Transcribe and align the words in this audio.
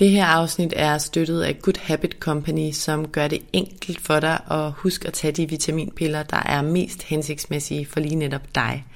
Det 0.00 0.10
her 0.10 0.26
afsnit 0.26 0.72
er 0.76 0.98
støttet 0.98 1.42
af 1.42 1.58
Good 1.62 1.80
Habit 1.80 2.16
Company, 2.20 2.70
som 2.72 3.08
gør 3.08 3.28
det 3.28 3.42
enkelt 3.52 4.00
for 4.00 4.20
dig 4.20 4.40
at 4.50 4.72
huske 4.72 5.06
at 5.06 5.12
tage 5.12 5.32
de 5.32 5.48
vitaminpiller, 5.48 6.22
der 6.22 6.36
er 6.36 6.62
mest 6.62 7.02
hensigtsmæssige 7.02 7.86
for 7.86 8.00
lige 8.00 8.16
netop 8.16 8.54
dig. 8.54 8.86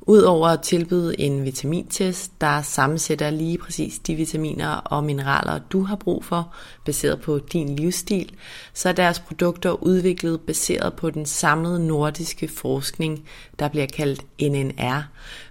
Udover 0.00 0.48
at 0.48 0.60
tilbyde 0.60 1.20
en 1.20 1.44
vitamintest, 1.44 2.40
der 2.40 2.62
sammensætter 2.62 3.30
lige 3.30 3.58
præcis 3.58 3.98
de 3.98 4.14
vitaminer 4.14 4.68
og 4.68 5.04
mineraler, 5.04 5.58
du 5.58 5.82
har 5.82 5.96
brug 5.96 6.24
for, 6.24 6.54
baseret 6.84 7.20
på 7.20 7.38
din 7.52 7.76
livsstil, 7.76 8.32
så 8.74 8.88
er 8.88 8.92
deres 8.92 9.20
produkter 9.20 9.82
udviklet 9.82 10.40
baseret 10.40 10.94
på 10.94 11.10
den 11.10 11.26
samlede 11.26 11.86
nordiske 11.86 12.48
forskning, 12.48 13.24
der 13.58 13.68
bliver 13.68 13.86
kaldt 13.86 14.22
NNR, 14.40 15.02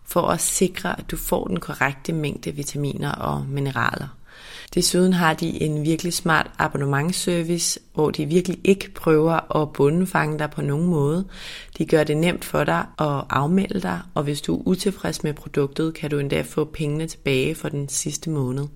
for 0.06 0.22
at 0.22 0.42
sikre, 0.42 1.00
at 1.00 1.12
du 1.12 1.18
får 1.18 1.48
den 1.48 1.60
korrekte 1.60 2.14
mængde 2.14 2.52
vitaminer 2.52 3.12
og 3.12 3.46
mineraler. 3.50 4.08
Desuden 4.74 5.14
har 5.14 5.34
de 5.34 5.62
en 5.62 5.84
virkelig 5.84 6.14
smart 6.14 6.52
abonnementsservice, 6.58 7.80
hvor 7.94 8.12
de 8.12 8.26
virkelig 8.26 8.60
ikke 8.64 8.92
prøver 8.94 9.62
at 9.62 9.74
bundefange 9.74 10.40
dig 10.40 10.52
på 10.52 10.62
nogen 10.62 10.88
måde. 10.88 11.26
De 11.78 11.86
gør 11.86 12.04
det 12.04 12.18
nemt 12.18 12.46
for 12.46 12.64
dig 12.64 12.86
at 13.00 13.24
afmelde 13.30 13.82
dig, 13.82 14.00
og 14.14 14.24
hvis 14.24 14.42
du 14.42 14.56
er 14.58 14.62
utilfreds 14.66 15.24
med 15.24 15.34
produktet, 15.34 15.94
kan 15.94 16.10
du 16.10 16.20
endda 16.20 16.42
få 16.42 16.66
pengene 16.66 17.08
tilbage 17.08 17.56
for 17.56 17.70
den 17.70 17.90
sidste 17.90 18.30
måned. 18.30 18.68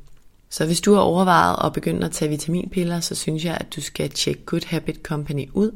Så 0.50 0.66
hvis 0.66 0.81
du 0.81 0.94
har 0.94 1.02
overvejet 1.02 1.66
at 1.66 1.73
begynde 1.73 2.05
at 2.05 2.11
tage 2.11 2.30
vitaminpiller, 2.30 3.00
så 3.00 3.16
synes 3.16 3.45
jeg, 3.45 3.58
at 3.59 3.75
du 3.75 3.81
skal 3.81 4.09
tjekke 4.09 4.45
Good 4.45 4.67
Habit 4.67 5.00
Company 5.03 5.50
ud. 5.53 5.72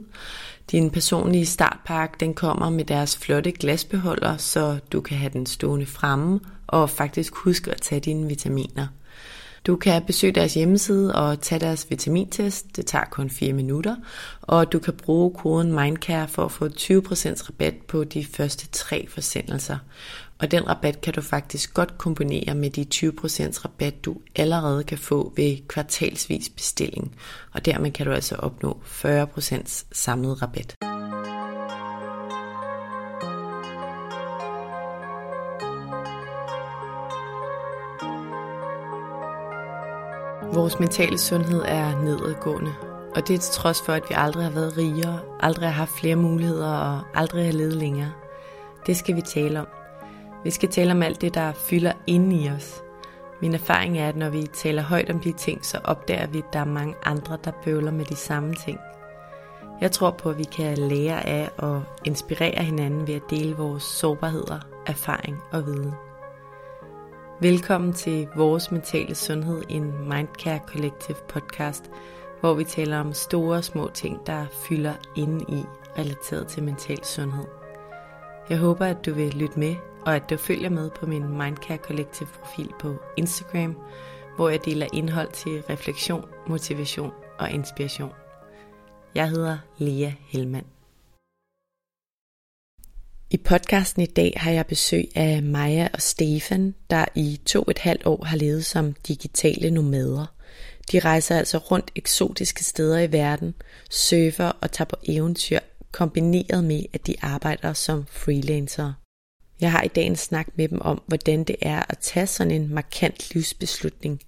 Din 0.72 0.90
personlige 0.90 1.46
startpakke 1.46 2.18
den 2.20 2.34
kommer 2.34 2.70
med 2.70 2.86
deres 2.86 3.18
flotte 3.18 3.52
glasbeholder, 3.52 4.38
så 4.38 4.80
du 4.92 5.02
kan 5.02 5.18
have 5.18 5.34
den 5.34 5.46
stående 5.46 5.86
fremme 5.86 6.40
og 6.68 6.90
faktisk 6.90 7.36
huske 7.36 7.72
at 7.72 7.82
tage 7.82 8.02
dine 8.02 8.28
vitaminer. 8.28 8.88
Du 9.68 9.76
kan 9.76 10.04
besøge 10.06 10.34
deres 10.34 10.54
hjemmeside 10.54 11.16
og 11.16 11.42
tage 11.42 11.60
deres 11.60 11.90
vitamintest. 11.90 12.76
Det 12.76 12.86
tager 12.86 13.06
kun 13.06 13.30
4 13.30 13.54
minutter. 13.54 13.96
Og 14.42 14.72
du 14.72 14.80
kan 14.80 14.94
bruge 14.94 15.34
koden 15.34 15.74
MINDCARE 15.74 16.28
for 16.28 16.46
at 16.46 16.52
få 16.52 16.68
20% 16.68 17.50
rabat 17.50 17.74
på 17.88 18.04
de 18.04 18.26
første 18.26 18.68
tre 18.68 19.08
forsendelser. 19.10 19.78
Og 20.40 20.52
den 20.52 20.68
rabat 20.68 21.02
kan 21.02 21.14
du 21.14 21.22
faktisk 21.22 21.74
godt 21.74 21.98
kombinere 21.98 22.56
med 22.56 22.70
de 22.70 22.86
20% 22.96 23.66
rabat, 23.66 24.06
du 24.06 24.16
allerede 24.36 24.84
kan 24.84 24.98
få 24.98 25.34
ved 25.36 25.68
kvartalsvis 25.68 26.50
bestilling. 26.50 27.16
Og 27.52 27.66
dermed 27.66 27.92
kan 27.92 28.06
du 28.06 28.12
altså 28.12 28.36
opnå 28.36 28.82
40% 28.86 29.86
samlet 29.92 30.42
rabat. 30.42 30.89
Vores 40.60 40.80
mentale 40.80 41.18
sundhed 41.18 41.62
er 41.66 42.02
nedadgående, 42.02 42.74
og 43.16 43.28
det 43.28 43.34
er 43.34 43.38
til 43.38 43.54
trods 43.54 43.82
for, 43.82 43.94
at 43.94 44.04
vi 44.10 44.16
aldrig 44.18 44.44
har 44.44 44.52
været 44.52 44.78
rigere, 44.78 45.20
aldrig 45.40 45.68
har 45.68 45.74
haft 45.74 45.92
flere 45.92 46.16
muligheder 46.16 46.74
og 46.74 47.02
aldrig 47.14 47.46
har 47.46 47.52
levet 47.52 47.74
længere. 47.74 48.12
Det 48.86 48.98
skal 48.98 49.16
vi 49.16 49.22
tale 49.22 49.60
om. 49.60 49.68
Vi 50.44 50.50
skal 50.50 50.70
tale 50.70 50.92
om 50.92 51.04
alt 51.04 51.22
det, 51.22 51.34
der 51.34 51.52
fylder 51.52 51.92
inde 52.08 52.36
i 52.36 52.50
os. 52.50 52.84
Min 53.42 53.54
erfaring 53.54 53.98
er, 53.98 54.10
at 54.10 54.16
når 54.16 54.30
vi 54.30 54.48
taler 54.54 54.82
højt 54.82 55.10
om 55.10 55.20
de 55.20 55.32
ting, 55.32 55.66
så 55.66 55.80
opdager 55.84 56.28
vi, 56.28 56.38
at 56.38 56.54
der 56.54 56.60
er 56.60 56.66
mange 56.66 56.96
andre, 57.04 57.38
der 57.44 57.52
bøvler 57.64 57.92
med 57.92 58.06
de 58.06 58.16
samme 58.16 58.54
ting. 58.54 58.80
Jeg 59.82 59.92
tror 59.92 60.12
på, 60.12 60.30
at 60.30 60.38
vi 60.38 60.44
kan 60.44 60.78
lære 60.78 61.28
af 61.28 61.50
og 61.58 61.84
inspirere 62.06 62.64
hinanden 62.64 63.08
ved 63.08 63.16
at 63.16 63.30
dele 63.30 63.56
vores 63.56 63.84
sårbarheder, 63.84 64.60
erfaring 64.86 65.38
og 65.52 65.66
viden. 65.66 65.94
Velkommen 67.42 67.94
til 67.94 68.28
Vores 68.36 68.72
Mentale 68.72 69.16
Sundhed, 69.16 69.62
en 69.70 70.10
Mindcare 70.10 70.60
Collective 70.68 71.18
podcast, 71.30 71.92
hvor 72.40 72.54
vi 72.54 72.64
taler 72.64 73.00
om 73.00 73.14
store 73.14 73.58
og 73.58 73.64
små 73.64 73.90
ting, 73.94 74.28
der 74.28 74.46
fylder 74.52 74.94
inde 75.16 75.46
i 75.50 75.64
relateret 75.98 76.48
til 76.48 76.64
mental 76.64 77.04
sundhed. 77.06 77.46
Jeg 78.50 78.58
håber, 78.58 78.86
at 78.86 79.06
du 79.06 79.14
vil 79.14 79.34
lytte 79.34 79.60
med, 79.60 79.76
og 80.06 80.16
at 80.16 80.30
du 80.30 80.38
følger 80.38 80.70
med 80.70 80.90
på 80.90 81.06
min 81.06 81.38
Mindcare 81.38 81.78
Collective 81.78 82.30
profil 82.40 82.74
på 82.80 82.96
Instagram, 83.18 83.76
hvor 84.36 84.50
jeg 84.50 84.66
deler 84.66 84.88
indhold 84.94 85.32
til 85.32 85.64
refleksion, 85.70 86.26
motivation 86.48 87.12
og 87.38 87.52
inspiration. 87.52 88.12
Jeg 89.16 89.30
hedder 89.30 89.58
Lea 89.78 90.12
Helmand. 90.28 90.79
I 93.32 93.38
podcasten 93.38 94.02
i 94.02 94.06
dag 94.06 94.34
har 94.38 94.52
jeg 94.52 94.66
besøg 94.66 95.10
af 95.16 95.44
Maja 95.44 95.88
og 95.94 96.02
Stefan, 96.02 96.76
der 96.90 97.06
i 97.16 97.40
to 97.46 97.64
et 97.70 97.80
halvt 97.80 98.06
år 98.06 98.24
har 98.26 98.38
levet 98.38 98.66
som 98.66 98.94
digitale 98.94 99.72
nomader. 99.72 100.36
De 100.92 101.00
rejser 101.00 101.38
altså 101.38 101.58
rundt 101.58 101.92
eksotiske 101.96 102.64
steder 102.64 103.00
i 103.00 103.12
verden, 103.12 103.54
surfer 103.90 104.52
og 104.62 104.72
tager 104.72 104.86
på 104.86 104.96
eventyr, 105.04 105.60
kombineret 105.92 106.64
med, 106.64 106.84
at 106.94 107.08
de 107.08 107.16
arbejder 107.22 107.74
som 107.74 108.06
freelancere. 108.10 108.94
Jeg 109.62 109.72
har 109.72 109.82
i 109.82 109.88
dag 109.88 110.06
en 110.06 110.16
snak 110.16 110.48
med 110.56 110.68
dem 110.68 110.82
om, 110.82 111.02
hvordan 111.08 111.44
det 111.44 111.56
er 111.62 111.84
at 111.90 111.98
tage 111.98 112.28
sådan 112.28 112.52
en 112.52 112.74
markant 112.74 113.34
livsbeslutning, 113.34 114.22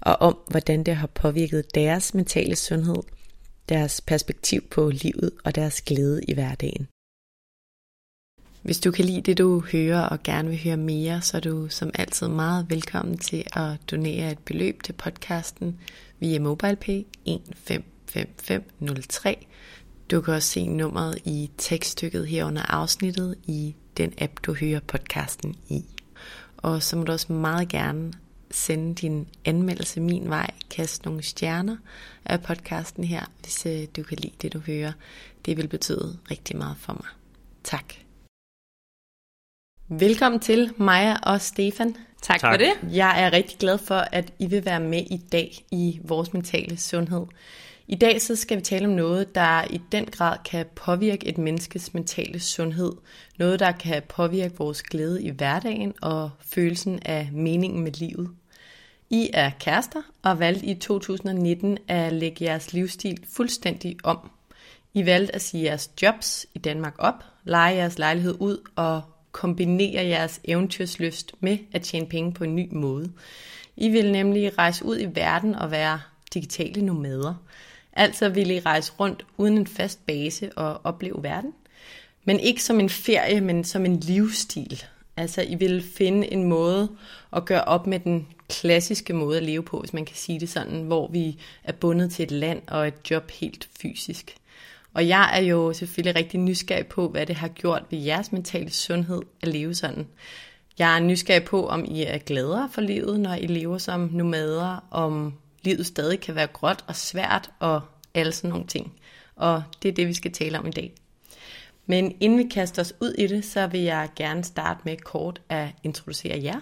og 0.00 0.16
om, 0.16 0.38
hvordan 0.50 0.84
det 0.84 0.96
har 0.96 1.06
påvirket 1.06 1.74
deres 1.74 2.14
mentale 2.14 2.56
sundhed, 2.56 3.02
deres 3.68 4.00
perspektiv 4.00 4.68
på 4.70 4.90
livet 4.90 5.30
og 5.44 5.54
deres 5.54 5.82
glæde 5.82 6.20
i 6.28 6.34
hverdagen. 6.34 6.88
Hvis 8.64 8.80
du 8.80 8.90
kan 8.90 9.04
lide 9.04 9.20
det, 9.20 9.38
du 9.38 9.62
hører 9.72 10.00
og 10.00 10.22
gerne 10.22 10.48
vil 10.48 10.60
høre 10.64 10.76
mere, 10.76 11.22
så 11.22 11.36
er 11.36 11.40
du 11.40 11.68
som 11.68 11.90
altid 11.94 12.28
meget 12.28 12.70
velkommen 12.70 13.18
til 13.18 13.44
at 13.52 13.76
donere 13.90 14.32
et 14.32 14.38
beløb 14.38 14.82
til 14.82 14.92
podcasten 14.92 15.78
via 16.20 16.38
MobilePay 16.38 17.02
155503. 17.24 19.46
Du 20.10 20.20
kan 20.20 20.34
også 20.34 20.48
se 20.48 20.66
nummeret 20.66 21.18
i 21.24 21.50
tekststykket 21.58 22.28
her 22.28 22.44
under 22.44 22.62
afsnittet 22.62 23.34
i 23.46 23.74
den 23.96 24.12
app, 24.18 24.32
du 24.42 24.54
hører 24.54 24.80
podcasten 24.80 25.56
i. 25.68 25.84
Og 26.56 26.82
så 26.82 26.96
må 26.96 27.04
du 27.04 27.12
også 27.12 27.32
meget 27.32 27.68
gerne 27.68 28.12
sende 28.50 28.94
din 28.94 29.28
anmeldelse 29.44 30.00
min 30.00 30.28
vej, 30.28 30.50
kast 30.70 31.04
nogle 31.04 31.22
stjerner 31.22 31.76
af 32.24 32.42
podcasten 32.42 33.04
her, 33.04 33.24
hvis 33.42 33.66
øh, 33.66 33.86
du 33.96 34.02
kan 34.02 34.18
lide 34.18 34.34
det, 34.42 34.52
du 34.52 34.58
hører. 34.58 34.92
Det 35.46 35.56
vil 35.56 35.68
betyde 35.68 36.18
rigtig 36.30 36.56
meget 36.56 36.76
for 36.78 36.92
mig. 36.92 37.08
Tak. 37.64 38.03
Velkommen 39.88 40.40
til 40.40 40.72
Maja 40.76 41.16
og 41.22 41.40
Stefan. 41.40 41.96
Tak, 42.22 42.40
tak 42.40 42.52
for 42.52 42.56
det. 42.56 42.94
Jeg 42.94 43.22
er 43.22 43.32
rigtig 43.32 43.58
glad 43.58 43.78
for, 43.78 43.94
at 43.94 44.32
I 44.38 44.46
vil 44.46 44.64
være 44.64 44.80
med 44.80 44.98
i 45.10 45.16
dag 45.32 45.64
i 45.70 46.00
vores 46.04 46.32
mentale 46.32 46.76
sundhed. 46.76 47.26
I 47.88 47.94
dag 47.94 48.22
så 48.22 48.36
skal 48.36 48.56
vi 48.56 48.62
tale 48.62 48.86
om 48.86 48.92
noget, 48.92 49.34
der 49.34 49.64
i 49.70 49.80
den 49.92 50.04
grad 50.04 50.38
kan 50.44 50.66
påvirke 50.74 51.26
et 51.26 51.38
menneskes 51.38 51.94
mentale 51.94 52.40
sundhed. 52.40 52.92
Noget, 53.38 53.60
der 53.60 53.72
kan 53.72 54.02
påvirke 54.08 54.56
vores 54.56 54.82
glæde 54.82 55.22
i 55.22 55.30
hverdagen 55.30 55.92
og 56.02 56.30
følelsen 56.40 56.98
af 57.04 57.28
meningen 57.32 57.84
med 57.84 57.92
livet. 57.92 58.30
I 59.10 59.30
er 59.32 59.50
kærester 59.60 60.02
og 60.22 60.38
valgte 60.38 60.66
i 60.66 60.74
2019 60.74 61.78
at 61.88 62.12
lægge 62.12 62.44
jeres 62.44 62.72
livsstil 62.72 63.18
fuldstændig 63.36 63.96
om. 64.04 64.30
I 64.94 65.06
valgte 65.06 65.34
at 65.34 65.42
sige 65.42 65.64
jeres 65.64 65.90
jobs 66.02 66.46
i 66.54 66.58
Danmark 66.58 66.94
op, 66.98 67.24
lege 67.44 67.74
jeres 67.76 67.98
lejlighed 67.98 68.36
ud 68.40 68.58
og 68.76 69.02
kombinere 69.34 70.06
jeres 70.06 70.40
eventyrslyst 70.44 71.32
med 71.40 71.58
at 71.72 71.82
tjene 71.82 72.06
penge 72.06 72.32
på 72.32 72.44
en 72.44 72.56
ny 72.56 72.68
måde. 72.72 73.12
I 73.76 73.88
vil 73.88 74.12
nemlig 74.12 74.58
rejse 74.58 74.84
ud 74.84 74.98
i 75.00 75.04
verden 75.04 75.54
og 75.54 75.70
være 75.70 76.00
digitale 76.34 76.82
nomader. 76.82 77.34
Altså 77.92 78.28
vil 78.28 78.50
I 78.50 78.60
rejse 78.60 78.92
rundt 79.00 79.26
uden 79.36 79.58
en 79.58 79.66
fast 79.66 80.06
base 80.06 80.52
og 80.52 80.80
opleve 80.84 81.22
verden. 81.22 81.52
Men 82.24 82.40
ikke 82.40 82.62
som 82.62 82.80
en 82.80 82.90
ferie, 82.90 83.40
men 83.40 83.64
som 83.64 83.84
en 83.86 84.00
livsstil. 84.00 84.84
Altså 85.16 85.42
I 85.42 85.54
vil 85.54 85.82
finde 85.82 86.32
en 86.32 86.44
måde 86.44 86.88
at 87.32 87.44
gøre 87.44 87.64
op 87.64 87.86
med 87.86 88.00
den 88.00 88.26
klassiske 88.48 89.12
måde 89.12 89.36
at 89.36 89.42
leve 89.42 89.62
på, 89.62 89.80
hvis 89.80 89.92
man 89.92 90.04
kan 90.04 90.16
sige 90.16 90.40
det 90.40 90.48
sådan, 90.48 90.82
hvor 90.82 91.08
vi 91.08 91.38
er 91.64 91.72
bundet 91.72 92.12
til 92.12 92.22
et 92.22 92.30
land 92.30 92.62
og 92.66 92.88
et 92.88 93.10
job 93.10 93.30
helt 93.30 93.68
fysisk. 93.80 94.36
Og 94.94 95.08
jeg 95.08 95.30
er 95.34 95.40
jo 95.40 95.72
selvfølgelig 95.72 96.16
rigtig 96.16 96.40
nysgerrig 96.40 96.86
på, 96.86 97.08
hvad 97.08 97.26
det 97.26 97.36
har 97.36 97.48
gjort 97.48 97.82
ved 97.90 97.98
jeres 97.98 98.32
mentale 98.32 98.70
sundhed 98.70 99.22
at 99.42 99.48
leve 99.48 99.74
sådan. 99.74 100.06
Jeg 100.78 100.96
er 100.96 101.00
nysgerrig 101.00 101.44
på, 101.44 101.68
om 101.68 101.84
I 101.84 102.02
er 102.02 102.18
gladere 102.18 102.68
for 102.72 102.80
livet, 102.80 103.20
når 103.20 103.34
I 103.34 103.46
lever 103.46 103.78
som 103.78 104.10
nomader, 104.12 104.84
om 104.90 105.34
livet 105.62 105.86
stadig 105.86 106.20
kan 106.20 106.34
være 106.34 106.46
gråt 106.46 106.84
og 106.86 106.96
svært 106.96 107.50
og 107.58 107.80
alle 108.14 108.32
sådan 108.32 108.50
nogle 108.50 108.66
ting. 108.66 108.92
Og 109.36 109.62
det 109.82 109.88
er 109.88 109.92
det, 109.92 110.08
vi 110.08 110.14
skal 110.14 110.32
tale 110.32 110.58
om 110.58 110.66
i 110.66 110.70
dag. 110.70 110.92
Men 111.86 112.16
inden 112.20 112.38
vi 112.38 112.48
kaster 112.48 112.82
os 112.82 112.94
ud 113.00 113.14
i 113.18 113.26
det, 113.26 113.44
så 113.44 113.66
vil 113.66 113.80
jeg 113.80 114.08
gerne 114.16 114.44
starte 114.44 114.80
med 114.84 114.96
kort 114.96 115.40
at 115.48 115.68
introducere 115.82 116.42
jer. 116.42 116.60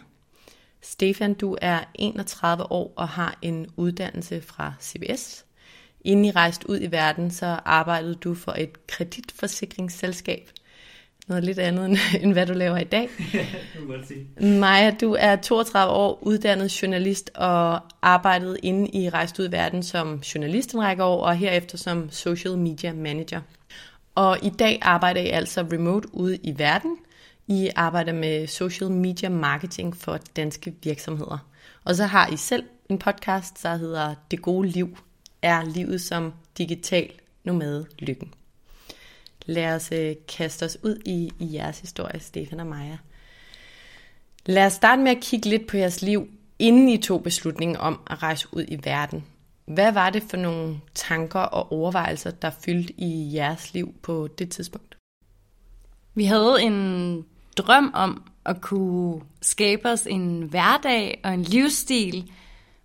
Stefan, 0.80 1.34
du 1.34 1.56
er 1.60 1.84
31 1.94 2.72
år 2.72 2.92
og 2.96 3.08
har 3.08 3.38
en 3.42 3.66
uddannelse 3.76 4.40
fra 4.40 4.72
CBS. 4.80 5.44
Inden 6.04 6.24
I 6.24 6.30
rejste 6.30 6.70
ud 6.70 6.78
i 6.80 6.86
verden, 6.86 7.30
så 7.30 7.46
arbejdede 7.64 8.14
du 8.14 8.34
for 8.34 8.52
et 8.52 8.86
kreditforsikringsselskab. 8.86 10.50
Noget 11.28 11.44
lidt 11.44 11.58
andet, 11.58 11.98
end 12.20 12.32
hvad 12.36 12.46
du 12.46 12.52
laver 12.52 12.78
i 12.78 12.84
dag. 12.84 13.08
Maja, 14.60 14.90
du 15.00 15.16
er 15.18 15.36
32 15.36 15.92
år, 15.92 16.18
uddannet 16.22 16.82
journalist 16.82 17.30
og 17.34 17.80
arbejdede 18.02 18.58
inde 18.62 18.88
i 18.88 19.08
Rejst 19.08 19.38
ud 19.38 19.48
i 19.48 19.52
verden 19.52 19.82
som 19.82 20.18
journalist 20.18 20.74
en 20.74 20.82
række 20.82 21.04
år, 21.04 21.24
og 21.24 21.36
herefter 21.36 21.78
som 21.78 22.10
social 22.10 22.58
media 22.58 22.92
manager. 22.92 23.40
Og 24.14 24.38
i 24.42 24.50
dag 24.50 24.78
arbejder 24.82 25.20
I 25.20 25.28
altså 25.28 25.66
remote 25.72 26.08
ude 26.14 26.36
i 26.36 26.58
verden. 26.58 26.96
I 27.46 27.70
arbejder 27.76 28.12
med 28.12 28.46
social 28.46 28.90
media 28.90 29.28
marketing 29.28 29.96
for 29.96 30.18
danske 30.36 30.74
virksomheder. 30.82 31.38
Og 31.84 31.94
så 31.94 32.04
har 32.04 32.28
I 32.28 32.36
selv 32.36 32.64
en 32.88 32.98
podcast, 32.98 33.62
der 33.62 33.76
hedder 33.76 34.14
Det 34.30 34.42
gode 34.42 34.68
liv 34.68 34.96
er 35.42 35.64
livet 35.64 36.00
som 36.00 36.32
digital 36.58 37.12
nomade 37.44 37.86
lykken. 37.98 38.34
Lad 39.46 39.74
os 39.74 39.92
øh, 39.92 40.16
kaste 40.28 40.64
os 40.64 40.78
ud 40.82 41.02
i, 41.06 41.30
i 41.38 41.54
jeres 41.54 41.80
historie, 41.80 42.20
Stefan 42.20 42.60
og 42.60 42.66
Maja. 42.66 42.98
Lad 44.46 44.66
os 44.66 44.72
starte 44.72 45.02
med 45.02 45.10
at 45.10 45.22
kigge 45.22 45.48
lidt 45.48 45.66
på 45.66 45.76
jeres 45.76 46.02
liv, 46.02 46.28
inden 46.58 46.88
I 46.88 46.96
tog 46.96 47.22
beslutningen 47.22 47.76
om 47.76 48.00
at 48.06 48.22
rejse 48.22 48.48
ud 48.52 48.64
i 48.68 48.78
verden. 48.84 49.24
Hvad 49.64 49.92
var 49.92 50.10
det 50.10 50.22
for 50.22 50.36
nogle 50.36 50.80
tanker 50.94 51.40
og 51.40 51.72
overvejelser, 51.72 52.30
der 52.30 52.50
fyldte 52.50 53.00
i 53.00 53.34
jeres 53.34 53.74
liv 53.74 53.94
på 54.02 54.28
det 54.38 54.50
tidspunkt? 54.50 54.96
Vi 56.14 56.24
havde 56.24 56.56
en 56.62 57.24
drøm 57.56 57.90
om 57.94 58.22
at 58.44 58.60
kunne 58.60 59.20
skabe 59.42 59.88
os 59.88 60.06
en 60.06 60.42
hverdag 60.42 61.20
og 61.24 61.34
en 61.34 61.42
livsstil, 61.42 62.32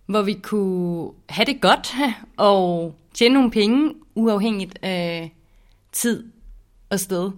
hvor 0.08 0.22
vi 0.22 0.34
kunne 0.42 1.10
have 1.28 1.44
det 1.44 1.60
godt 1.60 1.94
og 2.36 2.94
tjene 3.14 3.34
nogle 3.34 3.50
penge, 3.50 3.94
uafhængigt 4.14 4.78
af 4.82 5.32
tid 5.92 6.24
og 6.90 7.00
sted. 7.00 7.30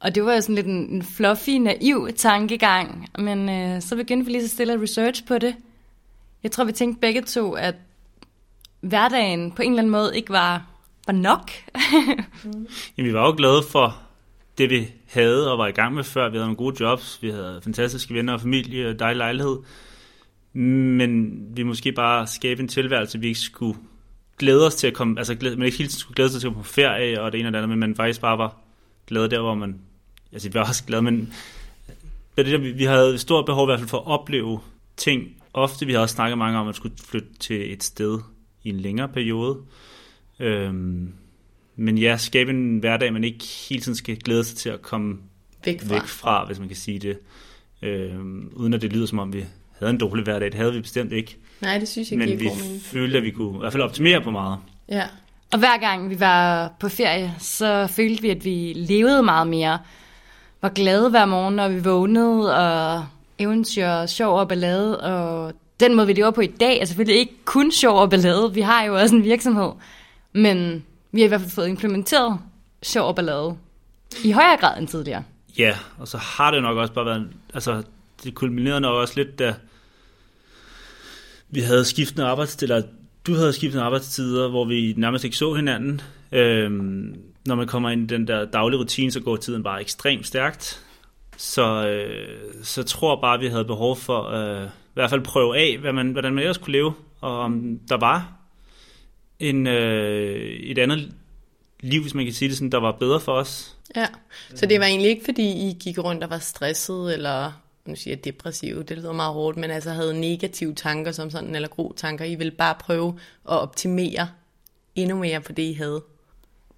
Og 0.00 0.14
det 0.14 0.24
var 0.24 0.34
jo 0.34 0.40
sådan 0.40 0.54
lidt 0.54 0.66
en, 0.66 0.88
en 0.90 1.02
fluffy, 1.02 1.50
naiv 1.50 2.08
tankegang, 2.16 3.08
men 3.18 3.48
øh, 3.48 3.82
så 3.82 3.96
begyndte 3.96 4.26
vi 4.26 4.32
lige 4.32 4.48
så 4.48 4.54
stille 4.54 4.72
at 4.72 4.82
research 4.82 5.26
på 5.26 5.38
det. 5.38 5.54
Jeg 6.42 6.50
tror, 6.50 6.64
vi 6.64 6.72
tænkte 6.72 7.00
begge 7.00 7.22
to, 7.22 7.52
at 7.52 7.74
hverdagen 8.80 9.52
på 9.52 9.62
en 9.62 9.70
eller 9.70 9.82
anden 9.82 9.92
måde 9.92 10.16
ikke 10.16 10.30
var, 10.30 10.66
var 11.06 11.12
nok. 11.12 11.50
mm. 12.44 12.66
Jamen, 12.96 13.08
vi 13.08 13.14
var 13.14 13.26
jo 13.26 13.34
glade 13.36 13.62
for 13.70 13.98
det, 14.58 14.70
vi 14.70 14.92
havde 15.08 15.52
og 15.52 15.58
var 15.58 15.66
i 15.66 15.72
gang 15.72 15.94
med 15.94 16.04
før. 16.04 16.28
Vi 16.28 16.36
havde 16.36 16.46
nogle 16.46 16.56
gode 16.56 16.76
jobs, 16.80 17.18
vi 17.22 17.30
havde 17.30 17.60
fantastiske 17.64 18.14
venner 18.14 18.32
og 18.32 18.40
familie 18.40 18.88
og 18.88 18.98
dejlig 18.98 19.16
lejlighed. 19.16 19.56
Men 20.52 21.42
vi 21.56 21.62
måske 21.62 21.92
bare 21.92 22.26
skabe 22.26 22.62
en 22.62 22.68
tilværelse, 22.68 23.20
vi 23.20 23.26
ikke 23.26 23.40
skulle 23.40 23.78
glæde 24.38 24.66
os 24.66 24.74
til 24.74 24.86
at 24.86 24.94
komme, 24.94 25.18
altså 25.18 25.34
glæde, 25.34 25.56
man 25.56 25.66
ikke 25.66 25.78
hele 25.78 25.88
tiden 25.88 26.00
skulle 26.00 26.14
glæde 26.14 26.30
sig 26.30 26.40
til 26.40 26.46
at 26.46 26.52
komme 26.52 26.64
på 26.64 26.68
ferie 26.68 27.22
og 27.22 27.32
det 27.32 27.40
ene 27.40 27.48
og 27.48 27.52
det 27.52 27.58
andet, 27.58 27.68
men 27.68 27.78
man 27.78 27.96
faktisk 27.96 28.20
bare 28.20 28.38
var 28.38 28.56
glad 29.06 29.28
der, 29.28 29.40
hvor 29.40 29.54
man, 29.54 29.80
altså 30.32 30.48
vi 30.48 30.54
var 30.54 30.68
også 30.68 30.84
glade, 30.84 31.02
men 31.02 31.32
det 32.36 32.46
der, 32.46 32.58
vi 32.58 32.84
havde 32.84 33.14
et 33.14 33.20
stort 33.20 33.46
behov 33.46 33.66
i 33.66 33.68
hvert 33.68 33.78
fald 33.78 33.88
for 33.88 33.98
at 33.98 34.06
opleve 34.06 34.60
ting. 34.96 35.36
Ofte, 35.52 35.86
vi 35.86 35.92
har 35.92 36.00
også 36.00 36.14
snakket 36.14 36.38
mange 36.38 36.58
om, 36.58 36.62
at 36.62 36.66
man 36.66 36.74
skulle 36.74 36.94
flytte 37.04 37.28
til 37.40 37.72
et 37.72 37.82
sted 37.82 38.18
i 38.62 38.68
en 38.68 38.80
længere 38.80 39.08
periode. 39.08 39.58
Øhm, 40.40 41.12
men 41.76 41.98
ja, 41.98 42.16
skabe 42.16 42.50
en 42.50 42.78
hverdag, 42.78 43.12
man 43.12 43.24
ikke 43.24 43.44
hele 43.68 43.82
tiden 43.82 43.96
skal 43.96 44.16
glæde 44.16 44.44
sig 44.44 44.56
til 44.56 44.68
at 44.68 44.82
komme 44.82 45.18
væk 45.64 45.80
fra, 45.80 45.94
væk 45.94 46.02
fra 46.02 46.46
hvis 46.46 46.58
man 46.58 46.68
kan 46.68 46.76
sige 46.76 46.98
det. 46.98 47.18
Øhm, 47.82 48.52
uden 48.52 48.74
at 48.74 48.82
det 48.82 48.92
lyder 48.92 49.06
som 49.06 49.18
om, 49.18 49.32
vi 49.32 49.44
havde 49.80 49.90
en 49.92 49.98
dårlig 49.98 50.24
hverdag. 50.24 50.46
Det 50.46 50.54
havde 50.54 50.72
vi 50.72 50.80
bestemt 50.80 51.12
ikke. 51.12 51.36
Nej, 51.60 51.78
det 51.78 51.88
synes 51.88 52.10
jeg 52.10 52.18
Men 52.18 52.26
giver 52.28 52.38
vi 52.38 52.44
god 52.48 52.56
mening. 52.56 52.82
følte, 52.82 53.18
at 53.18 53.24
vi 53.24 53.30
kunne 53.30 53.56
i 53.56 53.58
hvert 53.58 53.72
fald 53.72 53.82
optimere 53.82 54.20
på 54.20 54.30
meget. 54.30 54.58
Ja. 54.88 55.02
Og 55.52 55.58
hver 55.58 55.78
gang 55.78 56.10
vi 56.10 56.20
var 56.20 56.72
på 56.80 56.88
ferie, 56.88 57.34
så 57.38 57.86
følte 57.86 58.22
vi, 58.22 58.30
at 58.30 58.44
vi 58.44 58.72
levede 58.76 59.22
meget 59.22 59.46
mere. 59.46 59.78
Var 60.62 60.68
glade 60.68 61.10
hver 61.10 61.24
morgen, 61.24 61.56
når 61.56 61.68
vi 61.68 61.80
vågnede, 61.84 62.56
og 62.56 63.06
eventyr, 63.38 64.06
sjov 64.06 64.38
og 64.38 64.48
ballade. 64.48 65.00
Og 65.00 65.52
den 65.80 65.94
måde, 65.94 66.06
vi 66.06 66.12
lever 66.12 66.30
på 66.30 66.40
i 66.40 66.46
dag, 66.46 66.80
er 66.80 66.84
selvfølgelig 66.84 67.18
ikke 67.20 67.34
kun 67.44 67.72
sjov 67.72 67.98
og 67.98 68.10
ballade. 68.10 68.54
Vi 68.54 68.60
har 68.60 68.82
jo 68.84 68.94
også 68.96 69.14
en 69.16 69.24
virksomhed. 69.24 69.70
Men 70.32 70.84
vi 71.12 71.20
har 71.20 71.24
i 71.24 71.28
hvert 71.28 71.40
fald 71.40 71.50
fået 71.50 71.68
implementeret 71.68 72.38
sjov 72.82 73.08
og 73.08 73.16
ballade 73.16 73.56
i 74.24 74.30
højere 74.30 74.56
grad 74.60 74.78
end 74.78 74.88
tidligere. 74.88 75.22
Ja, 75.58 75.76
og 75.98 76.08
så 76.08 76.18
har 76.18 76.50
det 76.50 76.62
nok 76.62 76.76
også 76.78 76.92
bare 76.92 77.04
været, 77.06 77.28
altså 77.54 77.82
det 78.24 78.34
kulminerede 78.34 78.80
nok 78.80 78.94
også 78.94 79.14
lidt, 79.16 79.38
da 79.38 79.54
vi 81.50 81.60
havde 81.60 81.84
skiftende 81.84 82.26
arbejdstider, 82.26 82.82
du 83.26 83.34
havde 83.34 83.52
skiftende 83.52 83.84
arbejdstider, 83.84 84.48
hvor 84.48 84.64
vi 84.64 84.94
nærmest 84.96 85.24
ikke 85.24 85.36
så 85.36 85.54
hinanden. 85.54 86.00
Øhm, 86.32 87.22
når 87.46 87.54
man 87.54 87.66
kommer 87.66 87.90
ind 87.90 88.10
i 88.10 88.14
den 88.14 88.26
der 88.26 88.44
daglige 88.44 88.80
rutine, 88.80 89.12
så 89.12 89.20
går 89.20 89.36
tiden 89.36 89.62
bare 89.62 89.80
ekstremt 89.80 90.26
stærkt. 90.26 90.84
Så, 91.36 91.86
øh, 91.86 92.38
så 92.62 92.82
tror 92.82 93.14
jeg 93.14 93.20
bare, 93.20 93.34
at 93.34 93.40
vi 93.40 93.48
havde 93.48 93.64
behov 93.64 93.96
for 93.96 94.28
øh, 94.30 94.66
i 94.66 94.94
hvert 94.94 95.10
fald 95.10 95.20
prøve 95.20 95.58
af, 95.58 95.78
hvad 95.78 95.92
man, 95.92 96.10
hvordan 96.10 96.34
man 96.34 96.42
ellers 96.42 96.58
kunne 96.58 96.72
leve, 96.72 96.94
og 97.20 97.38
om 97.38 97.78
der 97.88 97.96
var 97.96 98.32
en, 99.38 99.66
øh, 99.66 100.60
et 100.60 100.78
andet 100.78 101.12
liv, 101.80 102.02
hvis 102.02 102.14
man 102.14 102.24
kan 102.24 102.34
sige 102.34 102.48
det 102.48 102.56
sådan, 102.56 102.72
der 102.72 102.80
var 102.80 102.92
bedre 102.92 103.20
for 103.20 103.32
os. 103.32 103.76
Ja, 103.96 104.06
så 104.54 104.66
det 104.66 104.80
var 104.80 104.86
egentlig 104.86 105.10
ikke, 105.10 105.24
fordi 105.24 105.42
I 105.42 105.76
gik 105.80 105.98
rundt 105.98 106.24
og 106.24 106.30
var 106.30 106.38
stresset, 106.38 107.14
eller 107.14 107.52
nu 107.90 107.96
siger 107.96 108.16
jeg 108.16 108.24
depressiv, 108.24 108.84
det 108.84 108.96
lyder 108.96 109.12
meget 109.12 109.32
hårdt, 109.32 109.56
men 109.56 109.70
altså 109.70 109.90
havde 109.90 110.20
negative 110.20 110.74
tanker 110.74 111.12
som 111.12 111.30
sådan, 111.30 111.54
eller 111.54 111.68
gode 111.68 111.94
tanker. 111.96 112.24
I 112.24 112.34
ville 112.34 112.50
bare 112.50 112.74
prøve 112.80 113.18
at 113.48 113.58
optimere 113.58 114.28
endnu 114.94 115.16
mere 115.16 115.40
på 115.40 115.52
det, 115.52 115.62
I 115.62 115.72
havde. 115.72 116.02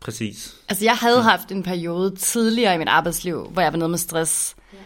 Præcis. 0.01 0.55
Altså 0.69 0.85
jeg 0.85 0.95
havde 0.95 1.23
haft 1.23 1.53
en 1.53 1.63
periode 1.63 2.17
tidligere 2.17 2.75
i 2.75 2.79
mit 2.79 2.89
arbejdsliv, 2.89 3.49
hvor 3.51 3.63
jeg 3.63 3.73
var 3.73 3.79
nede 3.79 3.89
med 3.89 3.99
stress. 3.99 4.57
Ja. 4.73 4.79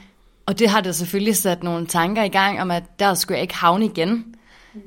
Og 0.46 0.58
det 0.58 0.68
har 0.68 0.80
det 0.80 0.94
selvfølgelig 0.94 1.36
sat 1.36 1.62
nogle 1.62 1.86
tanker 1.86 2.22
i 2.22 2.28
gang 2.28 2.60
om, 2.60 2.70
at 2.70 2.82
der 2.98 3.14
skulle 3.14 3.36
jeg 3.36 3.42
ikke 3.42 3.54
havne 3.54 3.84
igen. 3.84 4.36
Mm. 4.74 4.80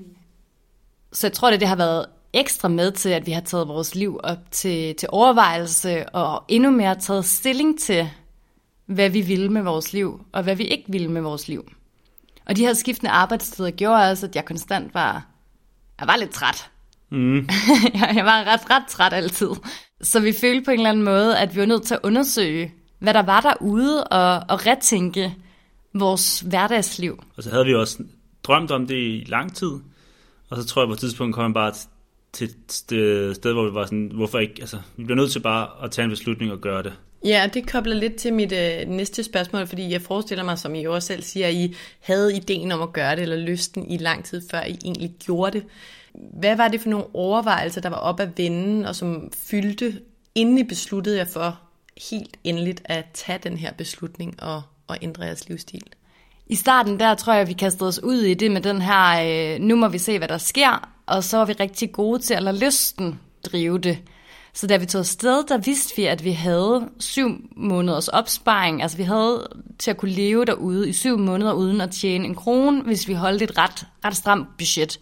Så 1.13 1.27
jeg 1.27 1.33
tror, 1.33 1.51
det, 1.51 1.59
det 1.59 1.67
har 1.67 1.75
været 1.75 2.05
ekstra 2.33 2.67
med 2.67 2.91
til, 2.91 3.09
at 3.09 3.25
vi 3.25 3.31
har 3.31 3.41
taget 3.41 3.67
vores 3.67 3.95
liv 3.95 4.19
op 4.23 4.37
til, 4.51 4.95
til 4.95 5.09
overvejelse, 5.11 6.09
og 6.09 6.43
endnu 6.47 6.71
mere 6.71 6.95
taget 6.99 7.25
stilling 7.25 7.79
til, 7.79 8.09
hvad 8.89 9.09
vi 9.09 9.21
ville 9.21 9.49
med 9.49 9.61
vores 9.61 9.93
liv, 9.93 10.25
og 10.31 10.43
hvad 10.43 10.55
vi 10.55 10.63
ikke 10.63 10.85
ville 10.87 11.11
med 11.11 11.21
vores 11.21 11.47
liv. 11.47 11.71
Og 12.45 12.55
de 12.55 12.65
her 12.65 12.73
skiftende 12.73 13.11
arbejdstider 13.11 13.71
gjorde 13.71 14.09
også, 14.11 14.27
at 14.27 14.35
jeg 14.35 14.45
konstant 14.45 14.93
var, 14.93 15.25
jeg 15.99 16.07
var 16.07 16.15
lidt 16.15 16.31
træt. 16.31 16.69
Mm. 17.09 17.35
jeg 18.15 18.25
var 18.25 18.43
ret, 18.43 18.69
ret 18.69 18.83
træt 18.89 19.13
altid. 19.13 19.49
Så 20.01 20.19
vi 20.19 20.33
følte 20.41 20.65
på 20.65 20.71
en 20.71 20.79
eller 20.79 20.89
anden 20.89 21.03
måde, 21.03 21.37
at 21.37 21.55
vi 21.55 21.59
var 21.59 21.65
nødt 21.65 21.83
til 21.83 21.93
at 21.93 21.99
undersøge, 22.03 22.73
hvad 22.99 23.13
der 23.13 23.23
var 23.23 23.41
derude, 23.41 24.03
og, 24.03 24.43
og 24.49 24.65
retænke 24.65 25.35
vores 25.93 26.39
hverdagsliv. 26.39 27.23
Og 27.37 27.43
så 27.43 27.49
havde 27.49 27.65
vi 27.65 27.75
også 27.75 28.03
drømt 28.43 28.71
om 28.71 28.87
det 28.87 28.95
i 28.95 29.25
lang 29.27 29.55
tid, 29.55 29.71
og 30.49 30.57
så 30.57 30.65
tror 30.65 30.81
jeg 30.81 30.87
på 30.87 30.93
et 30.93 30.99
tidspunkt 30.99 31.35
kom 31.35 31.43
man 31.43 31.53
bare 31.53 31.73
til 32.33 32.47
et 32.47 32.71
sted, 33.35 33.53
hvor 33.53 33.69
vi 33.69 33.73
var 33.73 33.85
sådan, 33.85 34.11
hvorfor 34.13 34.39
ikke, 34.39 34.55
altså, 34.59 34.77
vi 34.97 35.03
bliver 35.03 35.17
nødt 35.17 35.31
til 35.31 35.39
bare 35.39 35.83
at 35.83 35.91
tage 35.91 36.03
en 36.03 36.09
beslutning 36.09 36.51
og 36.51 36.61
gøre 36.61 36.83
det. 36.83 36.93
Ja, 37.23 37.49
det 37.53 37.71
kobler 37.71 37.95
lidt 37.95 38.15
til 38.15 38.33
mit 38.33 38.51
øh, 38.51 38.87
næste 38.87 39.23
spørgsmål, 39.23 39.67
fordi 39.67 39.91
jeg 39.91 40.01
forestiller 40.01 40.43
mig, 40.43 40.59
som 40.59 40.75
I 40.75 40.85
også 40.85 41.07
selv 41.07 41.23
siger, 41.23 41.47
at 41.47 41.53
I 41.53 41.75
havde 41.99 42.35
ideen 42.35 42.71
om 42.71 42.81
at 42.81 42.93
gøre 42.93 43.15
det, 43.15 43.21
eller 43.21 43.35
lysten 43.35 43.91
i 43.91 43.97
lang 43.97 44.25
tid 44.25 44.41
før 44.51 44.61
I 44.61 44.77
egentlig 44.85 45.11
gjorde 45.19 45.59
det. 45.59 45.65
Hvad 46.13 46.55
var 46.55 46.67
det 46.67 46.81
for 46.81 46.89
nogle 46.89 47.05
overvejelser, 47.13 47.81
der 47.81 47.89
var 47.89 47.97
op 47.97 48.19
at 48.19 48.37
vende, 48.37 48.89
og 48.89 48.95
som 48.95 49.31
fyldte, 49.35 49.99
inden 50.35 50.57
I 50.57 50.63
besluttede 50.63 51.17
jer 51.17 51.25
for 51.25 51.59
helt 52.11 52.37
endeligt 52.43 52.81
at 52.85 53.05
tage 53.13 53.39
den 53.43 53.57
her 53.57 53.73
beslutning 53.73 54.43
og, 54.43 54.61
og 54.87 54.97
ændre 55.01 55.23
jeres 55.23 55.49
livsstil? 55.49 55.83
I 56.47 56.55
starten 56.55 56.99
der 56.99 57.15
tror 57.15 57.33
jeg, 57.33 57.47
vi 57.47 57.53
kastede 57.53 57.87
os 57.87 58.03
ud 58.03 58.21
i 58.21 58.33
det 58.33 58.51
med 58.51 58.61
den 58.61 58.81
her, 58.81 59.55
øh, 59.55 59.61
nu 59.61 59.75
må 59.75 59.87
vi 59.87 59.97
se, 59.97 60.17
hvad 60.17 60.27
der 60.27 60.37
sker, 60.37 60.89
og 61.05 61.23
så 61.23 61.37
var 61.37 61.45
vi 61.45 61.53
rigtig 61.53 61.91
gode 61.91 62.19
til 62.19 62.33
at 62.33 62.43
lade 62.43 62.65
lysten 62.65 63.19
drive 63.43 63.79
det. 63.79 63.97
Så 64.59 64.67
da 64.67 64.77
vi 64.77 64.85
tog 64.85 64.99
afsted, 64.99 65.43
der 65.47 65.57
vidste 65.57 65.95
vi, 65.95 66.05
at 66.05 66.23
vi 66.23 66.31
havde 66.31 66.89
syv 66.99 67.41
måneders 67.55 68.07
opsparing. 68.07 68.81
Altså 68.81 68.97
vi 68.97 69.03
havde 69.03 69.47
til 69.79 69.91
at 69.91 69.97
kunne 69.97 70.11
leve 70.11 70.45
derude 70.45 70.89
i 70.89 70.93
syv 70.93 71.17
måneder 71.17 71.53
uden 71.53 71.81
at 71.81 71.91
tjene 71.91 72.25
en 72.25 72.35
krone, 72.35 72.81
hvis 72.81 73.07
vi 73.07 73.13
holdt 73.13 73.41
et 73.41 73.57
ret, 73.57 73.87
ret 74.05 74.15
stramt 74.15 74.47
budget. 74.57 74.99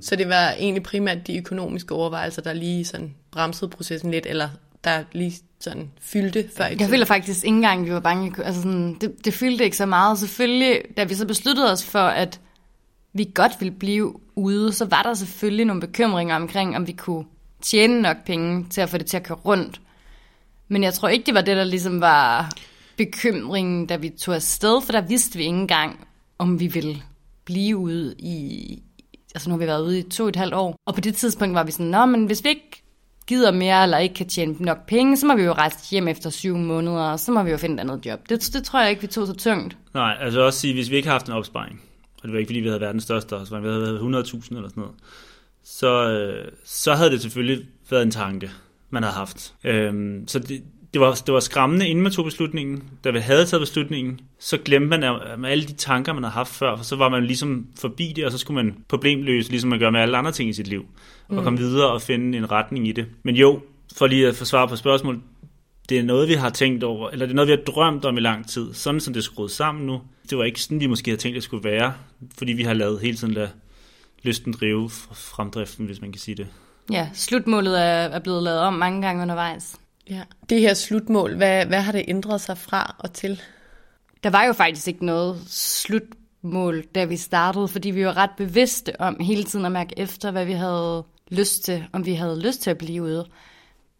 Så 0.00 0.16
det 0.16 0.28
var 0.28 0.50
egentlig 0.50 0.82
primært 0.82 1.26
de 1.26 1.38
økonomiske 1.38 1.94
overvejelser, 1.94 2.42
der 2.42 2.52
lige 2.52 2.84
sådan 2.84 3.14
bremsede 3.30 3.70
processen 3.70 4.10
lidt, 4.10 4.26
eller 4.26 4.48
der 4.84 5.02
lige 5.12 5.34
sådan 5.60 5.90
fyldte 6.00 6.50
før 6.56 6.64
i 6.64 6.68
Jeg 6.68 6.78
tiden? 6.78 6.90
føler 6.90 7.04
faktisk 7.04 7.44
ikke 7.44 7.56
engang, 7.56 7.86
vi 7.86 7.92
var 7.92 8.00
bange. 8.00 8.44
Altså 8.44 8.62
sådan, 8.62 8.94
det, 9.00 9.24
det 9.24 9.34
fyldte 9.34 9.64
ikke 9.64 9.76
så 9.76 9.86
meget. 9.86 10.18
Selvfølgelig, 10.18 10.80
da 10.96 11.04
vi 11.04 11.14
så 11.14 11.26
besluttede 11.26 11.72
os 11.72 11.84
for, 11.84 11.98
at 12.06 12.40
vi 13.12 13.30
godt 13.34 13.52
ville 13.60 13.74
blive 13.74 14.20
ude, 14.34 14.72
så 14.72 14.84
var 14.84 15.02
der 15.02 15.14
selvfølgelig 15.14 15.64
nogle 15.64 15.80
bekymringer 15.80 16.36
omkring, 16.36 16.76
om 16.76 16.86
vi 16.86 16.92
kunne 16.92 17.24
tjene 17.66 18.02
nok 18.02 18.16
penge 18.26 18.66
til 18.70 18.80
at 18.80 18.88
få 18.88 18.98
det 18.98 19.06
til 19.06 19.16
at 19.16 19.22
køre 19.22 19.38
rundt. 19.38 19.80
Men 20.68 20.82
jeg 20.82 20.94
tror 20.94 21.08
ikke, 21.08 21.26
det 21.26 21.34
var 21.34 21.40
det, 21.40 21.56
der 21.56 21.64
ligesom 21.64 22.00
var 22.00 22.52
bekymringen, 22.96 23.86
da 23.86 23.96
vi 23.96 24.08
tog 24.08 24.34
afsted, 24.34 24.82
for 24.82 24.92
der 24.92 25.00
vidste 25.00 25.38
vi 25.38 25.44
ikke 25.44 25.56
engang, 25.56 26.06
om 26.38 26.60
vi 26.60 26.66
ville 26.66 27.02
blive 27.44 27.76
ude 27.76 28.14
i... 28.18 28.82
Altså 29.34 29.48
nu 29.48 29.54
har 29.54 29.58
vi 29.58 29.66
været 29.66 29.84
ude 29.84 29.98
i 29.98 30.02
to 30.02 30.22
og 30.22 30.28
et 30.28 30.36
halvt 30.36 30.54
år, 30.54 30.76
og 30.86 30.94
på 30.94 31.00
det 31.00 31.14
tidspunkt 31.14 31.54
var 31.54 31.64
vi 31.64 31.72
sådan, 31.72 31.86
nå, 31.86 32.06
men 32.06 32.26
hvis 32.26 32.44
vi 32.44 32.48
ikke 32.48 32.82
gider 33.26 33.52
mere, 33.52 33.82
eller 33.82 33.98
ikke 33.98 34.14
kan 34.14 34.28
tjene 34.28 34.56
nok 34.60 34.86
penge, 34.86 35.16
så 35.16 35.26
må 35.26 35.36
vi 35.36 35.42
jo 35.42 35.52
rejse 35.52 35.90
hjem 35.90 36.08
efter 36.08 36.30
syv 36.30 36.56
måneder, 36.56 37.10
og 37.10 37.20
så 37.20 37.32
må 37.32 37.42
vi 37.42 37.50
jo 37.50 37.56
finde 37.56 37.74
et 37.74 37.80
andet 37.80 38.06
job. 38.06 38.28
Det, 38.28 38.50
det 38.52 38.64
tror 38.64 38.80
jeg 38.80 38.90
ikke, 38.90 39.02
vi 39.02 39.06
tog 39.06 39.26
så 39.26 39.34
tungt. 39.34 39.76
Nej, 39.94 40.16
altså 40.20 40.40
også 40.40 40.60
sige, 40.60 40.74
hvis 40.74 40.90
vi 40.90 40.96
ikke 40.96 41.08
har 41.08 41.14
haft 41.14 41.26
en 41.26 41.32
opsparing, 41.32 41.80
og 42.16 42.22
det 42.22 42.32
var 42.32 42.38
ikke 42.38 42.48
fordi, 42.48 42.60
vi 42.60 42.68
havde 42.68 42.80
verdens 42.80 43.02
største, 43.02 43.46
så 43.46 43.58
vi 43.60 43.68
havde 43.68 43.80
været 43.80 43.98
100.000 43.98 44.02
eller 44.04 44.68
sådan 44.68 44.70
noget, 44.76 44.94
så, 45.68 46.10
øh, 46.10 46.52
så 46.64 46.94
havde 46.94 47.10
det 47.10 47.20
selvfølgelig 47.20 47.66
været 47.90 48.02
en 48.02 48.10
tanke, 48.10 48.50
man 48.90 49.02
havde 49.02 49.14
haft. 49.14 49.54
Øhm, 49.64 50.28
så 50.28 50.38
det, 50.38 50.62
det, 50.94 51.00
var, 51.00 51.22
det 51.26 51.34
var 51.34 51.40
skræmmende, 51.40 51.88
inden 51.88 52.02
man 52.02 52.12
tog 52.12 52.24
beslutningen. 52.24 52.82
Da 53.04 53.10
vi 53.10 53.18
havde 53.18 53.46
taget 53.46 53.62
beslutningen, 53.62 54.20
så 54.38 54.58
glemte 54.58 54.98
man 54.98 55.44
alle 55.44 55.64
de 55.64 55.72
tanker, 55.72 56.12
man 56.12 56.22
havde 56.22 56.32
haft 56.32 56.54
før, 56.54 56.76
for 56.76 56.84
så 56.84 56.96
var 56.96 57.08
man 57.08 57.24
ligesom 57.24 57.66
forbi 57.80 58.12
det, 58.16 58.24
og 58.24 58.32
så 58.32 58.38
skulle 58.38 58.64
man 58.64 58.76
problemløse, 58.88 59.50
ligesom 59.50 59.70
man 59.70 59.78
gør 59.78 59.90
med 59.90 60.00
alle 60.00 60.16
andre 60.16 60.32
ting 60.32 60.50
i 60.50 60.52
sit 60.52 60.66
liv, 60.66 60.86
og 61.28 61.44
komme 61.44 61.58
videre 61.58 61.90
og 61.90 62.02
finde 62.02 62.38
en 62.38 62.50
retning 62.50 62.88
i 62.88 62.92
det. 62.92 63.06
Men 63.22 63.36
jo, 63.36 63.60
for 63.96 64.06
lige 64.06 64.28
at 64.28 64.36
få 64.36 64.44
svar 64.44 64.66
på 64.66 64.76
spørgsmålet, 64.76 65.20
det 65.88 65.98
er 65.98 66.02
noget, 66.02 66.28
vi 66.28 66.34
har 66.34 66.50
tænkt 66.50 66.84
over, 66.84 67.10
eller 67.10 67.26
det 67.26 67.32
er 67.32 67.36
noget, 67.36 67.48
vi 67.48 67.52
har 67.52 67.72
drømt 67.74 68.04
om 68.04 68.16
i 68.16 68.20
lang 68.20 68.48
tid, 68.48 68.74
sådan 68.74 69.00
som 69.00 69.14
det 69.14 69.20
er 69.20 69.24
skruet 69.24 69.50
sammen 69.50 69.86
nu. 69.86 70.00
Det 70.30 70.38
var 70.38 70.44
ikke 70.44 70.60
sådan, 70.60 70.80
vi 70.80 70.86
måske 70.86 71.10
havde 71.10 71.20
tænkt, 71.20 71.34
at 71.34 71.36
det 71.36 71.42
skulle 71.42 71.64
være, 71.64 71.94
fordi 72.38 72.52
vi 72.52 72.62
har 72.62 72.74
lavet 72.74 73.00
hele 73.00 73.16
tiden 73.16 73.34
lade 73.34 73.50
lysten 74.26 74.52
drive 74.52 74.90
fremdriften, 75.12 75.86
hvis 75.86 76.00
man 76.00 76.12
kan 76.12 76.20
sige 76.20 76.34
det. 76.34 76.48
Ja, 76.90 77.08
slutmålet 77.14 77.80
er, 77.80 77.84
er 77.84 78.18
blevet 78.18 78.42
lavet 78.42 78.60
om 78.60 78.74
mange 78.74 79.02
gange 79.02 79.22
undervejs. 79.22 79.76
Ja. 80.10 80.22
Det 80.48 80.60
her 80.60 80.74
slutmål, 80.74 81.36
hvad, 81.36 81.66
hvad 81.66 81.80
har 81.80 81.92
det 81.92 82.04
ændret 82.08 82.40
sig 82.40 82.58
fra 82.58 82.96
og 82.98 83.12
til? 83.12 83.42
Der 84.22 84.30
var 84.30 84.44
jo 84.44 84.52
faktisk 84.52 84.88
ikke 84.88 85.06
noget 85.06 85.40
slutmål, 85.48 86.84
da 86.94 87.04
vi 87.04 87.16
startede, 87.16 87.68
fordi 87.68 87.90
vi 87.90 88.06
var 88.06 88.16
ret 88.16 88.30
bevidste 88.36 89.00
om 89.00 89.20
hele 89.20 89.44
tiden 89.44 89.64
at 89.64 89.72
mærke 89.72 89.98
efter, 89.98 90.30
hvad 90.30 90.44
vi 90.44 90.52
havde 90.52 91.04
lyst 91.30 91.64
til, 91.64 91.84
om 91.92 92.06
vi 92.06 92.14
havde 92.14 92.40
lyst 92.40 92.62
til 92.62 92.70
at 92.70 92.78
blive 92.78 93.02
ude. 93.02 93.26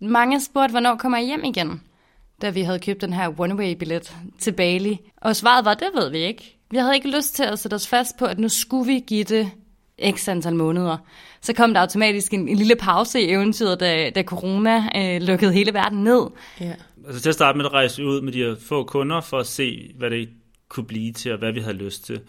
Mange 0.01 0.41
spurgte, 0.41 0.71
hvornår 0.71 0.97
kommer 0.97 1.19
jeg 1.19 1.27
hjem 1.27 1.45
igen, 1.45 1.83
da 2.43 2.51
vi 2.51 2.63
havde 2.63 2.79
købt 2.79 3.01
den 3.01 3.13
her 3.13 3.29
one-way-billet 3.41 4.17
til 4.39 4.53
Bali. 4.53 4.99
Og 5.17 5.37
svaret 5.37 5.65
var, 5.65 5.75
det 5.75 5.89
ved 5.95 6.11
vi 6.11 6.19
ikke. 6.19 6.59
Vi 6.71 6.77
havde 6.77 6.95
ikke 6.95 7.17
lyst 7.17 7.35
til 7.35 7.43
at 7.43 7.59
sætte 7.59 7.75
os 7.75 7.89
fast 7.89 8.17
på, 8.19 8.25
at 8.25 8.39
nu 8.39 8.49
skulle 8.49 8.93
vi 8.93 9.05
give 9.07 9.25
det 9.25 9.51
x 10.05 10.29
antal 10.29 10.55
måneder. 10.55 10.97
Så 11.43 11.53
kom 11.53 11.75
der 11.75 11.81
automatisk 11.81 12.35
en, 12.35 12.49
en 12.49 12.57
lille 12.57 12.77
pause 12.77 13.21
i 13.21 13.31
eventyret, 13.31 13.81
da, 13.81 14.11
da 14.11 14.23
corona 14.23 14.89
øh, 14.97 15.23
lukkede 15.23 15.53
hele 15.53 15.75
verden 15.75 16.05
ned. 16.05 16.27
Ja. 16.61 16.73
Altså 17.07 17.23
til 17.23 17.29
at 17.29 17.35
starte 17.35 17.57
med 17.57 17.65
at 17.65 17.73
rejse 17.73 18.05
ud 18.05 18.21
med 18.21 18.33
de 18.33 18.39
her 18.39 18.57
få 18.61 18.85
kunder, 18.85 19.21
for 19.21 19.39
at 19.39 19.47
se, 19.47 19.93
hvad 19.99 20.11
det 20.11 20.29
kunne 20.69 20.87
blive 20.87 21.13
til, 21.13 21.33
og 21.33 21.39
hvad 21.39 21.53
vi 21.53 21.61
havde 21.61 21.77
lyst 21.77 22.05
til. 22.05 22.21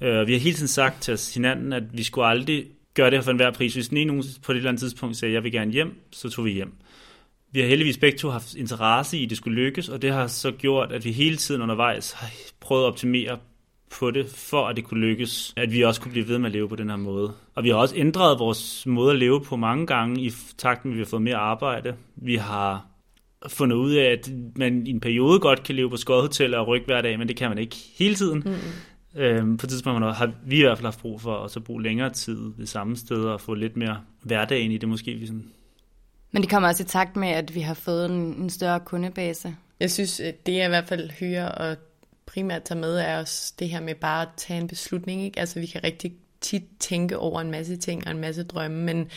Uh, 0.00 0.06
vi 0.26 0.32
har 0.32 0.38
hele 0.38 0.54
tiden 0.54 0.68
sagt 0.68 1.02
til 1.02 1.14
os 1.14 1.34
hinanden, 1.34 1.72
at 1.72 1.82
vi 1.92 2.02
skulle 2.02 2.26
aldrig 2.26 2.66
gøre 2.94 3.10
det 3.10 3.18
her 3.18 3.22
for 3.22 3.30
enhver 3.30 3.50
pris. 3.50 3.74
Hvis 3.74 3.88
den 3.88 3.96
ene 3.96 4.06
nogen 4.06 4.24
på 4.42 4.52
et 4.52 4.56
eller 4.56 4.68
andet 4.68 4.80
tidspunkt 4.80 5.16
sagde, 5.16 5.34
jeg 5.34 5.42
vil 5.42 5.52
gerne 5.52 5.72
hjem, 5.72 6.00
så 6.12 6.30
tog 6.30 6.44
vi 6.44 6.52
hjem. 6.52 6.72
Vi 7.52 7.60
har 7.60 7.68
heldigvis 7.68 7.98
begge 7.98 8.18
to 8.18 8.30
haft 8.30 8.54
interesse 8.54 9.18
i, 9.18 9.24
at 9.24 9.30
det 9.30 9.38
skulle 9.38 9.62
lykkes, 9.62 9.88
og 9.88 10.02
det 10.02 10.12
har 10.12 10.26
så 10.26 10.50
gjort, 10.50 10.92
at 10.92 11.04
vi 11.04 11.12
hele 11.12 11.36
tiden 11.36 11.62
undervejs 11.62 12.12
har 12.12 12.30
prøvet 12.60 12.82
at 12.82 12.86
optimere 12.86 13.38
på 13.92 14.10
det, 14.10 14.30
for 14.30 14.66
at 14.66 14.76
det 14.76 14.84
kunne 14.84 15.00
lykkes, 15.00 15.54
at 15.56 15.72
vi 15.72 15.82
også 15.82 16.00
kunne 16.00 16.12
blive 16.12 16.28
ved 16.28 16.38
med 16.38 16.46
at 16.46 16.52
leve 16.52 16.68
på 16.68 16.76
den 16.76 16.90
her 16.90 16.96
måde. 16.96 17.32
Og 17.54 17.64
vi 17.64 17.68
har 17.68 17.76
også 17.76 17.96
ændret 17.96 18.38
vores 18.38 18.86
måde 18.86 19.10
at 19.12 19.18
leve 19.18 19.40
på 19.44 19.56
mange 19.56 19.86
gange, 19.86 20.20
i 20.20 20.32
takt 20.58 20.84
med, 20.84 20.92
at 20.92 20.96
vi 20.96 21.02
har 21.02 21.06
fået 21.06 21.22
mere 21.22 21.36
arbejde. 21.36 21.94
Vi 22.16 22.36
har 22.36 22.86
fundet 23.48 23.76
ud 23.76 23.92
af, 23.92 24.04
at 24.04 24.30
man 24.56 24.86
i 24.86 24.90
en 24.90 25.00
periode 25.00 25.38
godt 25.38 25.62
kan 25.62 25.74
leve 25.74 25.90
på 25.90 25.96
skodhotel 25.96 26.54
og 26.54 26.68
rykke 26.68 26.86
hver 26.86 27.02
dag, 27.02 27.18
men 27.18 27.28
det 27.28 27.36
kan 27.36 27.48
man 27.48 27.58
ikke 27.58 27.76
hele 27.98 28.14
tiden. 28.14 28.42
Mm. 28.46 29.20
Øhm, 29.20 29.56
på 29.56 29.66
et 29.66 29.70
tidspunkt 29.70 30.04
har 30.04 30.32
vi 30.46 30.58
i 30.58 30.62
hvert 30.62 30.78
fald 30.78 30.86
haft 30.86 31.00
brug 31.00 31.20
for 31.20 31.44
at 31.44 31.50
så 31.50 31.60
bruge 31.60 31.82
længere 31.82 32.10
tid 32.10 32.52
det 32.58 32.68
samme 32.68 32.96
sted 32.96 33.24
og 33.24 33.40
få 33.40 33.54
lidt 33.54 33.76
mere 33.76 34.00
hverdag 34.22 34.60
ind 34.60 34.72
i 34.72 34.78
det 34.78 34.88
måske. 34.88 35.14
Vi 35.14 35.26
sådan 35.26 35.44
Men 36.30 36.42
det 36.42 36.50
kommer 36.50 36.68
også 36.68 36.82
i 36.82 36.86
takt 36.86 37.16
med, 37.16 37.28
at 37.28 37.54
vi 37.54 37.60
har 37.60 37.74
fået 37.74 38.06
en, 38.06 38.12
en 38.12 38.50
større 38.50 38.80
kundebase. 38.80 39.56
Jeg 39.80 39.90
synes, 39.90 40.20
det 40.46 40.54
jeg 40.54 40.64
i 40.64 40.68
hvert 40.68 40.88
fald 40.88 41.10
hører 41.20 41.48
og 41.48 41.76
primært 42.34 42.62
tager 42.62 42.80
med, 42.80 42.98
er 42.98 43.18
også 43.18 43.54
det 43.58 43.68
her 43.68 43.80
med 43.80 43.94
bare 43.94 44.22
at 44.22 44.28
tage 44.36 44.60
en 44.60 44.68
beslutning. 44.68 45.24
Ikke? 45.24 45.40
Altså 45.40 45.60
vi 45.60 45.66
kan 45.66 45.84
rigtig 45.84 46.12
tit 46.40 46.64
tænke 46.80 47.18
over 47.18 47.40
en 47.40 47.50
masse 47.50 47.76
ting 47.76 48.06
og 48.06 48.10
en 48.10 48.18
masse 48.18 48.44
drømme, 48.44 48.82
men 48.82 49.10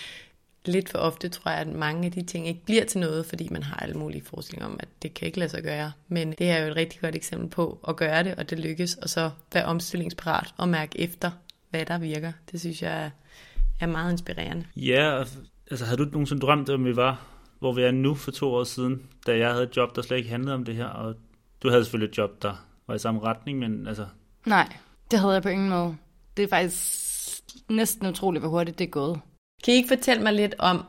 lidt 0.66 0.90
for 0.90 0.98
ofte 0.98 1.30
tror 1.30 1.52
jeg, 1.52 1.60
at 1.60 1.68
mange 1.68 2.06
af 2.06 2.12
de 2.12 2.24
ting 2.24 2.48
ikke 2.48 2.62
bliver 2.66 2.86
til 2.86 3.00
noget, 3.00 3.26
fordi 3.26 3.48
man 3.52 3.64
har 3.64 3.76
alle 3.76 3.96
mulige 3.96 4.24
forestillinger 4.24 4.68
om, 4.68 4.78
at 4.80 4.88
det 5.02 5.14
kan 5.14 5.26
ikke 5.26 5.40
lade 5.40 5.50
sig 5.50 5.64
gøre. 5.64 5.92
Men 6.08 6.32
det 6.32 6.50
er 6.50 6.60
jo 6.60 6.72
et 6.72 6.76
rigtig 6.76 7.02
godt 7.02 7.16
eksempel 7.16 7.50
på 7.50 7.80
at 7.88 7.96
gøre 7.96 8.24
det, 8.24 8.36
og 8.36 8.50
det 8.50 8.60
lykkes, 8.60 8.96
og 8.96 9.10
så 9.10 9.32
være 9.54 9.66
omstillingsparat 9.66 10.54
og 10.58 10.70
mærke 10.70 11.00
efter, 11.00 11.32
hvad 11.70 11.86
der 11.86 11.98
virker. 11.98 12.32
Det 12.52 12.60
synes 12.60 12.82
jeg 12.82 13.12
er, 13.80 13.88
meget 13.88 14.12
inspirerende. 14.12 14.66
Ja, 14.76 15.24
altså 15.72 15.86
havde 15.86 15.98
du 15.98 16.06
nogensinde 16.06 16.42
drømt 16.42 16.70
om, 16.70 16.86
vi 16.86 16.96
var, 16.96 17.26
hvor 17.60 17.74
vi 17.74 17.82
er 17.82 17.92
nu 17.92 18.16
for 18.16 18.32
to 18.32 18.54
år 18.54 18.64
siden, 18.64 19.02
da 19.28 19.38
jeg 19.38 19.52
havde 19.52 19.64
et 19.64 19.78
job, 19.78 19.96
der 19.96 20.02
slet 20.02 20.18
ikke 20.18 20.30
handlede 20.30 20.56
om 20.56 20.66
det 20.66 20.76
her, 20.76 20.86
og 20.86 21.16
du 21.64 21.70
havde 21.70 21.84
selvfølgelig 21.84 22.12
et 22.12 22.18
job, 22.18 22.42
der 22.42 22.66
var 22.88 22.96
i 22.96 23.00
samme 23.00 23.22
retning, 23.22 23.60
men 23.60 23.88
altså, 23.88 24.06
Nej, 24.46 24.74
det 25.12 25.20
havde 25.20 25.34
jeg 25.34 25.44
på 25.44 25.50
ingen 25.50 25.70
måde. 25.70 25.96
Det 26.38 26.44
er 26.44 26.48
faktisk 26.48 27.06
næsten 27.70 28.08
utroligt, 28.08 28.42
hvor 28.42 28.50
hurtigt 28.50 28.80
det 28.80 28.86
er 28.86 28.90
gået. 28.90 29.20
Kan 29.64 29.74
I 29.74 29.78
ikke 29.78 29.88
fortælle 29.88 30.24
mig 30.24 30.34
lidt 30.34 30.56
om, 30.60 30.86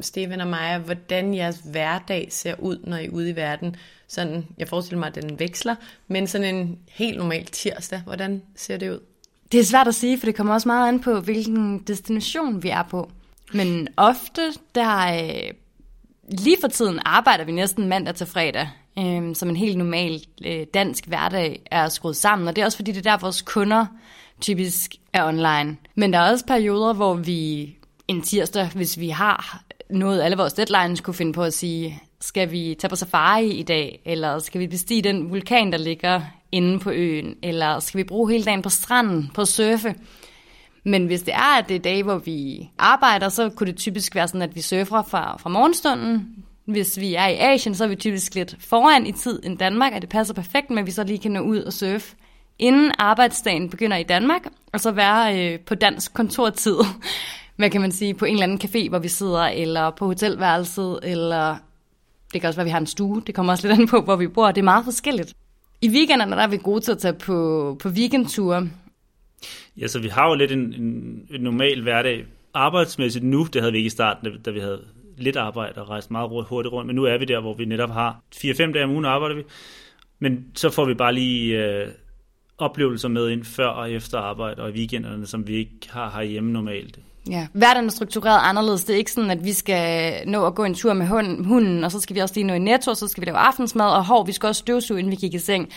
Steven 0.00 0.40
og 0.40 0.46
Maja, 0.46 0.78
hvordan 0.78 1.34
jeres 1.34 1.62
hverdag 1.70 2.28
ser 2.30 2.54
ud, 2.58 2.78
når 2.84 2.96
I 2.96 3.06
er 3.06 3.10
ude 3.10 3.30
i 3.30 3.36
verden? 3.36 3.76
Sådan, 4.08 4.46
jeg 4.58 4.68
forestiller 4.68 4.98
mig, 4.98 5.06
at 5.06 5.22
den 5.22 5.38
veksler, 5.38 5.74
men 6.08 6.26
sådan 6.26 6.54
en 6.54 6.78
helt 6.88 7.18
normal 7.18 7.46
tirsdag, 7.46 8.00
hvordan 8.00 8.42
ser 8.56 8.76
det 8.76 8.90
ud? 8.90 9.00
Det 9.52 9.60
er 9.60 9.64
svært 9.64 9.88
at 9.88 9.94
sige, 9.94 10.18
for 10.18 10.26
det 10.26 10.34
kommer 10.34 10.54
også 10.54 10.68
meget 10.68 10.88
an 10.88 11.00
på, 11.00 11.20
hvilken 11.20 11.78
destination 11.78 12.62
vi 12.62 12.68
er 12.68 12.82
på. 12.82 13.10
Men 13.52 13.88
ofte, 13.96 14.52
der 14.74 15.22
øh, 15.24 15.54
lige 16.38 16.56
for 16.60 16.68
tiden 16.68 17.00
arbejder 17.04 17.44
vi 17.44 17.52
næsten 17.52 17.88
mandag 17.88 18.14
til 18.14 18.26
fredag, 18.26 18.68
øh, 18.98 19.34
som 19.34 19.48
en 19.48 19.56
helt 19.56 19.78
normal 19.78 20.20
øh, 20.44 20.66
dansk 20.74 21.06
hverdag 21.06 21.62
er 21.70 21.88
skruet 21.88 22.16
sammen. 22.16 22.48
Og 22.48 22.56
det 22.56 22.62
er 22.62 22.66
også 22.66 22.78
fordi, 22.78 22.92
det 22.92 23.06
er 23.06 23.10
der, 23.10 23.18
vores 23.18 23.42
kunder 23.42 23.86
typisk 24.40 24.94
er 25.12 25.24
online. 25.24 25.76
Men 25.94 26.12
der 26.12 26.18
er 26.18 26.30
også 26.30 26.46
perioder, 26.46 26.92
hvor 26.92 27.14
vi 27.14 27.74
en 28.08 28.22
tirsdag, 28.22 28.68
hvis 28.74 29.00
vi 29.00 29.08
har 29.08 29.62
nået 29.90 30.22
alle 30.22 30.36
vores 30.36 30.52
deadlines, 30.52 31.00
kunne 31.00 31.14
finde 31.14 31.32
på 31.32 31.42
at 31.42 31.54
sige, 31.54 32.02
skal 32.20 32.50
vi 32.50 32.76
tage 32.78 32.88
på 32.88 32.96
safari 32.96 33.48
i 33.48 33.62
dag, 33.62 34.02
eller 34.04 34.38
skal 34.38 34.60
vi 34.60 34.66
bestige 34.66 35.02
den 35.02 35.30
vulkan, 35.30 35.72
der 35.72 35.78
ligger 35.78 36.20
inde 36.52 36.78
på 36.78 36.90
øen, 36.90 37.36
eller 37.42 37.80
skal 37.80 37.98
vi 37.98 38.04
bruge 38.04 38.32
hele 38.32 38.44
dagen 38.44 38.62
på 38.62 38.68
stranden 38.68 39.30
på 39.34 39.40
at 39.40 39.48
surfe? 39.48 39.94
Men 40.84 41.06
hvis 41.06 41.22
det 41.22 41.34
er, 41.34 41.58
at 41.58 41.68
det 41.68 41.76
er 41.76 41.80
dage, 41.80 42.02
hvor 42.02 42.18
vi 42.18 42.70
arbejder, 42.78 43.28
så 43.28 43.48
kunne 43.48 43.66
det 43.66 43.76
typisk 43.76 44.14
være 44.14 44.28
sådan, 44.28 44.42
at 44.42 44.54
vi 44.54 44.60
surfer 44.60 45.02
fra, 45.02 45.36
fra 45.36 45.50
morgenstunden. 45.50 46.44
Hvis 46.68 47.00
vi 47.00 47.14
er 47.14 47.26
i 47.26 47.36
Asien, 47.38 47.74
så 47.74 47.84
er 47.84 47.88
vi 47.88 47.96
typisk 47.96 48.34
lidt 48.34 48.56
foran 48.60 49.06
i 49.06 49.12
tid 49.12 49.40
end 49.44 49.58
Danmark, 49.58 49.92
og 49.94 50.00
det 50.02 50.10
passer 50.10 50.34
perfekt 50.34 50.70
med, 50.70 50.78
at 50.78 50.86
vi 50.86 50.90
så 50.90 51.04
lige 51.04 51.18
kan 51.18 51.30
nå 51.30 51.40
ud 51.40 51.58
og 51.58 51.72
surfe 51.72 52.16
inden 52.58 52.92
arbejdsdagen 52.98 53.70
begynder 53.70 53.96
i 53.96 54.02
Danmark, 54.02 54.42
og 54.72 54.80
så 54.80 54.90
være 54.90 55.52
øh, 55.52 55.60
på 55.60 55.74
dansk 55.74 56.14
kontortid, 56.14 56.76
hvad 57.56 57.70
kan 57.70 57.80
man 57.80 57.92
sige, 57.92 58.14
på 58.14 58.24
en 58.24 58.32
eller 58.32 58.42
anden 58.42 58.60
café, 58.64 58.88
hvor 58.88 58.98
vi 58.98 59.08
sidder, 59.08 59.44
eller 59.44 59.90
på 59.90 60.06
hotelværelset, 60.06 60.98
eller 61.02 61.56
det 62.32 62.40
kan 62.40 62.48
også 62.48 62.56
være, 62.58 62.62
at 62.64 62.66
vi 62.66 62.70
har 62.70 62.78
en 62.78 62.86
stue. 62.86 63.22
Det 63.26 63.34
kommer 63.34 63.52
også 63.52 63.68
lidt 63.68 63.80
an 63.80 63.88
på, 63.88 64.00
hvor 64.00 64.16
vi 64.16 64.26
bor. 64.28 64.46
Det 64.46 64.58
er 64.58 64.64
meget 64.64 64.84
forskelligt. 64.84 65.34
I 65.80 65.88
weekenderne 65.90 66.32
der 66.36 66.42
er 66.42 66.46
vi 66.48 66.56
gode 66.56 66.80
til 66.80 66.92
at 66.92 66.98
tage 66.98 67.14
på, 67.14 67.76
på 67.82 67.88
weekendture. 67.88 68.68
ja, 69.76 69.86
så 69.86 69.98
vi 69.98 70.08
har 70.08 70.28
jo 70.28 70.34
lidt 70.34 70.52
en, 70.52 70.58
en, 70.74 71.22
en 71.30 71.40
normal 71.40 71.82
hverdag. 71.82 72.24
Arbejdsmæssigt 72.54 73.24
nu, 73.24 73.44
det 73.52 73.62
havde 73.62 73.72
vi 73.72 73.78
ikke 73.78 73.86
i 73.86 73.90
starten, 73.90 74.32
da- 74.32 74.38
da 74.44 74.50
vi 74.50 74.60
havde 74.60 74.80
lidt 75.18 75.36
arbejde 75.36 75.80
og 75.80 75.88
rejst 75.88 76.10
meget 76.10 76.30
hurtigt 76.48 76.72
rundt, 76.72 76.86
men 76.86 76.96
nu 76.96 77.04
er 77.04 77.18
vi 77.18 77.24
der, 77.24 77.40
hvor 77.40 77.54
vi 77.54 77.64
netop 77.64 77.90
har 77.90 78.20
4-5 78.34 78.72
dage 78.72 78.84
om 78.84 78.90
ugen 78.90 79.04
arbejder 79.04 79.36
vi. 79.36 79.42
Men 80.18 80.46
så 80.54 80.70
får 80.70 80.84
vi 80.84 80.94
bare 80.94 81.14
lige 81.14 81.64
øh, 81.64 81.88
oplevelser 82.58 83.08
med 83.08 83.28
ind 83.28 83.44
før 83.44 83.66
og 83.66 83.92
efter 83.92 84.18
arbejde 84.18 84.62
og 84.62 84.70
i 84.70 84.72
weekenderne, 84.72 85.26
som 85.26 85.46
vi 85.46 85.56
ikke 85.56 85.90
har 85.90 86.10
herhjemme 86.10 86.52
normalt. 86.52 86.98
Ja. 87.30 87.46
Hverdagen 87.52 87.86
er 87.86 87.90
struktureret 87.90 88.40
anderledes. 88.42 88.84
Det 88.84 88.94
er 88.94 88.98
ikke 88.98 89.12
sådan, 89.12 89.30
at 89.30 89.44
vi 89.44 89.52
skal 89.52 90.12
nå 90.28 90.46
at 90.46 90.54
gå 90.54 90.64
en 90.64 90.74
tur 90.74 90.92
med 90.92 91.06
hunden, 91.06 91.44
hunden 91.44 91.84
og 91.84 91.92
så 91.92 92.00
skal 92.00 92.16
vi 92.16 92.20
også 92.20 92.34
lige 92.34 92.46
nå 92.46 92.54
i 92.54 92.58
netto, 92.58 92.90
og 92.90 92.96
så 92.96 93.08
skal 93.08 93.20
vi 93.20 93.26
lave 93.26 93.38
aftensmad, 93.38 93.86
og 93.86 94.06
hov, 94.06 94.26
vi 94.26 94.32
skal 94.32 94.46
også 94.46 94.58
støvsuge, 94.58 94.98
inden 94.98 95.10
vi 95.10 95.16
kigger 95.16 95.38
i 95.38 95.42
seng. 95.42 95.72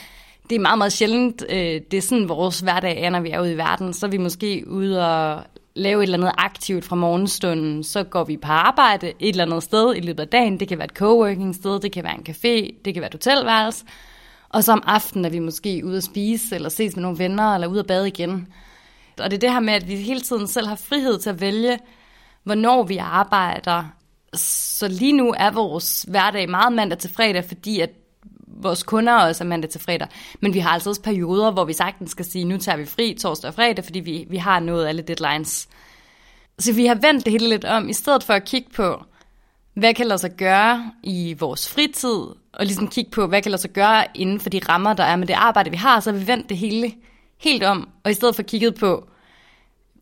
Det 0.49 0.55
er 0.55 0.59
meget, 0.59 0.77
meget 0.77 0.93
sjældent. 0.93 1.45
Øh, 1.49 1.81
det 1.91 1.93
er 1.93 2.01
sådan, 2.01 2.29
vores 2.29 2.59
hverdag 2.59 3.01
er, 3.01 3.09
når 3.09 3.19
vi 3.19 3.29
er 3.29 3.41
ude 3.41 3.53
i 3.53 3.57
verden. 3.57 3.93
Så 3.93 4.05
er 4.05 4.09
vi 4.09 4.17
måske 4.17 4.63
ude 4.67 5.07
og 5.07 5.43
lave 5.75 5.99
et 5.99 6.03
eller 6.03 6.17
andet 6.17 6.31
aktivt 6.37 6.85
fra 6.85 6.95
morgenstunden, 6.95 7.83
så 7.83 8.03
går 8.03 8.23
vi 8.23 8.37
på 8.37 8.47
arbejde 8.47 9.07
et 9.07 9.29
eller 9.29 9.45
andet 9.45 9.63
sted 9.63 9.95
i 9.95 9.99
løbet 9.99 10.19
af 10.19 10.27
dagen. 10.27 10.59
Det 10.59 10.67
kan 10.67 10.77
være 10.77 10.85
et 10.85 10.97
coworking 10.97 11.55
sted, 11.55 11.79
det 11.79 11.91
kan 11.91 12.03
være 12.03 12.15
en 12.15 12.25
café, 12.29 12.81
det 12.85 12.93
kan 12.93 13.01
være 13.01 13.07
et 13.07 13.13
hotelværelse. 13.13 13.85
Og 14.49 14.63
så 14.63 14.71
om 14.71 14.83
aftenen 14.85 15.25
er 15.25 15.29
vi 15.29 15.39
måske 15.39 15.81
ude 15.85 15.97
at 15.97 16.03
spise, 16.03 16.55
eller 16.55 16.69
ses 16.69 16.95
med 16.95 17.01
nogle 17.01 17.19
venner, 17.19 17.53
eller 17.53 17.67
ude 17.67 17.79
at 17.79 17.87
bade 17.87 18.07
igen. 18.07 18.47
Og 19.19 19.31
det 19.31 19.37
er 19.37 19.39
det 19.39 19.51
her 19.51 19.59
med, 19.59 19.73
at 19.73 19.87
vi 19.87 19.95
hele 19.95 20.21
tiden 20.21 20.47
selv 20.47 20.67
har 20.67 20.75
frihed 20.75 21.19
til 21.19 21.29
at 21.29 21.41
vælge, 21.41 21.79
hvornår 22.43 22.83
vi 22.83 22.97
arbejder. 22.97 23.83
Så 24.33 24.87
lige 24.87 25.13
nu 25.13 25.33
er 25.37 25.51
vores 25.51 26.05
hverdag 26.07 26.49
meget 26.49 26.73
mandag 26.73 26.97
til 26.97 27.09
fredag, 27.09 27.45
fordi 27.45 27.79
at 27.79 27.89
vores 28.55 28.83
kunder 28.83 29.13
også 29.13 29.43
er 29.43 29.47
mandag 29.47 29.69
til 29.69 29.81
fredag. 29.81 30.07
Men 30.39 30.53
vi 30.53 30.59
har 30.59 30.69
altså 30.69 30.89
også 30.89 31.01
perioder, 31.01 31.51
hvor 31.51 31.65
vi 31.65 31.73
sagtens 31.73 32.11
skal 32.11 32.25
sige, 32.25 32.45
nu 32.45 32.57
tager 32.57 32.77
vi 32.77 32.85
fri 32.85 33.17
torsdag 33.19 33.47
og 33.47 33.53
fredag, 33.53 33.85
fordi 33.85 33.99
vi, 33.99 34.25
vi 34.29 34.37
har 34.37 34.59
nået 34.59 34.87
alle 34.87 35.01
deadlines. 35.01 35.69
Så 36.59 36.73
vi 36.73 36.85
har 36.85 36.95
vendt 36.95 37.25
det 37.25 37.31
hele 37.31 37.49
lidt 37.49 37.65
om, 37.65 37.89
i 37.89 37.93
stedet 37.93 38.23
for 38.23 38.33
at 38.33 38.45
kigge 38.45 38.69
på, 38.75 39.03
hvad 39.73 39.93
kan 39.93 40.07
lade 40.07 40.19
sig 40.19 40.31
gøre 40.37 40.91
i 41.03 41.35
vores 41.39 41.69
fritid, 41.69 42.19
og 42.53 42.65
ligesom 42.65 42.87
kigge 42.87 43.11
på, 43.11 43.27
hvad 43.27 43.41
kan 43.41 43.51
lade 43.51 43.61
sig 43.61 43.71
gøre 43.71 44.05
inden 44.13 44.39
for 44.39 44.49
de 44.49 44.61
rammer, 44.69 44.93
der 44.93 45.03
er 45.03 45.15
med 45.15 45.27
det 45.27 45.33
arbejde, 45.33 45.69
vi 45.69 45.77
har, 45.77 45.99
så 45.99 46.11
har 46.11 46.19
vi 46.19 46.27
vendt 46.27 46.49
det 46.49 46.57
hele 46.57 46.93
helt 47.37 47.63
om, 47.63 47.89
og 48.03 48.11
i 48.11 48.13
stedet 48.13 48.35
for 48.35 48.43
kigget 48.43 48.75
på, 48.75 49.07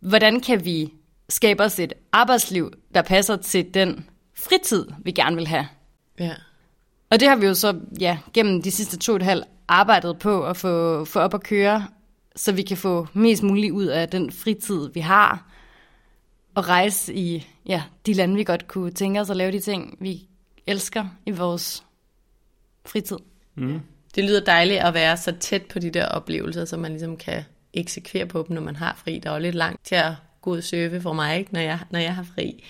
hvordan 0.01 0.41
kan 0.41 0.65
vi 0.65 0.93
skabe 1.29 1.63
os 1.63 1.79
et 1.79 1.93
arbejdsliv, 2.11 2.71
der 2.93 3.01
passer 3.01 3.35
til 3.35 3.73
den 3.73 4.05
fritid, 4.37 4.85
vi 5.03 5.11
gerne 5.11 5.35
vil 5.35 5.47
have. 5.47 5.67
Ja. 6.19 6.33
Og 7.09 7.19
det 7.19 7.27
har 7.27 7.35
vi 7.35 7.45
jo 7.45 7.53
så 7.53 7.79
ja, 7.99 8.17
gennem 8.33 8.61
de 8.61 8.71
sidste 8.71 8.97
to 8.97 9.11
og 9.11 9.15
et 9.15 9.23
halvt 9.23 9.45
arbejdet 9.67 10.19
på 10.19 10.45
at 10.45 10.57
få, 10.57 11.05
få 11.05 11.19
op 11.19 11.33
at 11.33 11.43
køre, 11.43 11.87
så 12.35 12.51
vi 12.51 12.61
kan 12.61 12.77
få 12.77 13.07
mest 13.13 13.43
muligt 13.43 13.71
ud 13.71 13.85
af 13.85 14.09
den 14.09 14.31
fritid, 14.31 14.89
vi 14.93 14.99
har, 14.99 15.45
og 16.55 16.69
rejse 16.69 17.13
i 17.13 17.47
ja, 17.65 17.83
de 18.05 18.13
lande, 18.13 18.35
vi 18.35 18.43
godt 18.43 18.67
kunne 18.67 18.91
tænke 18.91 19.21
os 19.21 19.29
at 19.29 19.37
lave 19.37 19.51
de 19.51 19.59
ting, 19.59 19.97
vi 19.99 20.27
elsker 20.67 21.05
i 21.25 21.31
vores 21.31 21.83
fritid. 22.85 23.17
Mm. 23.55 23.81
Det 24.15 24.23
lyder 24.23 24.45
dejligt 24.45 24.79
at 24.79 24.93
være 24.93 25.17
så 25.17 25.31
tæt 25.39 25.65
på 25.65 25.79
de 25.79 25.89
der 25.89 26.05
oplevelser, 26.05 26.65
så 26.65 26.77
man 26.77 26.91
ligesom 26.91 27.17
kan 27.17 27.43
eksekvere 27.73 28.25
på 28.25 28.45
dem, 28.47 28.55
når 28.55 28.61
man 28.61 28.75
har 28.75 28.95
fri. 29.03 29.19
Der 29.19 29.29
er 29.29 29.33
jo 29.33 29.41
lidt 29.41 29.55
langt 29.55 29.85
til 29.85 29.95
at 29.95 30.13
gå 30.41 30.51
ud 30.51 30.61
søve 30.61 31.01
for 31.01 31.13
mig, 31.13 31.39
ikke, 31.39 31.53
når, 31.53 31.59
jeg, 31.59 31.79
når 31.91 31.99
jeg 31.99 32.15
har 32.15 32.23
fri. 32.23 32.63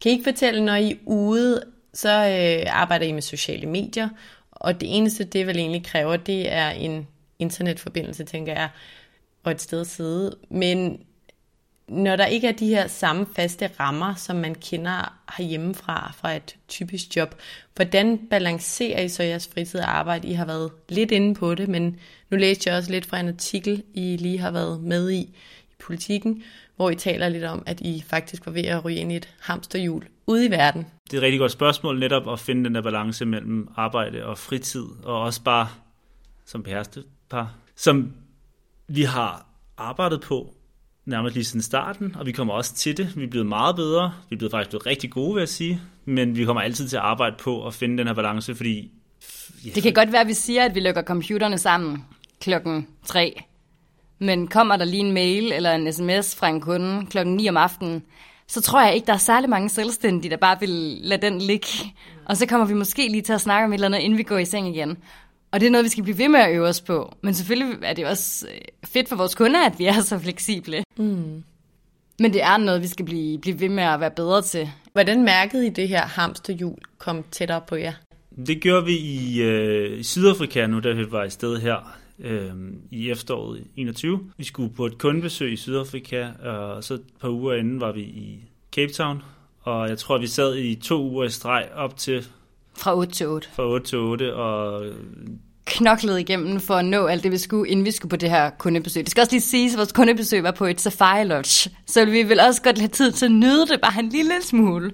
Kan 0.00 0.10
I 0.10 0.12
ikke 0.12 0.24
fortælle, 0.24 0.64
når 0.64 0.74
I 0.74 0.90
er 0.90 0.96
ude, 1.06 1.62
så 1.94 2.08
øh, 2.08 2.66
arbejder 2.72 3.06
I 3.06 3.12
med 3.12 3.22
sociale 3.22 3.66
medier, 3.66 4.08
og 4.50 4.80
det 4.80 4.96
eneste, 4.96 5.24
det 5.24 5.46
vel 5.46 5.58
egentlig 5.58 5.84
kræver, 5.84 6.16
det 6.16 6.52
er 6.52 6.70
en 6.70 7.06
internetforbindelse, 7.38 8.24
tænker 8.24 8.52
jeg, 8.52 8.68
og 9.44 9.52
et 9.52 9.60
sted 9.60 9.80
at 9.80 9.86
sidde. 9.86 10.36
Men 10.50 11.00
når 11.88 12.16
der 12.16 12.26
ikke 12.26 12.48
er 12.48 12.52
de 12.52 12.68
her 12.68 12.86
samme 12.86 13.26
faste 13.36 13.70
rammer, 13.80 14.14
som 14.14 14.36
man 14.36 14.54
kender 14.54 15.18
herhjemmefra 15.36 16.12
fra 16.16 16.32
et 16.32 16.56
typisk 16.68 17.16
job, 17.16 17.34
hvordan 17.74 18.18
balancerer 18.30 19.00
I 19.00 19.08
så 19.08 19.22
jeres 19.22 19.48
fritid 19.52 19.80
og 19.80 19.98
arbejde? 19.98 20.28
I 20.28 20.32
har 20.32 20.44
været 20.44 20.72
lidt 20.88 21.10
inde 21.10 21.34
på 21.34 21.54
det, 21.54 21.68
men 21.68 21.96
nu 22.30 22.36
læste 22.36 22.70
jeg 22.70 22.76
også 22.78 22.90
lidt 22.90 23.06
fra 23.06 23.20
en 23.20 23.28
artikel, 23.28 23.82
I 23.94 24.16
lige 24.16 24.38
har 24.38 24.50
været 24.50 24.80
med 24.80 25.10
i, 25.10 25.20
i 25.20 25.74
politikken, 25.78 26.42
hvor 26.78 26.90
I 26.90 26.94
taler 26.94 27.28
lidt 27.28 27.44
om, 27.44 27.62
at 27.66 27.80
I 27.80 28.04
faktisk 28.06 28.46
var 28.46 28.52
ved 28.52 28.64
at 28.64 28.84
ryge 28.84 28.96
ind 28.96 29.12
i 29.12 29.16
et 29.16 29.28
hamsterhjul 29.40 30.04
ude 30.26 30.46
i 30.46 30.50
verden. 30.50 30.86
Det 31.04 31.12
er 31.12 31.18
et 31.18 31.22
rigtig 31.22 31.40
godt 31.40 31.52
spørgsmål 31.52 31.98
netop 31.98 32.32
at 32.32 32.40
finde 32.40 32.64
den 32.64 32.74
der 32.74 32.82
balance 32.82 33.24
mellem 33.24 33.68
arbejde 33.76 34.26
og 34.26 34.38
fritid, 34.38 34.84
og 35.04 35.20
også 35.20 35.42
bare 35.42 35.68
som 36.46 36.64
par, 37.30 37.54
som 37.76 38.12
vi 38.88 39.02
har 39.02 39.46
arbejdet 39.76 40.20
på 40.20 40.54
nærmest 41.04 41.34
lige 41.34 41.44
siden 41.44 41.62
starten, 41.62 42.16
og 42.18 42.26
vi 42.26 42.32
kommer 42.32 42.54
også 42.54 42.74
til 42.74 42.96
det. 42.96 43.16
Vi 43.16 43.24
er 43.24 43.28
blevet 43.28 43.46
meget 43.46 43.76
bedre. 43.76 44.12
Vi 44.30 44.34
er 44.34 44.38
blevet 44.38 44.50
faktisk 44.50 44.70
blevet 44.70 44.86
rigtig 44.86 45.10
gode, 45.10 45.34
vil 45.34 45.40
jeg 45.40 45.48
sige. 45.48 45.80
Men 46.04 46.36
vi 46.36 46.44
kommer 46.44 46.62
altid 46.62 46.88
til 46.88 46.96
at 46.96 47.02
arbejde 47.02 47.36
på 47.38 47.66
at 47.66 47.74
finde 47.74 47.98
den 47.98 48.06
her 48.06 48.14
balance, 48.14 48.54
fordi... 48.54 48.90
Ja, 49.64 49.70
det 49.74 49.82
kan 49.82 49.92
godt 49.92 50.12
være, 50.12 50.20
at 50.20 50.26
vi 50.26 50.34
siger, 50.34 50.64
at 50.64 50.74
vi 50.74 50.80
lukker 50.80 51.02
computerne 51.02 51.58
sammen 51.58 52.04
klokken 52.40 52.88
3. 53.04 53.42
Men 54.18 54.48
kommer 54.48 54.76
der 54.76 54.84
lige 54.84 55.00
en 55.00 55.12
mail 55.12 55.52
eller 55.52 55.72
en 55.72 55.92
sms 55.92 56.36
fra 56.36 56.48
en 56.48 56.60
kunde 56.60 57.06
klokken 57.06 57.34
9 57.34 57.48
om 57.48 57.56
aftenen, 57.56 58.02
så 58.46 58.60
tror 58.60 58.82
jeg 58.82 58.94
ikke, 58.94 59.06
der 59.06 59.12
er 59.12 59.18
særlig 59.18 59.50
mange 59.50 59.68
selvstændige, 59.68 60.30
der 60.30 60.36
bare 60.36 60.56
vil 60.60 60.98
lade 61.02 61.22
den 61.22 61.38
ligge. 61.38 61.68
Og 62.24 62.36
så 62.36 62.46
kommer 62.46 62.66
vi 62.66 62.74
måske 62.74 63.08
lige 63.08 63.22
til 63.22 63.32
at 63.32 63.40
snakke 63.40 63.64
om 63.64 63.72
et 63.72 63.74
eller 63.74 63.86
andet, 63.86 63.98
inden 63.98 64.18
vi 64.18 64.22
går 64.22 64.38
i 64.38 64.44
seng 64.44 64.76
igen. 64.76 64.96
Og 65.52 65.60
det 65.60 65.66
er 65.66 65.70
noget, 65.70 65.84
vi 65.84 65.88
skal 65.88 66.04
blive 66.04 66.18
ved 66.18 66.28
med 66.28 66.40
at 66.40 66.54
øve 66.54 66.66
os 66.66 66.80
på. 66.80 67.14
Men 67.22 67.34
selvfølgelig 67.34 67.78
er 67.82 67.92
det 67.92 68.06
også 68.06 68.46
øh, 68.54 68.60
fedt 68.84 69.08
for 69.08 69.16
vores 69.16 69.34
kunder, 69.34 69.66
at 69.66 69.78
vi 69.78 69.84
er 69.84 70.00
så 70.00 70.18
fleksible. 70.18 70.84
Mm. 70.96 71.42
Men 72.18 72.32
det 72.32 72.42
er 72.42 72.56
noget, 72.56 72.82
vi 72.82 72.86
skal 72.86 73.04
blive, 73.04 73.38
blive 73.38 73.60
ved 73.60 73.68
med 73.68 73.82
at 73.82 74.00
være 74.00 74.10
bedre 74.10 74.42
til. 74.42 74.70
Hvordan 74.92 75.24
mærkede 75.24 75.66
I 75.66 75.70
det 75.70 75.88
her 75.88 76.06
hamsterhjul 76.06 76.78
kom 76.98 77.24
tættere 77.30 77.60
på 77.68 77.76
jer? 77.76 77.92
Det 78.46 78.60
gjorde 78.60 78.84
vi 78.84 78.96
i, 78.96 79.42
øh, 79.42 79.98
i 79.98 80.02
Sydafrika 80.02 80.66
nu, 80.66 80.80
da 80.80 80.92
vi 80.92 81.12
var 81.12 81.24
i 81.24 81.30
sted 81.30 81.60
her 81.60 81.98
øh, 82.18 82.52
i 82.90 83.10
efteråret 83.10 83.64
21. 83.76 84.30
Vi 84.36 84.44
skulle 84.44 84.74
på 84.74 84.86
et 84.86 84.98
kundebesøg 84.98 85.52
i 85.52 85.56
Sydafrika, 85.56 86.28
og 86.42 86.84
så 86.84 86.94
et 86.94 87.02
par 87.20 87.28
uger 87.28 87.54
inden 87.54 87.80
var 87.80 87.92
vi 87.92 88.00
i 88.00 88.44
Cape 88.72 88.92
Town. 88.92 89.22
Og 89.60 89.88
jeg 89.88 89.98
tror, 89.98 90.18
vi 90.18 90.26
sad 90.26 90.56
i 90.56 90.74
to 90.74 91.02
uger 91.02 91.24
i 91.24 91.30
streg 91.30 91.68
op 91.74 91.96
til 91.96 92.28
fra 92.76 92.96
8 92.96 93.12
til 93.12 93.26
8. 93.28 93.48
Fra 93.52 93.62
8 93.68 93.86
til 93.86 93.98
8, 93.98 94.34
og 94.34 94.84
knoklet 95.66 96.20
igennem 96.20 96.60
for 96.60 96.74
at 96.74 96.84
nå 96.84 97.06
alt 97.06 97.22
det, 97.22 97.32
vi 97.32 97.38
skulle, 97.38 97.70
inden 97.70 97.86
vi 97.86 97.90
skulle 97.90 98.10
på 98.10 98.16
det 98.16 98.30
her 98.30 98.50
kundebesøg. 98.50 99.04
Det 99.04 99.10
skal 99.10 99.20
også 99.20 99.32
lige 99.32 99.40
siges, 99.40 99.72
at 99.74 99.78
vores 99.78 99.92
kundebesøg 99.92 100.42
var 100.42 100.50
på 100.50 100.64
et 100.64 100.80
Safari 100.80 101.24
Lodge, 101.24 101.70
så 101.86 102.04
vi 102.04 102.22
vil 102.22 102.40
også 102.40 102.62
godt 102.62 102.78
have 102.78 102.88
tid 102.88 103.12
til 103.12 103.26
at 103.26 103.32
nyde 103.32 103.66
det 103.66 103.80
bare 103.80 104.00
en 104.00 104.08
lille 104.08 104.42
smule. 104.42 104.92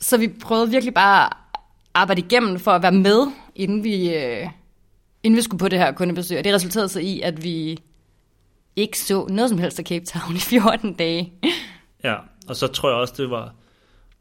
Så 0.00 0.18
vi 0.18 0.28
prøvede 0.28 0.70
virkelig 0.70 0.94
bare 0.94 1.26
at 1.26 1.32
arbejde 1.94 2.20
igennem 2.20 2.58
for 2.58 2.70
at 2.70 2.82
være 2.82 2.92
med, 2.92 3.26
inden 3.54 3.84
vi, 3.84 4.14
øh, 4.14 4.46
inden 5.22 5.36
vi 5.36 5.42
skulle 5.42 5.58
på 5.58 5.68
det 5.68 5.78
her 5.78 5.92
kundebesøg. 5.92 6.38
Og 6.38 6.44
det 6.44 6.54
resulterede 6.54 6.88
så 6.88 7.00
i, 7.00 7.20
at 7.20 7.44
vi 7.44 7.78
ikke 8.76 8.98
så 8.98 9.26
noget 9.30 9.50
som 9.50 9.58
helst 9.58 9.78
af 9.78 9.84
Cape 9.84 10.04
Town 10.04 10.36
i 10.36 10.38
14 10.38 10.94
dage. 10.94 11.32
Ja, 12.04 12.16
og 12.48 12.56
så 12.56 12.66
tror 12.66 12.88
jeg 12.88 12.98
også, 12.98 13.14
det 13.16 13.30
var 13.30 13.54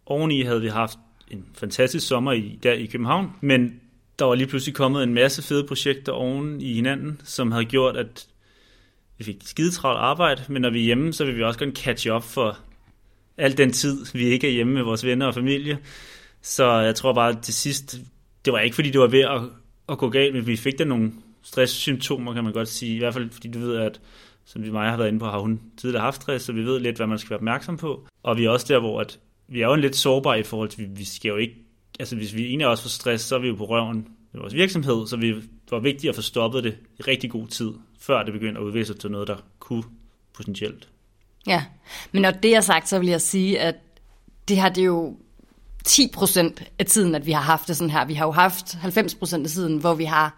oveni 0.06 0.44
havde 0.44 0.62
vi 0.62 0.68
haft 0.68 1.00
en 1.32 1.46
fantastisk 1.54 2.08
sommer 2.08 2.32
i, 2.32 2.60
der 2.64 2.74
i 2.74 2.86
København, 2.86 3.32
men 3.42 3.80
der 4.20 4.26
var 4.26 4.36
lige 4.36 4.48
pludselig 4.48 4.76
kommet 4.76 5.04
en 5.04 5.14
masse 5.14 5.42
fede 5.42 5.68
projekter 5.68 6.12
oven 6.12 6.62
i 6.62 6.74
hinanden, 6.74 7.22
som 7.24 7.52
havde 7.52 7.66
gjort, 7.66 7.98
at 7.98 8.28
vi 9.18 9.24
fik 9.24 9.38
skidetravlt 9.46 10.00
arbejde, 10.00 10.44
men 10.48 10.62
når 10.62 10.70
vi 10.70 10.80
er 10.80 10.84
hjemme, 10.84 11.14
så 11.14 11.26
vil 11.26 11.38
vi 11.38 11.44
også 11.44 11.60
gerne 11.60 11.76
catch 11.76 12.10
up 12.12 12.24
for 12.24 12.58
al 13.38 13.58
den 13.58 13.72
tid, 13.72 14.06
vi 14.14 14.26
ikke 14.26 14.48
er 14.48 14.52
hjemme 14.52 14.74
med 14.74 14.84
vores 14.84 15.06
venner 15.06 15.26
og 15.26 15.34
familie. 15.34 15.78
Så 16.42 16.72
jeg 16.72 16.96
tror 16.96 17.14
bare, 17.14 17.30
at 17.30 17.38
til 17.42 17.54
sidst, 17.54 17.98
det 18.46 18.54
var 18.54 18.60
ikke 18.60 18.76
fordi, 18.76 18.90
det 18.90 19.02
var 19.02 19.08
ved 19.08 19.20
at, 19.20 19.42
at 19.92 19.98
gå 19.98 20.10
galt, 20.10 20.36
men 20.36 20.48
vi 20.48 20.56
fik 20.56 20.80
da 20.80 20.84
nogle 20.84 21.12
stresssymptomer, 21.42 22.34
kan 22.34 22.44
man 22.44 22.54
godt 22.54 22.68
sige. 22.68 22.96
I 22.96 23.00
hvert 23.00 23.14
fald 23.14 23.30
fordi 23.32 23.52
du 23.52 23.60
ved, 23.60 23.76
at 23.78 24.02
som 24.46 24.64
vi 24.64 24.72
meget 24.72 24.90
har 24.90 24.98
været 24.98 25.08
inde 25.08 25.20
på, 25.20 25.26
har 25.26 25.40
hun 25.40 25.62
tidligere 25.78 26.04
haft 26.04 26.22
stress, 26.22 26.46
så 26.46 26.54
vi 26.54 26.66
ved 26.66 26.80
lidt, 26.80 26.98
hvad 26.98 27.08
man 27.08 27.20
skal 27.20 27.30
være 27.30 27.38
opmærksom 27.38 27.78
på. 27.78 28.08
Og 28.24 28.38
vi 28.38 28.46
er 28.46 28.50
også 28.50 28.66
der, 28.70 28.80
hvor 28.80 29.02
at 29.02 29.20
vi 29.48 29.62
er 29.62 29.68
jo 29.68 29.74
en 29.74 29.82
lidt 29.82 29.96
sårbare 29.96 30.40
i 30.40 30.44
forhold 30.44 30.70
til, 30.70 30.90
vi 30.98 31.06
skal 31.06 31.30
jo 31.30 31.36
ikke, 31.36 31.56
altså 32.00 32.16
hvis 32.16 32.36
vi 32.36 32.46
egentlig 32.46 32.68
også 32.68 32.84
får 32.84 32.90
stress, 32.90 33.24
så 33.24 33.36
er 33.36 33.40
vi 33.40 33.48
jo 33.48 33.56
på 33.56 33.66
røven 33.66 34.08
i 34.34 34.38
vores 34.38 34.54
virksomhed, 34.54 35.08
så 35.08 35.18
vi 35.18 35.36
var 35.72 35.80
vigtigt 35.80 36.10
at 36.10 36.16
få 36.16 36.22
stoppet 36.22 36.64
det 36.64 36.78
i 37.00 37.02
rigtig 37.02 37.32
god 37.32 37.48
tid, 37.48 37.72
før 38.00 38.24
det 38.24 38.34
begyndte 38.34 38.60
at 38.60 38.64
udvikle 38.64 38.86
sig 38.86 39.00
til 39.00 39.12
noget, 39.12 39.28
der 39.28 39.38
kunne 39.60 39.84
potentielt. 40.34 40.90
Ja, 41.48 41.66
men 42.12 42.22
når 42.22 42.32
det 42.32 42.56
er 42.56 42.62
sagt, 42.62 42.90
så 42.90 43.00
vil 43.00 43.08
jeg 43.08 43.22
sige, 43.22 43.60
at 43.60 43.76
det 44.48 44.58
har 44.58 44.70
det 44.70 44.86
jo 44.86 45.18
10% 45.88 46.64
af 46.80 46.86
tiden, 46.86 47.16
at 47.16 47.26
vi 47.26 47.32
har 47.32 47.42
haft 47.42 47.68
det 47.68 47.78
sådan 47.78 47.92
her. 47.92 48.06
Vi 48.06 48.14
har 48.14 48.26
jo 48.26 48.32
haft 48.32 48.66
90% 48.66 49.44
af 49.44 49.50
tiden, 49.50 49.78
hvor 49.78 49.94
vi 49.94 50.06
har 50.06 50.38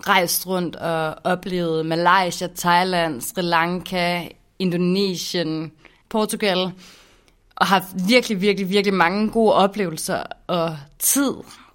rejst 0.00 0.46
rundt 0.46 0.76
og 0.76 1.16
oplevet 1.24 1.86
Malaysia, 1.86 2.48
Thailand, 2.56 3.20
Sri 3.20 3.42
Lanka, 3.42 4.28
Indonesien, 4.58 5.72
Portugal, 6.08 6.72
og 7.56 7.66
har 7.66 7.84
virkelig, 8.08 8.40
virkelig, 8.40 8.70
virkelig 8.70 8.94
mange 8.94 9.30
gode 9.30 9.54
oplevelser 9.54 10.22
og 10.46 10.76
tid 10.98 11.32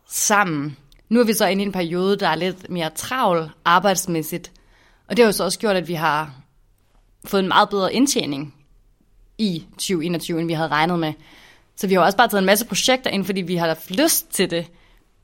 sammen. 0.08 0.78
Nu 1.10 1.20
er 1.20 1.24
vi 1.24 1.34
så 1.34 1.48
inde 1.48 1.64
i 1.64 1.66
en 1.66 1.72
periode, 1.72 2.18
der 2.18 2.28
er 2.28 2.36
lidt 2.36 2.70
mere 2.70 2.90
travl 2.96 3.50
arbejdsmæssigt, 3.66 4.52
og 5.08 5.18
det 5.18 5.24
har 5.24 5.28
jo 5.28 5.32
så 5.32 5.44
også 5.44 5.60
gjort, 5.60 5.76
at 5.76 5.88
vi 5.88 5.94
har 5.94 6.34
fået 7.26 7.42
en 7.42 7.48
meget 7.48 7.70
bedre 7.70 7.94
indtjening 7.94 8.56
i 9.38 9.66
2021, 9.72 10.40
end 10.40 10.48
vi 10.48 10.54
havde 10.54 10.70
regnet 10.70 11.00
med. 11.00 11.14
Så 11.80 11.88
vi 11.88 11.94
har 11.94 12.02
også 12.02 12.18
bare 12.18 12.28
taget 12.28 12.42
en 12.42 12.46
masse 12.46 12.66
projekter 12.66 13.10
ind, 13.10 13.26
fordi 13.26 13.42
vi 13.42 13.56
har 13.56 13.68
haft 13.68 13.92
lyst 13.92 14.34
til 14.34 14.50
det. 14.50 14.68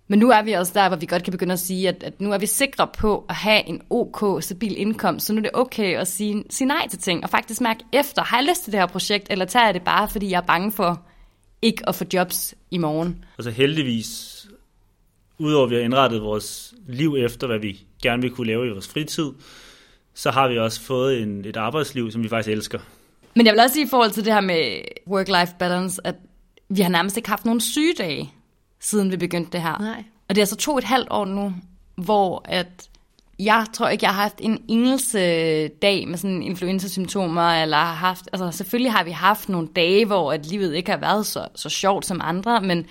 Men 0.08 0.20
nu 0.20 0.30
er 0.30 0.42
vi 0.42 0.52
også 0.52 0.72
der, 0.76 0.88
hvor 0.88 0.98
vi 0.98 1.06
godt 1.06 1.24
kan 1.24 1.32
begynde 1.32 1.54
at 1.54 1.60
sige, 1.60 1.90
at, 1.90 2.04
at 2.04 2.22
nu 2.22 2.32
er 2.32 2.38
vi 2.38 2.46
sikre 2.46 2.88
på 2.98 3.26
at 3.30 3.36
have 3.36 3.68
en 3.68 3.82
OK, 3.90 4.44
stabil 4.44 4.80
indkomst, 4.80 5.26
så 5.26 5.34
nu 5.34 5.40
er 5.40 5.42
det 5.42 5.52
okay 5.54 5.98
at 5.98 6.08
sige, 6.08 6.44
sige 6.50 6.68
nej 6.68 6.88
til 6.88 7.00
ting, 7.00 7.24
og 7.24 7.30
faktisk 7.30 7.62
mærke 7.62 7.84
efter, 7.94 8.22
har 8.22 8.38
jeg 8.38 8.48
lyst 8.50 8.64
til 8.64 8.72
det 8.72 8.80
her 8.80 8.88
projekt, 8.88 9.28
eller 9.30 9.46
tager 9.46 9.66
jeg 9.66 9.74
det 9.74 9.82
bare, 9.82 10.10
fordi 10.10 10.30
jeg 10.30 10.38
er 10.38 10.46
bange 10.46 10.72
for 10.72 11.02
ikke 11.62 11.90
at 11.90 11.96
få 11.96 12.06
jobs 12.14 12.56
i 12.72 12.78
morgen? 12.78 13.26
Altså 13.38 13.52
heldigvis, 13.52 14.46
udover 15.38 15.64
at 15.64 15.70
vi 15.70 15.76
har 15.76 15.82
indrettet 15.82 16.22
vores 16.22 16.74
liv 16.88 17.16
efter, 17.20 17.48
hvad 17.48 17.60
vi 17.60 17.86
gerne 18.02 18.22
vil 18.22 18.32
kunne 18.32 18.48
lave 18.48 18.68
i 18.68 18.70
vores 18.70 18.88
fritid, 18.88 19.32
så 20.14 20.32
har 20.32 20.48
vi 20.48 20.60
også 20.60 20.82
fået 20.82 21.22
en, 21.22 21.46
et 21.46 21.58
arbejdsliv, 21.58 22.12
som 22.12 22.24
vi 22.24 22.30
faktisk 22.30 22.50
elsker. 22.50 22.80
Men 23.36 23.46
jeg 23.46 23.54
vil 23.54 23.62
også 23.62 23.74
sige 23.74 23.86
i 23.86 23.90
forhold 23.90 24.12
til 24.12 24.26
det 24.26 24.34
her 24.34 24.42
med 24.42 24.82
work-life 25.08 25.58
balance, 25.58 26.02
at 26.04 26.16
vi 26.70 26.82
har 26.82 26.90
nærmest 26.90 27.18
ikke 27.18 27.30
haft 27.30 27.46
nogen 27.46 27.62
sygedage, 27.62 28.34
siden 28.80 29.12
vi 29.12 29.18
begyndte 29.18 29.52
det 29.52 29.62
her. 29.62 29.78
Nej. 29.78 30.04
Og 30.30 30.36
det 30.36 30.38
er 30.38 30.42
altså 30.42 30.56
to 30.56 30.78
et 30.78 30.84
halvt 30.84 31.08
år 31.12 31.26
nu, 31.26 31.54
hvor 31.96 32.42
at 32.46 32.90
jeg 33.40 33.66
tror 33.74 33.88
ikke, 33.88 34.06
jeg 34.06 34.14
har 34.14 34.22
haft 34.22 34.40
en 34.40 34.62
eneste 34.68 35.68
dag 35.68 36.08
med 36.08 36.18
sådan 36.18 36.42
influenza-symptomer, 36.42 37.62
eller 37.62 37.78
har 37.78 37.94
haft, 37.94 38.30
altså 38.34 38.52
selvfølgelig 38.52 38.92
har 38.92 39.04
vi 39.04 39.12
haft 39.12 39.50
nogle 39.50 39.68
dage, 39.76 40.06
hvor 40.06 40.34
at 40.34 40.46
livet 40.46 40.76
ikke 40.76 40.92
har 40.92 40.98
været 40.98 41.26
så, 41.26 41.48
så 41.56 41.70
sjovt 41.70 42.06
som 42.06 42.22
andre, 42.24 42.62
men 42.62 42.86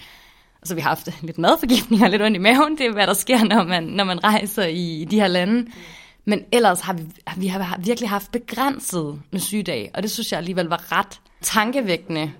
altså 0.62 0.74
vi 0.74 0.80
har 0.80 0.88
haft 0.88 1.08
lidt 1.22 1.38
madforgiftning 1.38 2.02
og 2.02 2.10
lidt 2.10 2.22
ondt 2.22 2.37
i 2.37 2.40
maven, 2.40 2.78
det 2.78 2.87
er 2.87 2.92
hvad 2.92 3.06
der 3.06 3.14
sker, 3.14 3.44
når 3.44 3.62
man, 3.62 3.82
når 3.82 4.04
man 4.04 4.24
rejser 4.24 4.64
i 4.64 5.06
de 5.10 5.20
her 5.20 5.28
lande. 5.28 5.70
Men 6.24 6.44
ellers 6.52 6.80
har 6.80 6.92
vi, 6.92 7.02
vi 7.37 7.46
har 7.46 7.78
virkelig 7.80 8.10
haft 8.10 8.32
begrænset 8.32 9.20
med 9.30 9.40
sygedage, 9.40 9.90
og 9.94 10.02
det 10.02 10.10
synes 10.10 10.32
jeg 10.32 10.38
alligevel 10.38 10.66
var 10.66 10.92
ret 10.98 11.20
tankevækkende. 11.42 12.32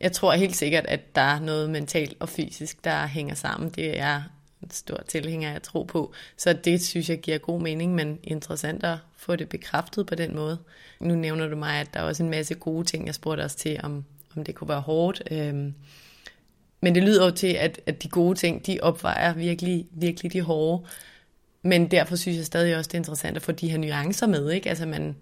Jeg 0.00 0.12
tror 0.12 0.32
helt 0.32 0.56
sikkert, 0.56 0.86
at 0.86 1.14
der 1.14 1.20
er 1.20 1.40
noget 1.40 1.70
mentalt 1.70 2.16
og 2.20 2.28
fysisk, 2.28 2.84
der 2.84 3.06
hænger 3.06 3.34
sammen. 3.34 3.70
Det 3.70 3.98
er 3.98 4.22
en 4.62 4.70
stor 4.70 5.02
tilhænger 5.08 5.52
at 5.52 5.62
tro 5.62 5.82
på. 5.82 6.12
Så 6.36 6.52
det 6.52 6.82
synes 6.82 7.10
jeg 7.10 7.20
giver 7.20 7.38
god 7.38 7.60
mening, 7.60 7.94
men 7.94 8.18
interessant 8.24 8.84
at 8.84 8.98
få 9.16 9.36
det 9.36 9.48
bekræftet 9.48 10.06
på 10.06 10.14
den 10.14 10.36
måde. 10.36 10.58
Nu 11.00 11.14
nævner 11.14 11.48
du 11.48 11.56
mig, 11.56 11.80
at 11.80 11.94
der 11.94 12.00
er 12.00 12.04
også 12.04 12.22
en 12.22 12.30
masse 12.30 12.54
gode 12.54 12.84
ting, 12.84 13.06
jeg 13.06 13.14
spurgte 13.14 13.42
os 13.42 13.54
til, 13.54 13.80
om, 13.82 14.04
om 14.36 14.44
det 14.44 14.54
kunne 14.54 14.68
være 14.68 14.80
hårdt. 14.80 15.22
Øhm, 15.30 15.74
men 16.80 16.94
det 16.94 17.02
lyder 17.02 17.24
jo 17.24 17.30
til, 17.30 17.52
at, 17.52 17.80
at 17.86 18.02
de 18.02 18.08
gode 18.08 18.38
ting, 18.38 18.66
de 18.66 18.78
opvejer 18.82 19.34
virkelig, 19.34 19.86
virkelig 19.90 20.32
de 20.32 20.40
hårde. 20.40 20.84
Men 21.62 21.90
derfor 21.90 22.16
synes 22.16 22.38
jeg 22.38 22.46
stadig 22.46 22.76
også, 22.76 22.88
det 22.88 22.94
er 22.94 22.98
interessant 22.98 23.36
at 23.36 23.42
få 23.42 23.52
de 23.52 23.70
her 23.70 23.78
nuancer 23.78 24.26
med. 24.26 24.50
Ikke? 24.50 24.68
Altså 24.68 24.86
man, 24.86 25.16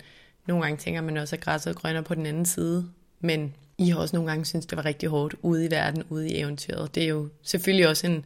nogle 0.46 0.64
gange 0.64 0.78
tænker 0.78 1.00
man 1.00 1.16
også, 1.16 1.37
at 1.37 1.40
græsset 1.40 1.70
er 1.70 1.74
grønnere 1.74 2.02
på 2.02 2.14
den 2.14 2.26
anden 2.26 2.46
side. 2.46 2.88
Men 3.20 3.54
I 3.80 3.88
har 3.88 4.00
også 4.00 4.16
nogle 4.16 4.30
gange 4.30 4.44
synes 4.44 4.66
det 4.66 4.76
var 4.76 4.84
rigtig 4.84 5.08
hårdt 5.08 5.34
ude 5.42 5.66
i 5.66 5.70
verden, 5.70 6.02
ude 6.08 6.28
i 6.28 6.38
eventyret. 6.40 6.94
Det 6.94 7.02
er 7.02 7.08
jo 7.08 7.28
selvfølgelig 7.42 7.88
også 7.88 8.06
en 8.06 8.24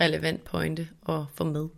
relevant 0.00 0.44
pointe 0.44 0.88
at 1.08 1.20
få 1.34 1.44
med. 1.44 1.68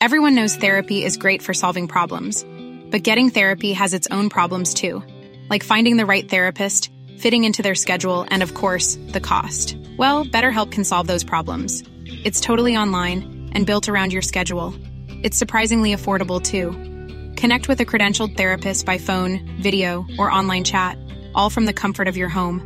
Everyone 0.00 0.34
knows 0.36 0.52
therapy 0.52 1.06
is 1.06 1.18
great 1.18 1.42
for 1.42 1.52
solving 1.52 1.88
problems, 1.88 2.46
but 2.90 3.02
getting 3.04 3.32
therapy 3.32 3.74
has 3.74 3.92
its 3.94 4.08
own 4.10 4.28
problems 4.28 4.74
too, 4.74 5.02
like 5.50 5.64
finding 5.64 5.98
the 5.98 6.06
right 6.06 6.28
therapist, 6.30 6.90
fitting 7.18 7.44
into 7.44 7.62
their 7.62 7.74
schedule, 7.74 8.26
and 8.30 8.42
of 8.42 8.54
course, 8.54 8.98
the 9.12 9.20
cost. 9.20 9.76
Well, 9.98 10.24
BetterHelp 10.24 10.70
can 10.72 10.84
solve 10.84 11.06
those 11.06 11.24
problems. 11.24 11.82
It's 12.24 12.40
totally 12.40 12.76
online 12.76 13.50
and 13.54 13.66
built 13.66 13.88
around 13.88 14.12
your 14.12 14.22
schedule. 14.22 14.74
It's 15.22 15.38
surprisingly 15.38 15.94
affordable 15.94 16.40
too. 16.40 16.93
Connect 17.36 17.68
with 17.68 17.80
a 17.80 17.84
credentialed 17.84 18.36
therapist 18.36 18.86
by 18.86 18.98
phone, 18.98 19.40
video, 19.60 20.06
or 20.18 20.30
online 20.30 20.64
chat, 20.64 20.98
all 21.34 21.50
from 21.50 21.66
the 21.66 21.72
comfort 21.72 22.08
of 22.08 22.16
your 22.16 22.28
home. 22.28 22.60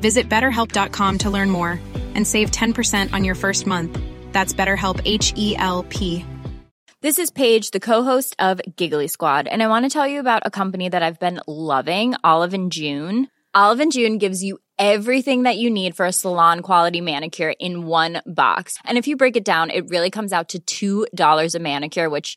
Visit 0.00 0.28
betterhelp.com 0.28 1.18
to 1.18 1.30
learn 1.30 1.50
more 1.50 1.80
and 2.14 2.26
save 2.26 2.50
10% 2.50 3.12
on 3.12 3.24
your 3.24 3.34
first 3.34 3.66
month. 3.66 3.98
That's 4.32 4.52
BetterHelp 4.52 5.00
H 5.04 5.32
E 5.36 5.56
L 5.56 5.84
P. 5.84 6.24
This 7.02 7.18
is 7.18 7.30
Paige, 7.30 7.70
the 7.70 7.80
co-host 7.80 8.36
of 8.38 8.60
Giggly 8.76 9.08
Squad, 9.08 9.46
and 9.46 9.62
I 9.62 9.68
want 9.68 9.86
to 9.86 9.90
tell 9.90 10.06
you 10.06 10.20
about 10.20 10.42
a 10.44 10.50
company 10.50 10.88
that 10.88 11.02
I've 11.02 11.18
been 11.18 11.40
loving, 11.46 12.14
Olive 12.22 12.52
and 12.52 12.70
June. 12.70 13.28
Olive 13.54 13.80
and 13.80 13.90
June 13.90 14.18
gives 14.18 14.44
you 14.44 14.58
everything 14.78 15.44
that 15.44 15.56
you 15.56 15.70
need 15.70 15.96
for 15.96 16.06
a 16.06 16.12
salon 16.12 16.60
quality 16.60 17.00
manicure 17.00 17.54
in 17.58 17.86
one 17.86 18.20
box. 18.26 18.76
And 18.84 18.98
if 18.98 19.08
you 19.08 19.16
break 19.16 19.36
it 19.36 19.44
down, 19.44 19.70
it 19.70 19.88
really 19.88 20.10
comes 20.10 20.32
out 20.32 20.54
to 20.66 21.06
$2 21.08 21.54
a 21.54 21.58
manicure, 21.58 22.10
which 22.10 22.36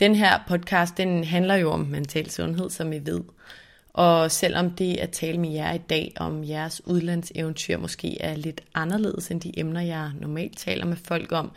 Den 0.00 0.14
her 0.14 0.38
podcast, 0.48 0.96
den 0.96 1.24
handler 1.24 1.54
jo 1.54 1.70
om 1.70 1.80
mental 1.80 2.30
sundhed, 2.30 2.70
som 2.70 2.92
I 2.92 2.98
ved. 2.98 3.20
Og 3.88 4.30
selvom 4.30 4.70
det 4.70 4.96
at 4.96 5.10
tale 5.10 5.38
med 5.38 5.50
jer 5.50 5.74
i 5.74 5.78
dag 5.78 6.12
om 6.16 6.44
jeres 6.44 6.86
udlandseventyr 6.86 7.78
måske 7.78 8.20
er 8.20 8.34
lidt 8.34 8.60
anderledes 8.74 9.30
end 9.30 9.40
de 9.40 9.58
emner, 9.58 9.80
jeg 9.80 10.10
normalt 10.20 10.58
taler 10.58 10.86
med 10.86 10.96
folk 10.96 11.32
om, 11.32 11.50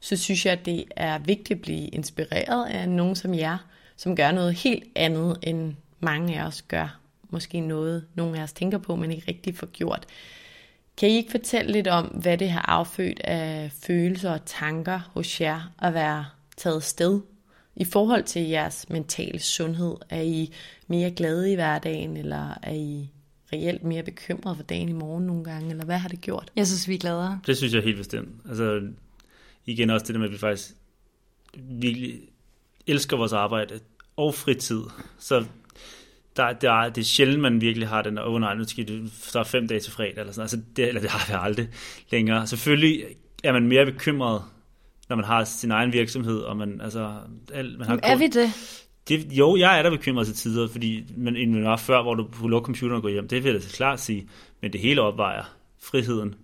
så 0.00 0.16
synes 0.16 0.46
jeg, 0.46 0.52
at 0.52 0.66
det 0.66 0.84
er 0.96 1.18
vigtigt 1.18 1.56
at 1.56 1.62
blive 1.62 1.88
inspireret 1.88 2.66
af 2.66 2.88
nogen 2.88 3.16
som 3.16 3.34
jer, 3.34 3.58
som 3.98 4.16
gør 4.16 4.32
noget 4.32 4.54
helt 4.54 4.84
andet, 4.96 5.38
end 5.42 5.74
mange 6.00 6.40
af 6.40 6.46
os 6.46 6.62
gør. 6.62 7.00
Måske 7.30 7.60
noget, 7.60 8.06
nogle 8.14 8.38
af 8.38 8.42
os 8.42 8.52
tænker 8.52 8.78
på, 8.78 8.96
men 8.96 9.10
ikke 9.10 9.28
rigtig 9.28 9.56
får 9.56 9.66
gjort. 9.66 10.06
Kan 10.96 11.08
I 11.08 11.16
ikke 11.16 11.30
fortælle 11.30 11.72
lidt 11.72 11.86
om, 11.86 12.06
hvad 12.06 12.38
det 12.38 12.50
har 12.50 12.64
affødt 12.68 13.20
af 13.20 13.72
følelser 13.72 14.30
og 14.30 14.44
tanker 14.44 15.10
hos 15.14 15.40
jer 15.40 15.74
at 15.78 15.94
være 15.94 16.26
taget 16.56 16.82
sted 16.82 17.20
i 17.76 17.84
forhold 17.84 18.22
til 18.22 18.42
jeres 18.42 18.86
mentale 18.88 19.38
sundhed? 19.38 19.94
Er 20.10 20.22
I 20.22 20.52
mere 20.86 21.10
glade 21.10 21.52
i 21.52 21.54
hverdagen, 21.54 22.16
eller 22.16 22.58
er 22.62 22.74
I 22.74 23.10
reelt 23.52 23.84
mere 23.84 24.02
bekymret 24.02 24.56
for 24.56 24.64
dagen 24.64 24.88
i 24.88 24.92
morgen 24.92 25.26
nogle 25.26 25.44
gange, 25.44 25.70
eller 25.70 25.84
hvad 25.84 25.98
har 25.98 26.08
det 26.08 26.20
gjort? 26.20 26.50
Jeg 26.56 26.66
synes, 26.66 26.88
vi 26.88 26.94
er 26.94 26.98
gladere. 26.98 27.40
Det 27.46 27.56
synes 27.56 27.74
jeg 27.74 27.82
helt 27.82 27.96
bestemt. 27.96 28.28
Altså, 28.48 28.80
igen 29.66 29.90
også 29.90 30.06
det 30.06 30.14
der 30.14 30.18
med, 30.18 30.26
at 30.26 30.32
vi 30.32 30.38
faktisk 30.38 30.74
virkelig 31.58 32.20
elsker 32.88 33.16
vores 33.16 33.32
arbejde 33.32 33.80
og 34.16 34.34
fritid. 34.34 34.82
Så 35.18 35.44
der, 36.36 36.52
der 36.52 36.72
er, 36.72 36.88
det 36.88 37.00
er 37.00 37.04
sjældent, 37.04 37.40
man 37.40 37.60
virkelig 37.60 37.88
har 37.88 38.02
den 38.02 38.16
der, 38.16 38.22
åh 38.22 38.34
oh, 38.34 38.40
nej, 38.40 38.54
nu 38.54 38.64
skal 38.64 38.88
det, 38.88 39.12
så 39.12 39.38
er 39.38 39.44
fem 39.44 39.68
dage 39.68 39.80
til 39.80 39.92
fredag, 39.92 40.18
eller 40.18 40.32
sådan 40.32 40.42
altså 40.42 40.60
det, 40.76 40.88
eller 40.88 41.00
det 41.00 41.10
har 41.10 41.26
vi 41.28 41.38
aldrig 41.46 41.68
længere. 42.10 42.46
Selvfølgelig 42.46 43.04
er 43.44 43.52
man 43.52 43.66
mere 43.66 43.86
bekymret, 43.86 44.42
når 45.08 45.16
man 45.16 45.24
har 45.24 45.44
sin 45.44 45.70
egen 45.70 45.92
virksomhed, 45.92 46.38
og 46.38 46.56
man, 46.56 46.80
altså, 46.80 47.12
al, 47.54 47.78
man 47.78 47.86
har 47.86 48.00
er 48.02 48.16
vi 48.16 48.26
det? 48.26 48.52
det? 49.08 49.32
Jo, 49.32 49.56
jeg 49.56 49.78
er 49.78 49.82
der 49.82 49.90
bekymret 49.90 50.26
til 50.26 50.36
tider, 50.36 50.68
fordi 50.68 51.04
man, 51.16 51.36
end 51.36 51.52
man 51.52 51.64
var 51.64 51.76
før, 51.76 52.02
hvor 52.02 52.14
du 52.14 52.28
kunne 52.32 52.50
lukke 52.50 52.66
computeren 52.66 52.96
og 52.96 53.02
gå 53.02 53.08
hjem. 53.08 53.28
Det 53.28 53.44
vil 53.44 53.52
jeg 53.52 53.62
da 53.62 53.66
klart 53.68 54.00
sige, 54.00 54.28
men 54.62 54.72
det 54.72 54.80
hele 54.80 55.02
opvejer 55.02 55.44
friheden. 55.82 56.34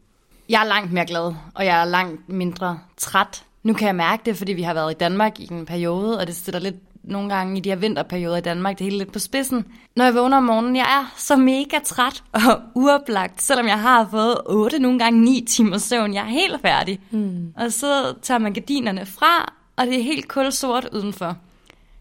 Jeg 0.49 0.63
er 0.63 0.67
langt 0.67 0.93
mere 0.93 1.07
glad, 1.07 1.35
og 1.55 1.65
jeg 1.65 1.81
er 1.81 1.85
langt 1.85 2.29
mindre 2.29 2.79
træt. 2.97 3.45
Nu 3.65 3.73
kan 3.73 3.87
jeg 3.87 3.97
mærke 3.97 4.23
det, 4.27 4.37
fordi 4.37 4.53
vi 4.53 4.63
har 4.63 4.75
været 4.75 4.93
i 4.93 4.99
Danmark 5.01 5.41
i 5.41 5.49
en 5.53 5.67
periode, 5.67 6.19
og 6.19 6.27
det 6.27 6.37
sætter 6.37 6.61
lidt 6.61 6.77
nogle 7.05 7.35
gange 7.35 7.59
i 7.59 7.61
de 7.61 7.69
her 7.69 7.77
vinterperioder 7.77 8.37
i 8.37 8.41
Danmark, 8.41 8.79
det 8.79 8.85
hele 8.85 8.99
lidt 8.99 9.13
på 9.13 9.19
spidsen. 9.19 9.65
Når 9.97 10.05
jeg 10.05 10.15
vågner 10.15 10.37
om 10.37 10.43
morgenen, 10.43 10.77
jeg 10.77 11.01
er 11.01 11.13
så 11.17 11.37
mega 11.37 11.79
træt 11.85 12.23
og 12.33 12.61
uoplagt, 12.83 13.43
selvom 13.43 13.67
jeg 13.67 13.81
har 13.81 14.09
fået 14.11 14.37
8, 14.47 14.79
nogle 14.79 14.99
gange 14.99 15.21
9 15.21 15.45
timer 15.49 15.79
søvn. 15.79 16.15
Jeg 16.15 16.21
er 16.21 16.29
helt 16.29 16.61
færdig. 16.61 17.01
Mm. 17.11 17.53
Og 17.57 17.73
så 17.73 18.15
tager 18.23 18.39
man 18.39 18.53
gardinerne 18.53 19.07
fra, 19.07 19.53
og 19.77 19.87
det 19.87 19.99
er 19.99 20.03
helt 20.03 20.29
kulsort 20.29 20.89
udenfor. 20.93 21.37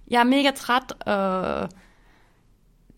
Jeg 0.07 0.19
er 0.19 0.23
mega 0.23 0.51
træt, 0.55 0.93
og 1.05 1.69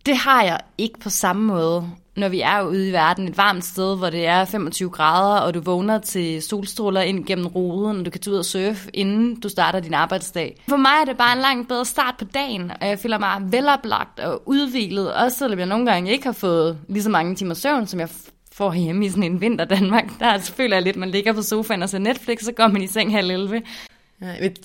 det 0.05 0.17
har 0.17 0.43
jeg 0.43 0.59
ikke 0.77 0.99
på 0.99 1.09
samme 1.09 1.43
måde, 1.43 1.89
når 2.15 2.29
vi 2.29 2.41
er 2.41 2.61
ude 2.61 2.89
i 2.89 2.91
verden, 2.91 3.27
et 3.27 3.37
varmt 3.37 3.65
sted, 3.65 3.97
hvor 3.97 4.09
det 4.09 4.27
er 4.27 4.45
25 4.45 4.89
grader, 4.89 5.41
og 5.41 5.53
du 5.53 5.61
vågner 5.61 5.99
til 5.99 6.41
solstråler 6.41 7.01
ind 7.01 7.25
gennem 7.25 7.47
ruden, 7.47 7.99
og 7.99 8.05
du 8.05 8.11
kan 8.11 8.21
tage 8.21 8.33
ud 8.33 8.39
og 8.39 8.45
surfe, 8.45 8.89
inden 8.93 9.39
du 9.39 9.49
starter 9.49 9.79
din 9.79 9.93
arbejdsdag. 9.93 10.63
For 10.69 10.77
mig 10.77 10.91
er 11.01 11.05
det 11.05 11.17
bare 11.17 11.33
en 11.33 11.41
langt 11.41 11.67
bedre 11.67 11.85
start 11.85 12.15
på 12.19 12.25
dagen, 12.25 12.71
og 12.81 12.87
jeg 12.87 12.99
føler 12.99 13.17
mig 13.17 13.41
veloplagt 13.41 14.19
og 14.19 14.41
udviklet, 14.45 15.13
også 15.13 15.37
selvom 15.37 15.59
jeg 15.59 15.67
nogle 15.67 15.91
gange 15.91 16.11
ikke 16.11 16.25
har 16.25 16.31
fået 16.31 16.77
lige 16.89 17.03
så 17.03 17.09
mange 17.09 17.35
timer 17.35 17.53
søvn, 17.53 17.87
som 17.87 17.99
jeg 17.99 18.09
får 18.51 18.73
hjemme 18.73 19.05
i 19.05 19.09
sådan 19.09 19.23
en 19.23 19.41
vinter 19.41 19.65
Danmark. 19.65 20.05
Der 20.19 20.39
føler 20.39 20.75
jeg 20.75 20.83
lidt, 20.83 20.95
man 20.95 21.09
ligger 21.09 21.33
på 21.33 21.41
sofaen 21.41 21.83
og 21.83 21.89
ser 21.89 21.99
Netflix, 21.99 22.43
så 22.43 22.51
går 22.51 22.67
man 22.67 22.81
i 22.81 22.87
seng 22.87 23.11
halv 23.11 23.31
11. 23.31 23.61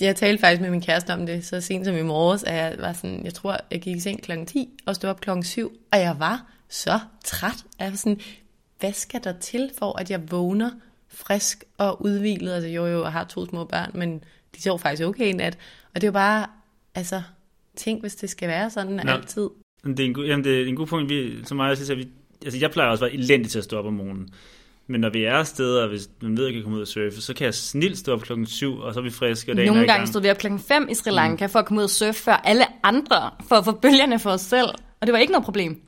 Jeg 0.01 0.17
talte 0.17 0.41
faktisk 0.41 0.63
med 0.63 0.71
min 0.71 0.81
kæreste 0.81 1.15
om 1.15 1.27
det 1.27 1.47
så 1.47 1.61
sent 1.61 1.87
som 1.87 1.97
i 1.97 2.03
morges, 2.03 2.43
at 2.43 2.55
jeg 2.55 2.75
var 2.79 2.93
sådan, 2.93 3.21
jeg 3.25 3.35
tror, 3.35 3.57
jeg 3.71 3.81
gik 3.81 3.97
i 3.97 4.01
seng 4.01 4.23
klokken 4.23 4.47
10 4.47 4.69
og 4.87 4.95
stod 4.95 5.11
op 5.11 5.21
klokken 5.21 5.45
7, 5.45 5.73
og 5.93 5.99
jeg 5.99 6.17
var 6.19 6.45
så 6.71 7.01
træt. 7.25 7.65
Jeg 7.79 7.91
var 7.91 7.97
sådan, 7.97 8.21
hvad 8.81 8.93
skal 8.93 9.25
der 9.25 9.39
til 9.39 9.71
for, 9.79 9.99
at 9.99 10.11
jeg 10.11 10.31
vågner 10.31 10.71
frisk 11.09 11.65
og 11.79 12.03
udvilet? 12.05 12.53
Altså 12.53 12.69
jo, 12.69 12.87
jo, 12.87 13.03
jeg 13.03 13.13
har 13.13 13.25
to 13.25 13.47
små 13.47 13.65
børn, 13.65 13.91
men 13.95 14.25
de 14.57 14.63
sov 14.63 14.79
faktisk 14.79 15.03
okay 15.03 15.27
i 15.27 15.33
nat. 15.33 15.59
Og 15.95 16.01
det 16.01 16.05
er 16.05 16.09
jo 16.09 16.13
bare, 16.13 16.47
altså, 16.95 17.23
tænk 17.77 18.01
hvis 18.01 18.15
det 18.15 18.31
skal 18.31 18.49
være 18.49 18.71
sådan 18.71 19.01
Nå, 19.05 19.13
altid. 19.13 19.49
Det 19.85 20.01
er 20.01 20.05
en 20.05 20.15
god, 20.15 20.25
jamen 20.25 20.45
det 20.45 20.63
er 20.63 20.67
en 20.67 20.77
god 20.77 20.87
punkt. 20.87 21.09
Vi, 21.09 21.45
som 21.45 21.61
jeg 21.61 21.77
siger, 21.77 21.97
vi, 21.97 22.09
altså 22.45 22.59
jeg 22.59 22.71
plejer 22.71 22.91
også 22.91 23.05
at 23.05 23.13
være 23.13 23.21
elendig 23.21 23.51
til 23.51 23.59
at 23.59 23.65
stå 23.65 23.79
op 23.79 23.87
om 23.87 23.93
morgenen. 23.93 24.29
Men 24.87 25.01
når 25.01 25.11
vi 25.11 25.25
er 25.25 25.43
steder, 25.43 25.89
hvis 25.89 26.11
man 26.23 26.37
ved, 26.37 26.45
at 26.45 26.49
jeg 26.49 26.55
kan 26.55 26.63
komme 26.63 26.77
ud 26.77 26.83
og 26.83 26.89
surfe, 26.89 27.21
så 27.21 27.35
kan 27.35 27.45
jeg 27.45 27.55
snilt 27.55 27.99
stå 27.99 28.13
op 28.13 28.21
klokken 28.21 28.47
7, 28.47 28.79
og 28.79 28.95
så 28.95 29.01
er 29.01 29.05
vi 29.05 29.11
friske, 29.11 29.53
og 29.53 29.57
dagen 29.57 29.67
Nogle 29.67 29.83
er 29.83 29.87
gange 29.87 29.99
gang. 29.99 30.09
stod 30.09 30.23
vi 30.23 30.31
op 30.31 30.39
klokken 30.39 30.61
5 30.61 30.89
i 30.91 30.95
Sri 30.95 31.11
Lanka 31.11 31.47
mm. 31.47 31.51
for 31.51 31.59
at 31.59 31.67
komme 31.67 31.79
ud 31.79 31.85
og 31.85 31.91
surfe 31.91 32.23
før 32.23 32.33
alle 32.33 32.65
andre, 32.83 33.31
for 33.49 33.57
at 33.57 33.65
få 33.65 33.73
bølgerne 33.73 34.19
for 34.19 34.31
os 34.31 34.41
selv. 34.41 34.69
Og 35.01 35.07
det 35.07 35.13
var 35.13 35.19
ikke 35.19 35.33
noget 35.33 35.45
problem. 35.45 35.83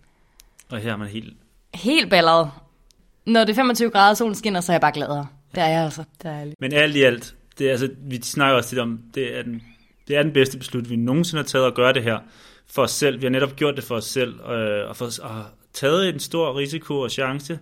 Og 0.73 0.79
her 0.79 0.93
er 0.93 0.97
man 0.97 1.09
helt... 1.09 1.35
Helt 1.75 2.11
balleret. 2.11 2.51
Når 3.27 3.45
det 3.45 3.51
er 3.51 3.55
25 3.55 3.91
grader, 3.91 4.15
solen 4.15 4.35
skinner, 4.35 4.61
så 4.61 4.73
er 4.73 4.75
jeg 4.75 4.81
bare 4.81 4.93
gladere. 4.93 5.27
Det 5.55 5.63
er 5.63 5.69
jeg 5.69 5.85
altså. 5.85 6.05
Det 6.23 6.31
er 6.31 6.35
jeg. 6.35 6.53
Men 6.61 6.73
alt 6.73 6.97
i 6.97 7.03
alt, 7.03 7.35
det 7.59 7.67
er, 7.67 7.71
altså, 7.71 7.89
vi 7.99 8.21
snakker 8.23 8.57
også 8.57 8.75
lidt 8.75 8.81
om, 8.81 9.01
det 9.15 9.39
er, 9.39 9.43
den, 9.43 9.63
det 10.09 10.17
er 10.17 10.23
den 10.23 10.33
bedste 10.33 10.59
beslutning, 10.59 10.91
vi 10.91 10.97
nogensinde 10.97 11.43
har 11.43 11.49
taget 11.49 11.67
at 11.67 11.75
gøre 11.75 11.93
det 11.93 12.03
her 12.03 12.19
for 12.67 12.83
os 12.83 12.91
selv. 12.91 13.21
Vi 13.21 13.27
har 13.27 13.31
netop 13.31 13.57
gjort 13.57 13.77
det 13.77 13.85
for 13.85 13.95
os 13.95 14.05
selv, 14.05 14.41
øh, 14.41 14.89
og, 14.89 14.97
for, 14.97 15.05
og 15.23 15.45
taget 15.73 16.09
en 16.09 16.21
stor 16.21 16.59
risiko 16.59 17.01
og 17.01 17.11
chance, 17.11 17.59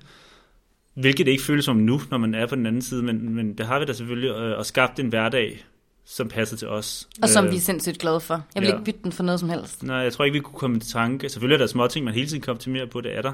hvilket 0.95 1.27
det 1.27 1.33
ikke 1.33 1.45
føles 1.45 1.65
som 1.65 1.77
nu, 1.77 2.01
når 2.11 2.19
man 2.19 2.35
er 2.35 2.47
på 2.47 2.55
den 2.55 2.67
anden 2.67 2.83
side, 2.83 3.03
men, 3.03 3.35
men 3.35 3.59
det 3.59 3.67
har 3.67 3.79
vi 3.79 3.85
da 3.85 3.93
selvfølgelig, 3.93 4.31
øh, 4.31 4.59
og 4.59 4.67
skabt 4.67 5.01
en 5.01 5.09
hverdag, 5.09 5.65
som 6.11 6.29
passer 6.29 6.57
til 6.57 6.69
os. 6.69 7.09
Og 7.23 7.29
som 7.29 7.45
Øh, 7.45 7.51
vi 7.51 7.57
er 7.57 7.61
sindssygt 7.61 7.99
glade 7.99 8.21
for. 8.21 8.35
Jeg 8.55 8.61
vil 8.61 8.69
ja. 8.69 8.75
ikke 8.75 8.85
bytte 8.85 9.01
den 9.05 9.13
for 9.13 9.23
noget 9.23 9.41
som 9.41 9.49
helst. 9.49 9.83
Nej, 9.83 9.97
jeg 9.97 10.13
tror 10.13 10.25
ikke, 10.25 10.33
vi 10.33 10.41
kunne 10.41 10.59
komme 10.59 10.77
i 10.77 10.81
tanke. 10.81 11.29
Selvfølgelig 11.29 11.55
er 11.55 11.59
der 11.59 11.67
små 11.67 11.87
ting, 11.87 12.05
man 12.05 12.15
hele 12.15 12.27
tiden 12.27 12.41
kan 12.43 12.51
optimere 12.51 12.87
på, 12.87 13.01
det 13.01 13.17
er 13.17 13.23
der. 13.23 13.33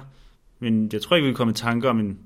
Men 0.59 0.91
jeg 0.93 1.03
tror 1.03 1.17
ikke, 1.17 1.27
vi 1.27 1.33
kunne 1.33 1.37
komme 1.37 1.51
i 1.51 1.55
tanke 1.55 1.89
om 1.89 2.01
en 2.01 2.19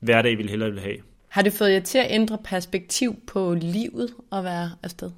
hverdag, 0.00 0.38
vi 0.38 0.46
hellere 0.46 0.70
vil 0.70 0.80
have. 0.80 0.96
Har 1.28 1.42
det 1.42 1.52
fået 1.52 1.72
jer 1.72 1.80
til 1.80 1.98
at 1.98 2.06
ændre 2.10 2.38
perspektiv 2.44 3.16
på 3.26 3.56
livet 3.60 4.14
at 4.32 4.44
være 4.44 4.70
afsted? 4.82 5.10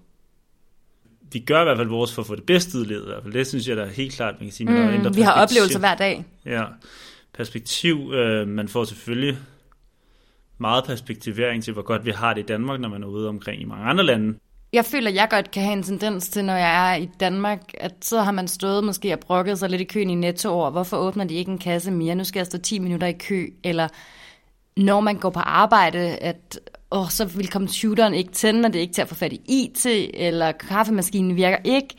Vi 1.32 1.38
gør 1.38 1.60
i 1.60 1.64
hvert 1.64 1.78
fald 1.78 1.88
vores 1.88 2.14
for 2.14 2.22
at 2.22 2.26
få 2.26 2.36
det 2.36 2.44
bedste 2.44 2.78
ud 2.78 2.82
af 2.82 2.88
livet. 2.88 3.02
I 3.02 3.06
hvert 3.06 3.22
fald. 3.22 3.34
Det 3.34 3.46
synes 3.46 3.68
jeg 3.68 3.76
da 3.76 3.84
helt 3.84 4.12
klart, 4.14 4.34
man 4.34 4.46
kan 4.46 4.52
sige. 4.52 4.70
Man 4.70 5.00
Mm, 5.00 5.16
vi 5.16 5.20
har 5.20 5.32
oplevelser 5.32 5.78
hver 5.78 5.94
dag. 5.94 6.24
Ja, 6.46 6.64
perspektiv. 7.32 8.12
Øh, 8.12 8.48
man 8.48 8.68
får 8.68 8.84
selvfølgelig 8.84 9.38
meget 10.58 10.84
perspektivering 10.84 11.64
til, 11.64 11.72
hvor 11.72 11.82
godt 11.82 12.04
vi 12.04 12.10
har 12.10 12.34
det 12.34 12.40
i 12.40 12.46
Danmark, 12.46 12.80
når 12.80 12.88
man 12.88 13.02
er 13.02 13.06
ude 13.06 13.28
omkring 13.28 13.62
i 13.62 13.64
mange 13.64 13.84
andre 13.84 14.04
lande. 14.04 14.38
Jeg 14.72 14.84
føler, 14.84 15.10
at 15.10 15.14
jeg 15.14 15.28
godt 15.30 15.50
kan 15.50 15.62
have 15.62 15.72
en 15.72 15.82
tendens 15.82 16.28
til, 16.28 16.44
når 16.44 16.56
jeg 16.56 16.92
er 16.92 16.96
i 16.96 17.10
Danmark, 17.20 17.60
at 17.80 17.94
så 18.00 18.20
har 18.20 18.32
man 18.32 18.48
stået 18.48 18.84
måske 18.84 19.12
og 19.12 19.20
brokket 19.20 19.58
sig 19.58 19.70
lidt 19.70 19.80
i 19.80 19.84
køen 19.84 20.10
i 20.10 20.14
netto 20.14 20.50
over, 20.50 20.70
hvorfor 20.70 20.96
åbner 20.96 21.24
de 21.24 21.34
ikke 21.34 21.50
en 21.50 21.58
kasse 21.58 21.90
mere? 21.90 22.14
Nu 22.14 22.24
skal 22.24 22.40
jeg 22.40 22.46
stå 22.46 22.58
10 22.58 22.78
minutter 22.78 23.06
i 23.06 23.12
kø. 23.12 23.46
Eller 23.64 23.88
når 24.76 25.00
man 25.00 25.16
går 25.16 25.30
på 25.30 25.40
arbejde, 25.40 25.98
at 25.98 26.60
åh, 26.90 27.08
så 27.08 27.24
vil 27.24 27.48
computeren 27.48 28.14
ikke 28.14 28.32
tænde, 28.32 28.66
og 28.66 28.72
det 28.72 28.78
er 28.78 28.82
ikke 28.82 28.94
til 28.94 29.02
at 29.02 29.08
få 29.08 29.14
fat 29.14 29.32
i 29.32 29.40
IT, 29.48 29.86
eller 30.14 30.52
kaffemaskinen 30.52 31.36
virker 31.36 31.58
ikke. 31.64 31.94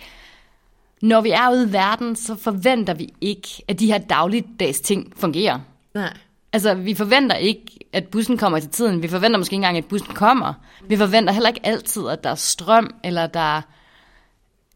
Når 1.02 1.22
vi 1.22 1.30
er 1.30 1.52
ude 1.52 1.70
i 1.70 1.74
verden, 1.74 2.16
så 2.16 2.36
forventer 2.36 2.94
vi 2.94 3.10
ikke, 3.22 3.48
at 3.68 3.80
de 3.80 3.88
her 3.88 3.98
dagligdags 3.98 4.82
ting 4.82 5.14
fungerer. 5.18 5.60
Nej. 5.94 6.14
Altså, 6.54 6.74
vi 6.74 6.94
forventer 6.94 7.36
ikke, 7.36 7.62
at 7.94 8.08
bussen 8.08 8.38
kommer 8.38 8.60
til 8.60 8.70
tiden. 8.70 9.04
Vi 9.04 9.08
forventer 9.08 9.38
måske 9.38 9.54
ikke 9.54 9.56
engang, 9.56 9.78
at 9.78 9.86
bussen 9.86 10.14
kommer. 10.14 10.54
Vi 10.88 10.98
forventer 10.98 11.34
heller 11.34 11.50
ikke 11.50 11.66
altid, 11.66 12.08
at 12.08 12.24
der 12.24 12.30
er 12.30 12.36
strøm, 12.36 12.96
eller 13.04 13.28
der 13.28 13.58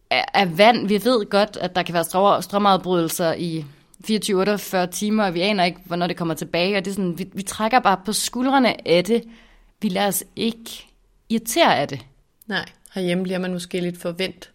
er, 0.10 0.26
er 0.34 0.46
vand. 0.46 0.88
Vi 0.88 0.94
ved 0.94 1.30
godt, 1.30 1.58
at 1.58 1.76
der 1.76 1.84
kan 1.84 1.94
være 1.94 2.04
strøm, 2.04 2.42
strømafbrydelser 2.42 3.34
i 3.34 3.66
24-48 4.08 4.86
timer, 4.86 5.26
og 5.26 5.34
vi 5.34 5.42
aner 5.42 5.64
ikke, 5.64 5.80
hvornår 5.86 6.08
det 6.08 6.18
kommer 6.18 6.34
tilbage. 6.34 6.78
Og 6.78 6.86
det 6.86 6.92
er 6.92 6.96
sådan, 6.96 7.20
vi, 7.20 7.30
vi 7.34 7.42
trækker 7.42 7.80
bare 7.80 7.98
på 8.06 8.14
skuldrene 8.14 8.88
af 8.88 9.04
det. 9.04 9.24
Vi 9.82 9.90
lader 9.90 10.08
os 10.08 10.24
ikke 10.36 10.88
irritere 11.30 11.78
af 11.78 11.88
det. 11.88 12.06
Nej, 12.48 12.66
herhjemme 12.94 13.24
bliver 13.24 13.40
man 13.40 13.52
måske 13.54 13.80
lidt 13.80 14.02
forvent 14.02 14.52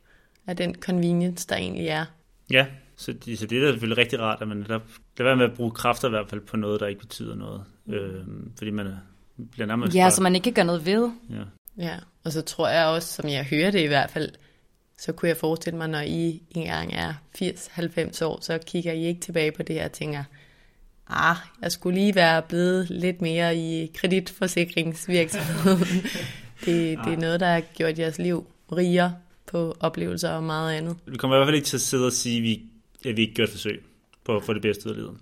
af 0.46 0.56
den 0.56 0.74
convenience, 0.74 1.46
der 1.48 1.56
egentlig 1.56 1.86
er. 1.86 2.04
Ja, 2.50 2.66
så, 2.98 3.12
det, 3.12 3.38
så 3.38 3.46
det 3.46 3.58
er 3.58 3.62
da 3.64 3.70
selvfølgelig 3.70 3.98
rigtig 3.98 4.20
rart, 4.20 4.42
at 4.42 4.48
man 4.48 4.56
netop 4.56 4.82
lader 5.18 5.28
være 5.30 5.36
med 5.36 5.44
at 5.44 5.54
bruge 5.56 5.70
kræfter 5.70 6.08
i 6.08 6.10
hvert 6.10 6.28
fald 6.30 6.40
på 6.40 6.56
noget, 6.56 6.80
der 6.80 6.86
ikke 6.86 7.00
betyder 7.00 7.34
noget. 7.34 7.62
Øh, 7.88 8.24
fordi 8.58 8.70
man 8.70 8.86
er, 8.86 8.96
bliver 9.50 9.66
nærmest 9.66 9.94
Ja, 9.94 10.02
bare- 10.02 10.10
så 10.10 10.22
man 10.22 10.34
ikke 10.34 10.44
kan 10.44 10.52
gøre 10.52 10.64
noget 10.64 10.86
ved. 10.86 11.10
ja. 11.30 11.42
Ja, 11.84 11.96
og 12.24 12.32
så 12.32 12.42
tror 12.42 12.68
jeg 12.68 12.86
også, 12.86 13.08
som 13.14 13.28
jeg 13.28 13.44
hører 13.44 13.70
det 13.70 13.80
i 13.80 13.86
hvert 13.86 14.10
fald, 14.10 14.28
så 14.98 15.12
kunne 15.12 15.28
jeg 15.28 15.36
forestille 15.36 15.76
mig, 15.76 15.88
når 15.88 16.00
I 16.00 16.42
engang 16.50 16.92
er 16.94 17.14
80-90 17.42 18.22
år, 18.24 18.38
så 18.42 18.58
kigger 18.66 18.92
I 18.92 19.04
ikke 19.06 19.20
tilbage 19.20 19.52
på 19.52 19.62
det 19.62 19.74
her 19.76 19.84
og 19.84 19.92
tænker, 19.92 20.24
ah, 21.08 21.36
jeg 21.62 21.72
skulle 21.72 21.98
lige 22.00 22.14
være 22.14 22.42
blevet 22.42 22.90
lidt 22.90 23.22
mere 23.22 23.56
i 23.56 23.90
kreditforsikringsvirksomheden. 23.94 26.02
det, 26.64 26.98
det 27.04 27.12
er 27.12 27.16
noget, 27.20 27.40
der 27.40 27.46
har 27.46 27.60
gjort 27.60 27.98
jeres 27.98 28.18
liv 28.18 28.46
rigere 28.72 29.14
på 29.46 29.76
oplevelser 29.80 30.30
og 30.30 30.42
meget 30.42 30.72
andet. 30.74 30.96
Vi 31.06 31.16
kommer 31.16 31.36
i 31.36 31.38
hvert 31.38 31.46
fald 31.46 31.56
ikke 31.56 31.66
til 31.66 31.76
at 31.76 31.80
sidde 31.80 32.06
og 32.06 32.12
sige, 32.12 32.36
at 32.36 32.42
vi, 32.42 32.62
at 33.04 33.16
vi 33.16 33.22
ikke 33.22 33.34
gør 33.34 33.44
et 33.44 33.50
forsøg 33.50 33.82
på 34.24 34.36
at 34.36 34.42
få 34.42 34.52
det 34.52 34.62
bedste 34.62 34.86
ud 34.86 34.90
af 34.90 34.96
livet. 34.96 35.14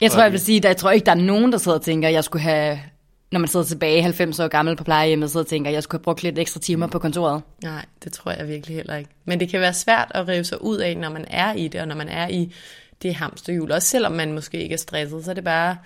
Jeg 0.00 0.10
tror, 0.10 0.22
jeg 0.22 0.32
vil 0.32 0.40
sige, 0.40 0.56
at 0.56 0.64
jeg 0.64 0.76
tror 0.76 0.90
ikke, 0.90 1.06
der 1.06 1.12
er 1.12 1.16
nogen, 1.16 1.52
der 1.52 1.58
sidder 1.58 1.78
og 1.78 1.84
tænker, 1.84 2.08
at 2.08 2.14
jeg 2.14 2.24
skulle 2.24 2.42
have, 2.42 2.80
når 3.32 3.40
man 3.40 3.48
sidder 3.48 3.66
tilbage 3.66 4.02
90 4.02 4.40
år 4.40 4.48
gammel 4.48 4.76
på 4.76 4.84
plejehjemmet, 4.84 5.30
sidder 5.30 5.44
og 5.44 5.48
tænker, 5.48 5.70
at 5.70 5.74
jeg 5.74 5.82
skulle 5.82 5.98
have 5.98 6.04
brugt 6.04 6.22
lidt 6.22 6.38
ekstra 6.38 6.60
timer 6.60 6.86
på 6.86 6.98
kontoret. 6.98 7.42
Nej, 7.62 7.84
det 8.04 8.12
tror 8.12 8.30
jeg 8.30 8.48
virkelig 8.48 8.76
heller 8.76 8.96
ikke. 8.96 9.10
Men 9.24 9.40
det 9.40 9.48
kan 9.48 9.60
være 9.60 9.74
svært 9.74 10.12
at 10.14 10.28
rive 10.28 10.44
sig 10.44 10.62
ud 10.62 10.78
af, 10.78 10.96
når 10.96 11.10
man 11.10 11.24
er 11.28 11.54
i 11.54 11.68
det, 11.68 11.80
og 11.80 11.88
når 11.88 11.94
man 11.94 12.08
er 12.08 12.28
i 12.28 12.52
det 13.02 13.14
hamsterhjul. 13.14 13.72
Også 13.72 13.88
selvom 13.88 14.12
man 14.12 14.32
måske 14.32 14.62
ikke 14.62 14.72
er 14.72 14.78
stresset, 14.78 15.24
så 15.24 15.30
er 15.30 15.34
det 15.34 15.44
bare 15.44 15.76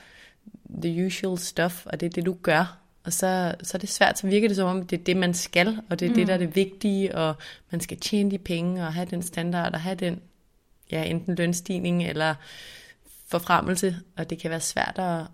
the 0.82 1.06
usual 1.06 1.38
stuff, 1.38 1.87
og 1.87 2.00
det 2.00 2.06
er 2.06 2.10
det, 2.10 2.26
du 2.26 2.37
gør. 2.42 2.78
Og 3.04 3.12
så, 3.12 3.54
så 3.62 3.76
er 3.76 3.78
det 3.78 3.88
svært, 3.88 4.18
så 4.18 4.26
virker 4.26 4.48
det 4.48 4.56
som 4.56 4.68
om, 4.68 4.87
det 4.87 5.00
er 5.00 5.04
det, 5.04 5.16
man 5.16 5.34
skal, 5.34 5.78
og 5.90 6.00
det 6.00 6.06
er 6.06 6.10
mm. 6.10 6.14
det, 6.14 6.26
der 6.26 6.34
er 6.34 6.38
det 6.38 6.56
vigtige, 6.56 7.14
og 7.14 7.34
man 7.70 7.80
skal 7.80 7.96
tjene 7.96 8.30
de 8.30 8.38
penge, 8.38 8.87
og 8.87 8.94
have 8.94 9.06
den 9.10 9.22
standard, 9.22 9.72
og 9.72 9.80
have 9.80 9.94
den, 9.94 10.20
ja, 10.92 11.04
enten 11.04 11.34
lønstigning, 11.34 12.04
eller 12.04 12.34
forfremmelse, 13.28 13.96
og 14.16 14.30
det 14.30 14.38
kan 14.38 14.50
være 14.50 14.60
svært 14.60 14.94
at, 14.96 15.26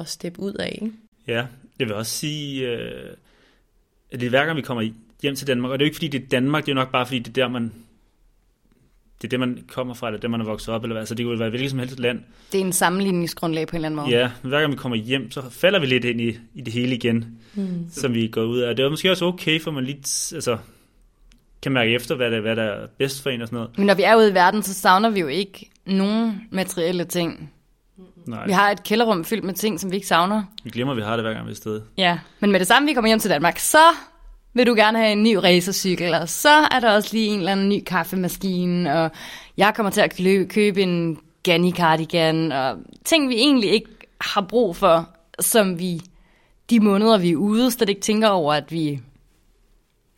at 0.00 0.08
steppe 0.08 0.40
ud 0.40 0.52
af, 0.52 0.78
ikke? 0.82 0.96
Ja, 1.26 1.46
jeg 1.78 1.86
vil 1.86 1.94
også 1.94 2.12
sige, 2.12 2.68
øh, 2.68 3.16
at 4.10 4.20
det 4.20 4.26
er 4.26 4.30
hver 4.30 4.44
gang 4.44 4.56
vi 4.56 4.62
kommer 4.62 4.90
hjem 5.22 5.34
til 5.34 5.46
Danmark, 5.46 5.72
og 5.72 5.78
det 5.78 5.84
er 5.84 5.86
jo 5.86 5.88
ikke 5.88 5.96
fordi 5.96 6.08
det 6.08 6.22
er 6.22 6.28
Danmark, 6.28 6.66
det 6.66 6.72
er 6.72 6.74
jo 6.74 6.80
nok 6.80 6.92
bare 6.92 7.06
fordi 7.06 7.18
det 7.18 7.28
er 7.28 7.32
der 7.32 7.48
man, 7.48 7.72
det 9.22 9.24
er 9.24 9.28
det 9.28 9.40
man 9.40 9.64
kommer 9.68 9.94
fra, 9.94 10.06
eller 10.08 10.20
det 10.20 10.30
man 10.30 10.40
er 10.40 10.44
vokset 10.44 10.74
op, 10.74 10.84
eller 10.84 10.96
hvad, 10.96 11.06
så 11.06 11.14
det 11.14 11.26
kunne 11.26 11.38
være 11.38 11.50
hvilket 11.50 11.70
som 11.70 11.78
helst 11.78 12.00
land. 12.00 12.20
Det 12.52 12.60
er 12.60 12.64
en 12.64 12.72
sammenligningsgrundlag 12.72 13.66
på 13.66 13.72
en 13.72 13.76
eller 13.76 13.88
anden 13.88 14.00
måde. 14.00 14.10
Ja, 14.10 14.30
hver 14.42 14.60
gang 14.60 14.72
vi 14.72 14.76
kommer 14.76 14.96
hjem, 14.96 15.30
så 15.30 15.50
falder 15.50 15.78
vi 15.78 15.86
lidt 15.86 16.04
ind 16.04 16.20
i, 16.20 16.38
i 16.54 16.60
det 16.60 16.72
hele 16.72 16.94
igen, 16.94 17.38
mm. 17.54 17.86
som 17.90 18.14
vi 18.14 18.28
går 18.28 18.42
ud 18.42 18.58
af. 18.58 18.76
Det 18.76 18.84
er 18.84 18.90
måske 18.90 19.10
også 19.10 19.24
okay, 19.24 19.60
for 19.60 19.70
man 19.70 19.84
lige 19.84 19.98
altså, 20.34 20.58
kan 21.62 21.72
mærke 21.72 21.94
efter, 21.94 22.14
hvad 22.14 22.30
der, 22.30 22.40
hvad 22.40 22.56
der 22.56 22.62
er 22.62 22.86
bedst 22.98 23.22
for 23.22 23.30
en 23.30 23.42
og 23.42 23.48
sådan 23.48 23.56
noget. 23.56 23.78
Men 23.78 23.86
når 23.86 23.94
vi 23.94 24.02
er 24.02 24.16
ude 24.16 24.30
i 24.30 24.34
verden, 24.34 24.62
så 24.62 24.74
savner 24.74 25.10
vi 25.10 25.20
jo 25.20 25.26
ikke 25.26 25.70
nogen 25.86 26.40
materielle 26.50 27.04
ting. 27.04 27.52
Nej, 28.26 28.46
Vi 28.46 28.52
har 28.52 28.70
et 28.70 28.82
kælderrum 28.82 29.24
fyldt 29.24 29.44
med 29.44 29.54
ting, 29.54 29.80
som 29.80 29.90
vi 29.90 29.96
ikke 29.96 30.08
savner. 30.08 30.42
vi 30.64 30.70
glemmer, 30.70 30.92
at 30.92 30.96
vi 30.96 31.02
har 31.02 31.16
det 31.16 31.24
hver 31.24 31.32
gang 31.32 31.46
vi 31.46 31.50
er 31.50 31.52
afsted. 31.52 31.80
Ja, 31.96 32.18
men 32.40 32.52
med 32.52 32.60
det 32.60 32.66
samme, 32.66 32.88
vi 32.88 32.92
kommer 32.94 33.08
hjem 33.08 33.18
til 33.18 33.30
Danmark, 33.30 33.58
så 33.58 33.78
vil 34.54 34.66
du 34.66 34.74
gerne 34.74 34.98
have 34.98 35.12
en 35.12 35.22
ny 35.22 35.34
racercykel, 35.34 36.14
og 36.14 36.28
så 36.28 36.48
er 36.48 36.80
der 36.80 36.90
også 36.94 37.08
lige 37.12 37.26
en 37.28 37.38
eller 37.38 37.52
anden 37.52 37.68
ny 37.68 37.82
kaffemaskine, 37.86 38.94
og 38.94 39.10
jeg 39.56 39.72
kommer 39.74 39.90
til 39.90 40.00
at 40.00 40.16
kø- 40.16 40.46
købe 40.46 40.82
en 40.82 41.18
Ganni 41.42 41.72
cardigan, 41.72 42.52
og 42.52 42.76
ting, 43.04 43.28
vi 43.28 43.34
egentlig 43.34 43.70
ikke 43.70 43.90
har 44.20 44.40
brug 44.40 44.76
for, 44.76 45.08
som 45.40 45.78
vi 45.78 46.00
de 46.70 46.80
måneder, 46.80 47.18
vi 47.18 47.30
er 47.30 47.36
ude, 47.36 47.70
slet 47.70 47.88
ikke 47.88 48.00
tænker 48.00 48.28
over, 48.28 48.54
at 48.54 48.72
vi 48.72 49.00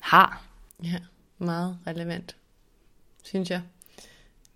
har. 0.01 0.43
Ja, 0.85 0.95
meget 1.41 1.79
relevant, 1.87 2.37
synes 3.25 3.51
jeg. 3.51 3.63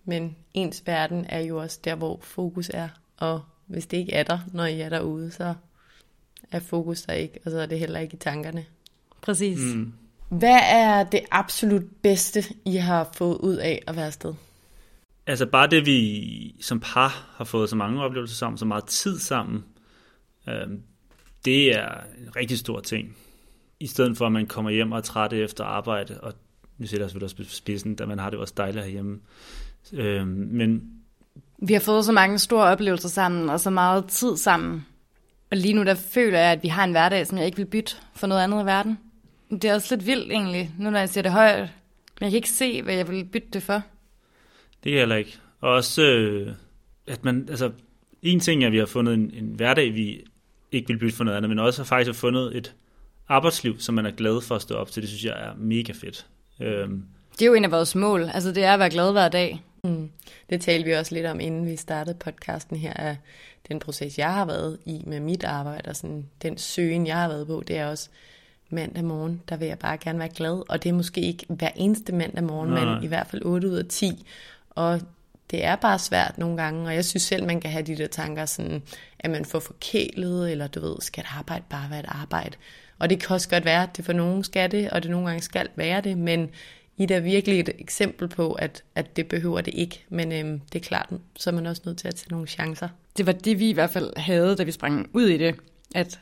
Men 0.05 0.35
ens 0.53 0.83
verden 0.85 1.25
er 1.29 1.39
jo 1.39 1.57
også 1.61 1.79
der, 1.83 1.95
hvor 1.95 2.19
fokus 2.21 2.71
er. 2.73 2.89
Og 3.17 3.41
hvis 3.65 3.87
det 3.87 3.97
ikke 3.97 4.13
er 4.13 4.23
der, 4.23 4.39
når 4.53 4.65
I 4.65 4.81
er 4.81 4.89
derude, 4.89 5.31
så 5.31 5.53
er 6.51 6.59
fokus 6.59 7.01
der 7.01 7.13
ikke, 7.13 7.39
og 7.45 7.51
så 7.51 7.59
er 7.59 7.65
det 7.65 7.79
heller 7.79 7.99
ikke 7.99 8.13
i 8.13 8.17
tankerne. 8.17 8.65
Præcis. 9.21 9.75
Mm. 9.75 9.93
Hvad 10.29 10.59
er 10.63 11.03
det 11.03 11.21
absolut 11.31 11.83
bedste, 12.01 12.43
I 12.65 12.75
har 12.75 13.09
fået 13.13 13.37
ud 13.37 13.55
af 13.55 13.83
at 13.87 13.95
være 13.95 14.05
afsted? 14.05 14.33
Altså 15.27 15.45
bare 15.45 15.67
det, 15.67 15.85
vi 15.85 16.55
som 16.61 16.79
par 16.79 17.33
har 17.35 17.45
fået 17.45 17.69
så 17.69 17.75
mange 17.75 18.03
oplevelser 18.03 18.35
sammen, 18.35 18.57
så 18.57 18.65
meget 18.65 18.85
tid 18.85 19.19
sammen, 19.19 19.65
øh, 20.47 20.67
det 21.45 21.75
er 21.75 21.89
en 22.17 22.35
rigtig 22.35 22.57
stor 22.57 22.79
ting. 22.79 23.17
I 23.79 23.87
stedet 23.87 24.17
for, 24.17 24.25
at 24.25 24.31
man 24.31 24.47
kommer 24.47 24.71
hjem 24.71 24.91
og 24.91 24.97
er 24.97 25.01
træt 25.01 25.33
efter 25.33 25.63
arbejde, 25.63 26.21
og 26.21 26.33
nu 26.77 26.87
sætter 26.87 27.05
jeg 27.05 27.09
selvfølgelig 27.09 27.25
også 27.25 27.35
på 27.35 27.43
spidsen, 27.43 27.95
da 27.95 28.05
man 28.05 28.19
har 28.19 28.29
det 28.29 28.39
også 28.39 28.53
dejligt 28.57 28.85
herhjemme. 28.85 29.19
Øh, 29.93 30.27
men 30.27 30.91
Vi 31.57 31.73
har 31.73 31.79
fået 31.79 32.05
så 32.05 32.11
mange 32.11 32.39
store 32.39 32.63
oplevelser 32.65 33.09
sammen, 33.09 33.49
og 33.49 33.59
så 33.59 33.69
meget 33.69 34.05
tid 34.05 34.37
sammen. 34.37 34.85
Og 35.51 35.57
lige 35.57 35.73
nu 35.73 35.83
der 35.83 35.95
føler 35.95 36.39
jeg, 36.39 36.51
at 36.51 36.63
vi 36.63 36.67
har 36.67 36.83
en 36.83 36.91
hverdag, 36.91 37.27
som 37.27 37.37
jeg 37.37 37.45
ikke 37.45 37.57
vil 37.57 37.65
bytte 37.65 37.95
for 38.15 38.27
noget 38.27 38.43
andet 38.43 38.63
i 38.63 38.65
verden. 38.65 38.99
Det 39.51 39.65
er 39.65 39.73
også 39.73 39.95
lidt 39.95 40.07
vildt 40.07 40.31
egentlig, 40.31 40.71
nu 40.79 40.89
når 40.89 40.99
jeg 40.99 41.09
siger 41.09 41.21
det 41.21 41.31
højt. 41.31 41.59
Men 42.19 42.21
jeg 42.21 42.31
kan 42.31 42.35
ikke 42.35 42.49
se, 42.49 42.81
hvad 42.81 42.95
jeg 42.95 43.07
vil 43.07 43.25
bytte 43.25 43.47
det 43.53 43.63
for. 43.63 43.73
Det 43.73 43.83
kan 44.83 44.91
jeg 44.91 44.99
heller 44.99 45.15
ikke. 45.15 45.37
Og 45.61 45.71
også, 45.71 46.01
øh, 46.03 46.53
at 47.07 47.23
man, 47.23 47.47
altså, 47.49 47.71
en 48.21 48.39
ting 48.39 48.63
er, 48.63 48.67
at 48.67 48.73
vi 48.73 48.77
har 48.77 48.85
fundet 48.85 49.13
en, 49.13 49.31
en 49.33 49.53
hverdag, 49.55 49.93
vi 49.93 50.23
ikke 50.71 50.87
vil 50.87 50.97
bytte 50.97 51.15
for 51.15 51.23
noget 51.23 51.37
andet, 51.37 51.49
men 51.49 51.59
også 51.59 51.81
har 51.81 51.85
faktisk 51.85 52.07
har 52.07 52.13
fundet 52.13 52.57
et 52.57 52.75
arbejdsliv, 53.27 53.79
som 53.79 53.95
man 53.95 54.05
er 54.05 54.11
glad 54.11 54.41
for 54.41 54.55
at 54.55 54.61
stå 54.61 54.75
op 54.75 54.91
til. 54.91 55.01
Det 55.01 55.09
synes 55.09 55.25
jeg 55.25 55.45
er 55.45 55.55
mega 55.57 55.93
fedt. 55.93 56.27
Øhm, 56.59 57.05
Det 57.33 57.41
er 57.41 57.45
jo 57.45 57.53
en 57.53 57.65
af 57.65 57.71
vores 57.71 57.95
mål. 57.95 58.29
Altså 58.33 58.51
det 58.51 58.63
er 58.63 58.73
at 58.73 58.79
være 58.79 58.89
glad 58.89 59.11
hver 59.11 59.29
dag. 59.29 59.63
Mm. 59.83 60.09
Det 60.49 60.61
talte 60.61 60.85
vi 60.85 60.91
også 60.93 61.15
lidt 61.15 61.25
om, 61.25 61.39
inden 61.39 61.65
vi 61.65 61.75
startede 61.75 62.15
podcasten 62.15 62.77
her, 62.77 62.93
at 62.93 63.15
den 63.67 63.79
proces, 63.79 64.17
jeg 64.17 64.33
har 64.33 64.45
været 64.45 64.77
i 64.85 65.03
med 65.07 65.19
mit 65.19 65.43
arbejde, 65.43 65.89
og 65.89 65.95
sådan, 65.95 66.25
den 66.41 66.57
søgen, 66.57 67.07
jeg 67.07 67.15
har 67.15 67.27
været 67.27 67.47
på, 67.47 67.63
det 67.67 67.77
er 67.77 67.87
også 67.87 68.09
mandag 68.69 69.03
morgen, 69.03 69.41
der 69.49 69.57
vil 69.57 69.67
jeg 69.67 69.79
bare 69.79 69.97
gerne 69.97 70.19
være 70.19 70.29
glad. 70.29 70.63
Og 70.69 70.83
det 70.83 70.89
er 70.89 70.93
måske 70.93 71.21
ikke 71.21 71.45
hver 71.49 71.69
eneste 71.75 72.13
mandag 72.13 72.43
morgen, 72.43 72.69
Nej. 72.69 72.85
men 72.85 73.03
i 73.03 73.07
hvert 73.07 73.27
fald 73.27 73.41
8 73.45 73.67
ud 73.67 73.75
af 73.75 73.85
10. 73.89 74.25
Og 74.69 75.01
det 75.51 75.65
er 75.65 75.75
bare 75.75 75.99
svært 75.99 76.37
nogle 76.37 76.57
gange, 76.57 76.87
og 76.87 76.95
jeg 76.95 77.05
synes 77.05 77.23
selv, 77.23 77.45
man 77.45 77.61
kan 77.61 77.71
have 77.71 77.83
de 77.83 77.97
der 77.97 78.07
tanker, 78.07 78.45
sådan, 78.45 78.83
at 79.19 79.29
man 79.29 79.45
får 79.45 79.59
forkælet, 79.59 80.51
eller 80.51 80.67
du 80.67 80.79
ved, 80.79 80.95
skal 80.99 81.21
et 81.23 81.27
arbejde 81.37 81.63
bare 81.69 81.89
være 81.89 81.99
et 81.99 82.05
arbejde? 82.09 82.57
Og 82.99 83.09
det 83.09 83.19
kan 83.19 83.33
også 83.33 83.49
godt 83.49 83.65
være, 83.65 83.83
at 83.83 83.97
det 83.97 84.05
for 84.05 84.13
nogen 84.13 84.43
skal 84.43 84.71
det, 84.71 84.89
og 84.89 85.03
det 85.03 85.11
nogle 85.11 85.27
gange 85.27 85.41
skal 85.41 85.67
være 85.75 86.01
det, 86.01 86.17
men 86.17 86.49
i 86.97 87.07
er 87.11 87.19
virkelig 87.19 87.59
et 87.59 87.69
eksempel 87.79 88.27
på, 88.27 88.53
at, 88.53 88.83
at 88.95 89.15
det 89.15 89.27
behøver 89.27 89.61
det 89.61 89.73
ikke. 89.73 90.05
Men 90.09 90.31
øhm, 90.31 90.61
det 90.73 90.81
er 90.81 90.83
klart, 90.83 91.09
så 91.35 91.49
er 91.49 91.53
man 91.53 91.65
også 91.65 91.81
nødt 91.85 91.97
til 91.97 92.07
at 92.07 92.15
tage 92.15 92.31
nogle 92.31 92.47
chancer. 92.47 92.89
Det 93.17 93.25
var 93.25 93.31
det, 93.31 93.59
vi 93.59 93.69
i 93.69 93.73
hvert 93.73 93.89
fald 93.89 94.17
havde, 94.17 94.55
da 94.55 94.63
vi 94.63 94.71
sprang 94.71 95.09
ud 95.13 95.27
i 95.27 95.37
det. 95.37 95.55
At 95.95 96.19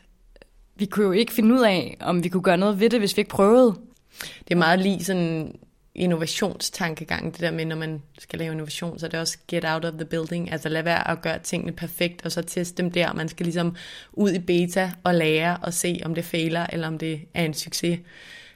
vi 0.76 0.86
kunne 0.86 1.06
jo 1.06 1.12
ikke 1.12 1.34
finde 1.34 1.56
ud 1.56 1.62
af, 1.62 1.98
om 2.00 2.24
vi 2.24 2.30
kunne 2.30 2.44
gøre 2.44 2.58
noget 2.58 2.80
ved 2.80 2.90
det, 2.90 3.00
hvis 3.00 3.18
vi 3.18 3.20
ikke 3.20 3.30
prøvede. 3.30 3.76
Det 4.20 4.52
er 4.52 4.56
meget 4.56 4.80
lige 4.80 5.04
sådan 5.04 5.56
innovationstankegang, 5.96 7.34
det 7.34 7.42
der 7.42 7.52
med, 7.52 7.66
når 7.66 7.76
man 7.76 8.02
skal 8.20 8.40
lave 8.40 8.52
innovation, 8.52 9.00
så 9.00 9.06
er 9.06 9.10
det 9.10 9.20
også 9.20 9.38
get 9.48 9.66
out 9.68 9.86
of 9.86 9.94
the 9.94 10.06
building, 10.06 10.52
altså 10.52 10.70
lad 10.70 10.84
være 10.84 11.12
at 11.12 11.22
gøre 11.22 11.40
tingene 11.40 11.72
perfekt, 11.72 12.26
og 12.26 12.32
så 12.32 12.42
teste 12.42 12.84
dem 12.84 12.92
der. 12.92 13.14
Man 13.14 13.30
skal 13.30 13.46
ligesom 13.46 13.76
ud 14.14 14.32
i 14.32 14.40
beta 14.40 14.92
og 15.04 15.16
lære 15.16 15.58
og 15.58 15.74
se, 15.74 16.02
om 16.06 16.16
det 16.16 16.26
fejler, 16.26 16.66
eller 16.74 16.88
om 16.88 16.98
det 16.98 17.22
er 17.34 17.46
en 17.46 17.54
succes. 17.54 18.00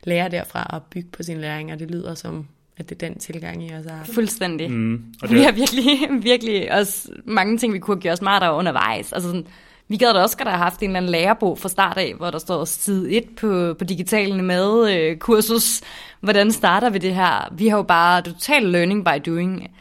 Lære 0.03 0.29
derfra 0.29 0.75
at 0.75 0.81
bygge 0.91 1.09
på 1.11 1.23
sin 1.23 1.41
læring, 1.41 1.73
og 1.73 1.79
det 1.79 1.91
lyder 1.91 2.15
som, 2.15 2.47
at 2.77 2.89
det 2.89 3.03
er 3.03 3.07
den 3.07 3.19
tilgang, 3.19 3.63
I 3.63 3.73
også 3.73 3.89
har. 3.89 4.03
Fuldstændig. 4.05 4.71
Mm, 4.71 5.13
og 5.21 5.29
det... 5.29 5.37
Vi 5.37 5.41
har 5.41 5.51
virkelig, 5.51 6.23
virkelig 6.23 6.73
også 6.73 7.09
mange 7.25 7.57
ting, 7.57 7.73
vi 7.73 7.79
kunne 7.79 7.95
have 7.95 8.01
gjort 8.01 8.17
smartere 8.17 8.53
undervejs. 8.53 9.13
Altså 9.13 9.29
sådan, 9.29 9.47
vi 9.89 9.97
gad 9.97 10.13
da 10.13 10.19
også 10.19 10.37
godt 10.37 10.49
have 10.49 10.57
haft 10.57 10.79
en 10.79 10.89
eller 10.89 10.97
anden 10.97 11.11
lærebog 11.11 11.57
fra 11.59 11.69
start 11.69 11.97
af, 11.97 12.13
hvor 12.17 12.31
der 12.31 12.39
står 12.39 12.65
side 12.65 13.11
1 13.11 13.23
på, 13.37 13.75
på 13.79 13.85
digitalen 13.85 14.45
med 14.45 14.91
øh, 14.91 15.17
kursus. 15.17 15.81
Hvordan 16.21 16.51
starter 16.51 16.89
vi 16.89 16.97
det 16.97 17.15
her? 17.15 17.49
Vi 17.51 17.67
har 17.67 17.77
jo 17.77 17.83
bare 17.83 18.21
total 18.21 18.63
learning 18.63 19.05
by 19.05 19.29
doing. 19.29 19.71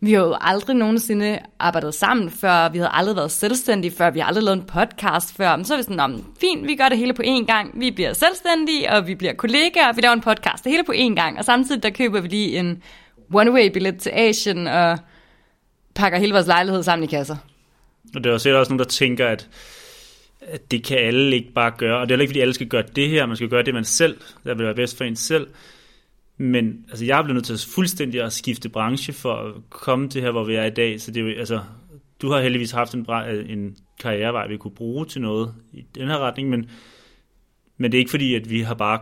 Vi 0.00 0.12
har 0.12 0.20
jo 0.20 0.36
aldrig 0.40 0.76
nogensinde 0.76 1.38
arbejdet 1.58 1.94
sammen 1.94 2.30
før, 2.30 2.68
vi 2.68 2.78
havde 2.78 2.90
aldrig 2.92 3.16
været 3.16 3.30
selvstændige 3.30 3.96
før, 3.96 4.10
vi 4.10 4.18
har 4.18 4.26
aldrig 4.26 4.44
lavet 4.44 4.56
en 4.56 4.64
podcast 4.66 5.36
før. 5.36 5.56
Men 5.56 5.64
så 5.64 5.74
er 5.74 5.76
vi 5.76 5.82
sådan, 5.82 6.24
fint, 6.40 6.68
vi 6.68 6.76
gør 6.76 6.88
det 6.88 6.98
hele 6.98 7.14
på 7.14 7.22
én 7.22 7.44
gang. 7.46 7.80
Vi 7.80 7.90
bliver 7.90 8.12
selvstændige, 8.12 8.92
og 8.92 9.06
vi 9.06 9.14
bliver 9.14 9.32
kollegaer, 9.32 9.88
og 9.88 9.96
vi 9.96 10.00
laver 10.00 10.12
en 10.12 10.20
podcast. 10.20 10.64
Det 10.64 10.72
hele 10.72 10.84
på 10.84 10.92
én 10.92 11.14
gang. 11.14 11.38
Og 11.38 11.44
samtidig 11.44 11.82
der 11.82 11.90
køber 11.90 12.20
vi 12.20 12.28
lige 12.28 12.58
en 12.58 12.82
one-way-billet 13.34 13.96
til 13.98 14.10
Asien, 14.10 14.66
og 14.66 14.98
pakker 15.94 16.18
hele 16.18 16.32
vores 16.32 16.46
lejlighed 16.46 16.82
sammen 16.82 17.04
i 17.04 17.06
kasser. 17.06 17.36
Og 18.14 18.24
det 18.24 18.30
er 18.30 18.34
også, 18.34 18.58
også 18.58 18.72
nogen, 18.72 18.78
der 18.78 18.84
tænker, 18.84 19.28
at, 19.28 19.48
at 20.40 20.70
det 20.70 20.84
kan 20.84 20.98
alle 20.98 21.36
ikke 21.36 21.52
bare 21.52 21.72
gøre. 21.78 22.00
Og 22.00 22.08
det 22.08 22.14
er 22.14 22.20
ikke, 22.20 22.30
fordi 22.30 22.40
alle 22.40 22.54
skal 22.54 22.66
gøre 22.66 22.84
det 22.96 23.08
her. 23.08 23.26
Man 23.26 23.36
skal 23.36 23.48
gøre 23.48 23.62
det, 23.62 23.74
man 23.74 23.84
selv, 23.84 24.16
der 24.44 24.54
vil 24.54 24.66
være 24.66 24.74
bedst 24.74 24.96
for 24.96 25.04
en 25.04 25.16
selv. 25.16 25.46
Men 26.36 26.84
altså, 26.88 27.04
jeg 27.04 27.18
er 27.18 27.22
blevet 27.22 27.34
nødt 27.34 27.60
til 27.60 27.70
fuldstændig 27.74 28.22
at 28.22 28.32
skifte 28.32 28.68
branche 28.68 29.12
for 29.12 29.34
at 29.34 29.54
komme 29.70 30.08
til 30.08 30.22
her, 30.22 30.30
hvor 30.30 30.44
vi 30.44 30.54
er 30.54 30.64
i 30.64 30.70
dag. 30.70 31.00
Så 31.00 31.10
det 31.10 31.20
er 31.20 31.24
jo, 31.24 31.38
altså, 31.38 31.60
du 32.22 32.30
har 32.30 32.40
heldigvis 32.40 32.70
haft 32.70 32.94
en, 32.94 33.06
en 33.48 33.76
karrierevej, 34.00 34.46
vi 34.46 34.56
kunne 34.56 34.74
bruge 34.74 35.06
til 35.06 35.20
noget 35.20 35.54
i 35.72 35.84
den 35.94 36.08
her 36.08 36.18
retning, 36.18 36.48
men, 36.48 36.70
men 37.76 37.92
det 37.92 37.98
er 37.98 38.00
ikke 38.00 38.10
fordi, 38.10 38.34
at 38.34 38.50
vi 38.50 38.60
har 38.60 38.74
bare... 38.74 39.00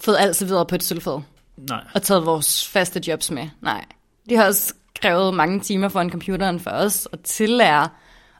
Fået 0.00 0.16
alt 0.18 0.42
videre 0.46 0.66
på 0.66 0.74
et 0.74 0.82
sølvfad. 0.82 1.20
Nej. 1.56 1.84
Og 1.94 2.02
taget 2.02 2.26
vores 2.26 2.68
faste 2.68 3.02
jobs 3.08 3.30
med. 3.30 3.48
Nej. 3.60 3.84
Det 4.28 4.38
har 4.38 4.46
også 4.46 4.74
krævet 5.00 5.34
mange 5.34 5.60
timer 5.60 5.88
foran 5.88 6.10
computeren 6.10 6.60
for 6.60 6.70
os 6.70 7.08
at 7.12 7.20
tillære 7.20 7.88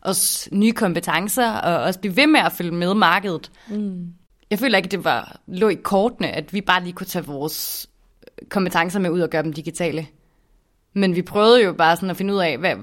os 0.03 0.49
nye 0.53 0.73
kompetencer 0.73 1.53
og 1.53 1.83
også 1.83 2.01
blive 2.01 2.17
ved 2.17 2.27
med 2.27 2.41
at 2.41 2.53
følge 2.53 2.73
med 2.73 2.95
markedet. 2.95 3.51
Mm. 3.69 4.13
Jeg 4.51 4.59
føler 4.59 4.77
ikke, 4.77 4.87
at 4.87 4.93
det 4.93 5.05
var 5.05 5.41
lå 5.47 5.69
i 5.69 5.75
kortene, 5.75 6.29
at 6.29 6.53
vi 6.53 6.61
bare 6.61 6.83
lige 6.83 6.93
kunne 6.93 7.07
tage 7.07 7.27
vores 7.27 7.87
kompetencer 8.49 9.01
med 9.01 9.11
ud 9.11 9.21
og 9.21 9.31
gøre 9.31 9.43
dem 9.43 9.53
digitale. 9.53 10.07
Men 10.93 11.17
vi 11.17 11.23
prøvede 11.23 11.65
jo 11.65 11.73
bare 11.73 11.97
sådan 11.97 12.11
at 12.11 12.17
finde 12.17 12.35
ud 12.35 12.39
af, 12.39 12.59
hvad, 12.59 12.75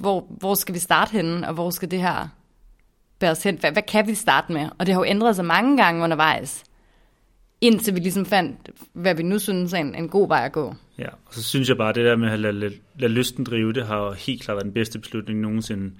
hvor, 0.00 0.26
hvor 0.30 0.54
skal 0.54 0.74
vi 0.74 0.78
starte 0.78 1.12
henne, 1.12 1.48
og 1.48 1.54
hvor 1.54 1.70
skal 1.70 1.90
det 1.90 2.00
her 2.00 2.28
bære 3.18 3.30
os 3.30 3.42
hen? 3.42 3.58
Hvad, 3.58 3.72
hvad 3.72 3.82
kan 3.82 4.06
vi 4.06 4.14
starte 4.14 4.52
med? 4.52 4.68
Og 4.78 4.86
det 4.86 4.94
har 4.94 5.00
jo 5.00 5.10
ændret 5.10 5.36
sig 5.36 5.44
mange 5.44 5.76
gange 5.76 6.04
undervejs, 6.04 6.64
indtil 7.60 7.94
vi 7.94 8.00
ligesom 8.00 8.26
fandt, 8.26 8.70
hvad 8.92 9.14
vi 9.14 9.22
nu 9.22 9.38
synes 9.38 9.72
er 9.72 9.78
en, 9.78 9.94
en 9.94 10.08
god 10.08 10.28
vej 10.28 10.44
at 10.44 10.52
gå. 10.52 10.74
Ja, 10.98 11.08
og 11.08 11.34
så 11.34 11.42
synes 11.42 11.68
jeg 11.68 11.76
bare, 11.76 11.88
at 11.88 11.94
det 11.94 12.04
der 12.04 12.16
med 12.16 12.30
at 12.30 12.38
lade, 12.38 12.52
lade, 12.52 12.74
lade 12.98 13.12
lysten 13.12 13.44
drive, 13.44 13.72
det 13.72 13.86
har 13.86 14.12
helt 14.12 14.42
klart 14.42 14.54
været 14.54 14.64
den 14.64 14.72
bedste 14.72 14.98
beslutning 14.98 15.40
nogensinde. 15.40 15.92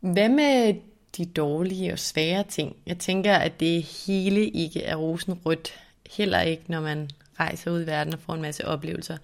Hvad 0.00 0.28
med 0.28 0.74
de 1.16 1.26
dårlige 1.26 1.92
og 1.92 1.98
svære 1.98 2.44
ting? 2.48 2.76
Jeg 2.86 2.98
tænker, 2.98 3.34
at 3.34 3.60
det 3.60 3.82
hele 3.82 4.48
ikke 4.48 4.82
er 4.82 4.96
rosenrødt. 4.96 5.74
Heller 6.16 6.40
ikke, 6.40 6.62
når 6.68 6.80
man 6.80 7.10
rejser 7.40 7.70
ud 7.70 7.82
i 7.82 7.86
verden 7.86 8.12
og 8.14 8.20
får 8.20 8.34
en 8.34 8.42
masse 8.42 8.68
oplevelser. 8.68 9.16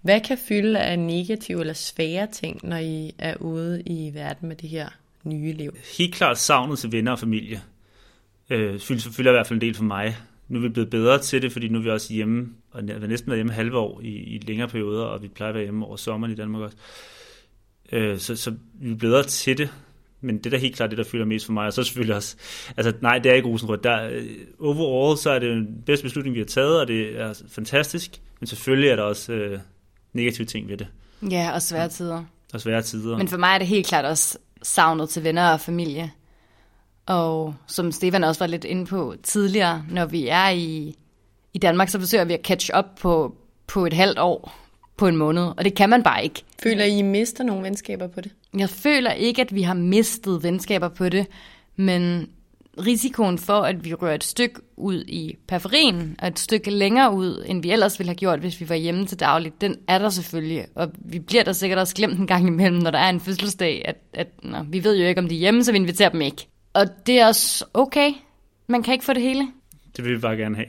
Hvad 0.00 0.20
kan 0.20 0.38
fylde 0.38 0.78
af 0.78 0.98
negative 0.98 1.60
eller 1.60 1.72
svære 1.72 2.26
ting, 2.32 2.60
når 2.62 2.76
I 2.76 3.14
er 3.18 3.36
ude 3.36 3.82
i 3.86 4.10
verden 4.14 4.48
med 4.48 4.56
det 4.56 4.68
her 4.68 4.88
nye 5.24 5.52
liv? 5.52 5.76
Helt 5.98 6.14
klart 6.14 6.38
savnet 6.38 6.78
til 6.78 6.92
venner 6.92 7.12
og 7.12 7.18
familie. 7.18 7.62
Øh, 8.50 8.80
fylder 8.80 9.30
i 9.30 9.34
hvert 9.34 9.46
fald 9.46 9.56
en 9.56 9.60
del 9.60 9.74
for 9.74 9.84
mig. 9.84 10.16
Nu 10.48 10.58
er 10.58 10.62
vi 10.62 10.68
blevet 10.68 10.90
bedre 10.90 11.18
til 11.18 11.42
det, 11.42 11.52
fordi 11.52 11.68
nu 11.68 11.78
er 11.78 11.82
vi 11.82 11.90
også 11.90 12.12
hjemme, 12.12 12.48
og 12.70 12.82
vi 12.86 12.92
har 12.92 13.06
næsten 13.06 13.30
været 13.30 13.38
hjemme 13.38 13.52
halve 13.52 13.78
år 13.78 14.00
i, 14.00 14.08
i 14.08 14.38
længere 14.38 14.68
perioder, 14.68 15.04
og 15.04 15.22
vi 15.22 15.28
plejer 15.28 15.48
at 15.48 15.54
være 15.54 15.64
hjemme 15.64 15.86
over 15.86 15.96
sommeren 15.96 16.32
i 16.32 16.36
Danmark 16.36 16.62
også. 16.62 16.76
Øh, 17.92 18.18
så, 18.18 18.36
så 18.36 18.54
vi 18.80 18.90
er 18.90 18.96
bedre 18.96 19.22
til 19.22 19.58
det, 19.58 19.70
men 20.20 20.38
det 20.38 20.46
er 20.46 20.50
da 20.50 20.56
helt 20.56 20.76
klart 20.76 20.90
det, 20.90 20.98
der 20.98 21.04
fylder 21.04 21.24
mest 21.24 21.46
for 21.46 21.52
mig, 21.52 21.66
og 21.66 21.72
så 21.72 21.82
selvfølgelig 21.82 22.16
også, 22.16 22.36
altså 22.76 22.92
nej, 23.00 23.18
det 23.18 23.30
er 23.30 23.34
ikke 23.34 23.48
rosenrødt. 23.48 23.84
Der, 23.84 24.08
øh, 24.08 24.36
overall, 24.60 25.18
så 25.18 25.30
er 25.30 25.38
det 25.38 25.50
den 25.50 25.82
bedste 25.86 26.02
beslutning, 26.02 26.34
vi 26.34 26.40
har 26.40 26.46
taget, 26.46 26.80
og 26.80 26.88
det 26.88 27.20
er 27.20 27.42
fantastisk, 27.48 28.20
men 28.40 28.46
selvfølgelig 28.46 28.90
er 28.90 28.96
der 28.96 29.02
også 29.02 29.32
øh, 29.32 29.58
negative 30.12 30.46
ting 30.46 30.68
ved 30.68 30.76
det. 30.76 30.86
Ja, 31.30 31.50
og 31.54 31.62
svære 31.62 31.88
tider. 31.88 32.24
Og 32.54 32.60
svære 32.60 32.82
tider. 32.82 33.16
Men 33.16 33.28
for 33.28 33.36
mig 33.36 33.54
er 33.54 33.58
det 33.58 33.66
helt 33.66 33.86
klart 33.86 34.04
også 34.04 34.38
savnet 34.62 35.08
til 35.08 35.24
venner 35.24 35.52
og 35.52 35.60
familie. 35.60 36.10
Og 37.08 37.54
som 37.66 37.92
Stefan 37.92 38.24
også 38.24 38.38
var 38.38 38.46
lidt 38.46 38.64
inde 38.64 38.86
på 38.86 39.14
tidligere, 39.22 39.84
når 39.90 40.06
vi 40.06 40.28
er 40.28 40.48
i, 40.48 40.96
i 41.54 41.58
Danmark, 41.58 41.88
så 41.88 41.98
forsøger 41.98 42.24
vi 42.24 42.34
at 42.34 42.40
catch 42.44 42.70
up 42.78 42.84
på, 43.00 43.34
på 43.66 43.86
et 43.86 43.92
halvt 43.92 44.18
år, 44.18 44.52
på 44.96 45.06
en 45.06 45.16
måned, 45.16 45.42
og 45.56 45.64
det 45.64 45.74
kan 45.74 45.90
man 45.90 46.02
bare 46.02 46.24
ikke. 46.24 46.42
Føler 46.62 46.84
I, 46.84 46.98
I 46.98 47.02
mister 47.02 47.44
nogle 47.44 47.62
venskaber 47.62 48.06
på 48.06 48.20
det? 48.20 48.32
Jeg 48.58 48.70
føler 48.70 49.12
ikke, 49.12 49.42
at 49.42 49.54
vi 49.54 49.62
har 49.62 49.74
mistet 49.74 50.42
venskaber 50.42 50.88
på 50.88 51.08
det, 51.08 51.26
men 51.76 52.28
risikoen 52.86 53.38
for, 53.38 53.60
at 53.60 53.84
vi 53.84 53.94
rører 53.94 54.14
et 54.14 54.24
stykke 54.24 54.60
ud 54.76 55.04
i 55.08 55.36
periferien, 55.48 56.16
og 56.18 56.28
et 56.28 56.38
stykke 56.38 56.70
længere 56.70 57.14
ud, 57.14 57.44
end 57.46 57.62
vi 57.62 57.70
ellers 57.70 57.98
ville 57.98 58.08
have 58.08 58.16
gjort, 58.16 58.40
hvis 58.40 58.60
vi 58.60 58.68
var 58.68 58.74
hjemme 58.74 59.06
til 59.06 59.20
dagligt, 59.20 59.60
den 59.60 59.76
er 59.88 59.98
der 59.98 60.08
selvfølgelig. 60.08 60.66
Og 60.74 60.90
vi 60.98 61.18
bliver 61.18 61.44
der 61.44 61.52
sikkert 61.52 61.78
også 61.78 61.94
glemt 61.94 62.18
en 62.18 62.26
gang 62.26 62.46
imellem, 62.46 62.78
når 62.78 62.90
der 62.90 62.98
er 62.98 63.10
en 63.10 63.20
fødselsdag, 63.20 63.82
at, 63.84 63.96
at 64.14 64.28
nå, 64.42 64.58
vi 64.68 64.84
ved 64.84 64.96
jo 64.96 65.06
ikke, 65.06 65.20
om 65.20 65.28
de 65.28 65.34
er 65.34 65.38
hjemme, 65.38 65.64
så 65.64 65.72
vi 65.72 65.78
inviterer 65.78 66.08
dem 66.08 66.20
ikke. 66.20 66.48
Og 66.78 67.06
det 67.06 67.20
er 67.20 67.26
også 67.26 67.64
okay. 67.74 68.10
Man 68.66 68.82
kan 68.82 68.92
ikke 68.92 69.04
få 69.04 69.12
det 69.12 69.22
hele. 69.22 69.48
Det 69.96 70.04
vil 70.04 70.14
vi 70.14 70.18
bare 70.18 70.36
gerne 70.36 70.56
have. 70.56 70.66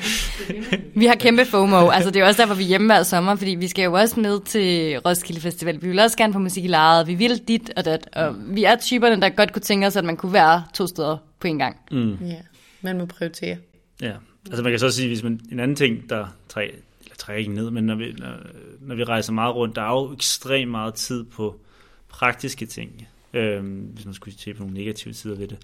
vi 1.00 1.06
har 1.06 1.14
kæmpe 1.14 1.44
FOMO. 1.44 1.88
Altså, 1.88 2.10
det 2.10 2.22
er 2.22 2.26
også 2.26 2.42
derfor, 2.42 2.54
vi 2.54 2.62
er 2.62 2.68
hjemme 2.68 2.86
hver 2.86 3.02
sommer, 3.02 3.36
fordi 3.36 3.50
vi 3.50 3.68
skal 3.68 3.84
jo 3.84 3.92
også 3.92 4.20
med 4.20 4.40
til 4.40 4.98
Roskilde 4.98 5.40
Festival. 5.40 5.82
Vi 5.82 5.88
vil 5.88 5.98
også 5.98 6.16
gerne 6.16 6.32
på 6.32 6.38
musik 6.38 6.64
i 6.64 6.68
lejet. 6.68 7.06
Vi 7.06 7.14
vil 7.14 7.48
dit 7.48 7.70
og 7.76 7.84
dat. 7.84 8.08
Og 8.12 8.34
vi 8.38 8.64
er 8.64 8.76
typerne, 8.76 9.20
der 9.20 9.28
godt 9.28 9.52
kunne 9.52 9.62
tænke 9.62 9.86
os, 9.86 9.96
at 9.96 10.04
man 10.04 10.16
kunne 10.16 10.32
være 10.32 10.64
to 10.74 10.86
steder 10.86 11.16
på 11.40 11.46
en 11.46 11.58
gang. 11.58 11.76
Mm. 11.90 12.18
Ja, 12.26 12.40
man 12.80 12.98
må 12.98 13.06
prioritere. 13.06 13.56
Ja, 14.02 14.12
altså 14.46 14.62
man 14.62 14.72
kan 14.72 14.78
så 14.78 14.90
sige, 14.90 15.08
hvis 15.08 15.22
man, 15.22 15.40
en 15.52 15.60
anden 15.60 15.76
ting, 15.76 16.10
der 16.10 16.26
træ, 16.48 16.64
eller 17.00 17.16
trækker 17.18 17.38
ikke 17.38 17.52
ned, 17.52 17.70
men 17.70 17.84
når 17.84 17.94
vi, 17.94 18.12
når, 18.18 18.32
når 18.80 18.94
vi 18.94 19.04
rejser 19.04 19.32
meget 19.32 19.54
rundt, 19.54 19.76
der 19.76 19.82
er 19.82 19.90
jo 19.90 20.12
ekstremt 20.12 20.70
meget 20.70 20.94
tid 20.94 21.24
på 21.24 21.60
praktiske 22.08 22.66
ting 22.66 23.08
øh, 23.34 23.64
hvis 23.94 24.04
man 24.04 24.14
skulle 24.14 24.38
se 24.38 24.54
på 24.54 24.62
nogle 24.62 24.74
negative 24.74 25.14
sider 25.14 25.36
ved 25.36 25.48
det. 25.48 25.58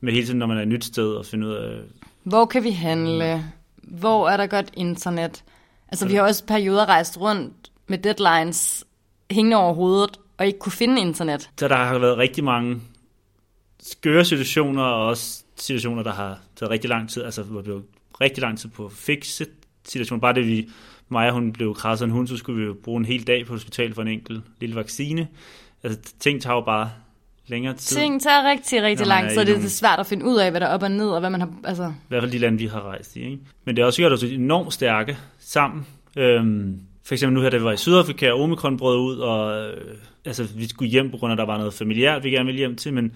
Men 0.00 0.14
hele 0.14 0.26
tiden, 0.26 0.38
når 0.38 0.46
man 0.46 0.56
er 0.58 0.62
et 0.62 0.68
nyt 0.68 0.84
sted 0.84 1.08
og 1.08 1.26
finder 1.26 1.48
ud 1.48 1.54
af... 1.54 1.78
Hvor 2.22 2.46
kan 2.46 2.64
vi 2.64 2.70
handle? 2.70 3.44
Hvor 3.82 4.28
er 4.28 4.36
der 4.36 4.46
godt 4.46 4.70
internet? 4.76 5.44
Altså, 5.88 6.08
vi 6.08 6.14
har 6.14 6.22
også 6.22 6.46
perioder 6.46 6.86
rejst 6.86 7.20
rundt 7.20 7.70
med 7.86 7.98
deadlines 7.98 8.84
hængende 9.30 9.56
over 9.56 9.74
hovedet, 9.74 10.20
og 10.38 10.46
ikke 10.46 10.58
kunne 10.58 10.72
finde 10.72 11.00
internet. 11.00 11.50
Så 11.58 11.68
der 11.68 11.76
har 11.76 11.98
været 11.98 12.18
rigtig 12.18 12.44
mange 12.44 12.80
skøre 13.80 14.24
situationer, 14.24 14.82
og 14.82 15.06
også 15.06 15.44
situationer, 15.56 16.02
der 16.02 16.12
har 16.12 16.38
taget 16.56 16.70
rigtig 16.70 16.90
lang 16.90 17.08
tid, 17.08 17.22
altså 17.22 17.42
hvor 17.42 17.62
var 17.62 17.82
rigtig 18.20 18.42
lang 18.42 18.58
tid 18.58 18.68
på 18.68 18.84
at 18.84 18.92
fikse 18.92 19.46
situationer. 19.84 20.20
Bare 20.20 20.34
det, 20.34 20.46
vi, 20.46 20.68
Maja, 21.08 21.30
hun 21.30 21.52
blev 21.52 21.74
krasset 21.74 22.06
en 22.06 22.10
hund, 22.10 22.28
så 22.28 22.36
skulle 22.36 22.60
vi 22.60 22.66
jo 22.66 22.76
bruge 22.84 22.98
en 22.98 23.04
hel 23.04 23.26
dag 23.26 23.46
på 23.46 23.52
hospitalet 23.52 23.94
for 23.94 24.02
en 24.02 24.08
enkelt 24.08 24.44
lille 24.60 24.76
vaccine. 24.76 25.28
Altså, 25.82 26.00
ting 26.20 26.42
tager 26.42 26.54
jo 26.54 26.60
bare 26.60 26.90
længere 27.48 27.74
tid. 27.74 27.96
Ting 27.96 28.22
tager 28.22 28.50
rigtig, 28.50 28.82
rigtig 28.82 29.06
lang 29.06 29.28
tid, 29.28 29.34
så 29.34 29.44
det 29.44 29.64
er 29.64 29.68
svært 29.68 29.98
at 30.00 30.06
finde 30.06 30.24
ud 30.24 30.36
af, 30.36 30.50
hvad 30.50 30.60
der 30.60 30.66
er 30.66 30.74
op 30.74 30.82
og 30.82 30.90
ned, 30.90 31.08
og 31.08 31.20
hvad 31.20 31.30
man 31.30 31.40
har... 31.40 31.50
Altså. 31.64 31.84
I 31.84 32.08
hvert 32.08 32.22
fald 32.22 32.32
de 32.32 32.38
lande, 32.38 32.58
vi 32.58 32.66
har 32.66 32.80
rejst 32.82 33.16
i. 33.16 33.20
Ikke? 33.20 33.38
Men 33.64 33.76
det 33.76 33.82
har 33.82 33.86
også 33.86 34.02
gjort 34.02 34.12
os 34.12 34.22
enormt 34.22 34.72
stærke 34.74 35.16
sammen. 35.38 35.86
Øhm, 36.16 36.80
For 37.04 37.14
eksempel 37.14 37.34
nu 37.34 37.40
her, 37.42 37.50
da 37.50 37.56
vi 37.56 37.64
var 37.64 37.72
i 37.72 37.76
Sydafrika, 37.76 38.30
og 38.30 38.40
Omikron 38.40 38.76
brød 38.76 38.98
ud, 38.98 39.18
og 39.18 39.64
øh, 39.68 39.76
altså, 40.24 40.44
vi 40.56 40.68
skulle 40.68 40.90
hjem 40.90 41.10
på 41.10 41.16
grund 41.16 41.30
af, 41.30 41.34
at 41.34 41.38
der 41.38 41.46
var 41.46 41.58
noget 41.58 41.74
familiært, 41.74 42.24
vi 42.24 42.30
gerne 42.30 42.46
ville 42.46 42.58
hjem 42.58 42.76
til, 42.76 42.92
men 42.92 43.12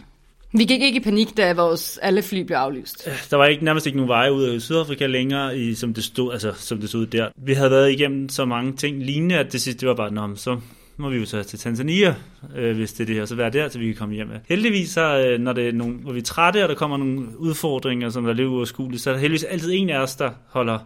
Vi 0.53 0.65
gik 0.65 0.83
ikke 0.83 1.01
i 1.01 1.03
panik, 1.05 1.37
da 1.37 1.53
vores 1.53 1.99
alle 2.03 2.23
fly 2.23 2.41
blev 2.43 2.57
aflyst. 2.57 3.09
der 3.31 3.37
var 3.37 3.47
ikke, 3.47 3.65
nærmest 3.65 3.87
ikke 3.87 3.97
nogen 3.97 4.09
veje 4.09 4.33
ud 4.33 4.43
af 4.43 4.61
Sydafrika 4.61 5.07
længere, 5.07 5.59
i, 5.59 5.75
som, 5.75 5.95
det 5.95 6.05
stod, 6.05 6.33
altså, 6.33 6.53
som 6.57 6.81
det 6.81 6.89
stod 6.89 7.07
der. 7.07 7.29
Vi 7.37 7.53
havde 7.53 7.71
været 7.71 7.93
igennem 7.93 8.29
så 8.29 8.45
mange 8.45 8.73
ting 8.73 9.03
lignende, 9.05 9.39
at 9.39 9.53
det 9.53 9.61
sidste 9.61 9.81
det 9.81 9.89
var 9.89 9.95
bare, 9.95 10.11
Nå, 10.11 10.37
så 10.37 10.61
må 11.01 11.09
vi 11.09 11.17
jo 11.17 11.27
så 11.27 11.43
til 11.43 11.59
Tanzania, 11.59 12.15
øh, 12.57 12.77
hvis 12.77 12.93
det 12.93 13.01
er 13.01 13.07
det 13.07 13.17
her, 13.17 13.25
så 13.25 13.35
være 13.35 13.51
der, 13.51 13.69
til 13.69 13.81
vi 13.81 13.87
kan 13.87 13.95
komme 13.95 14.15
hjem. 14.15 14.31
Heldigvis, 14.49 14.91
så, 14.91 15.27
øh, 15.27 15.41
når, 15.41 15.53
det 15.53 15.69
er 15.69 15.73
nogle, 15.73 15.95
hvor 15.95 16.13
vi 16.13 16.19
er 16.19 16.23
trætte, 16.23 16.63
og 16.63 16.69
der 16.69 16.75
kommer 16.75 16.97
nogle 16.97 17.39
udfordringer, 17.39 18.11
som 18.11 18.27
er 18.27 18.33
lidt 18.33 18.49
uoverskuelige, 18.49 19.01
så 19.01 19.11
er 19.11 19.15
der 19.15 19.21
heldigvis 19.21 19.45
altid 19.45 19.73
en 19.73 19.91
af 19.91 19.99
os, 19.99 20.17
der 20.17 20.31
holder 20.49 20.79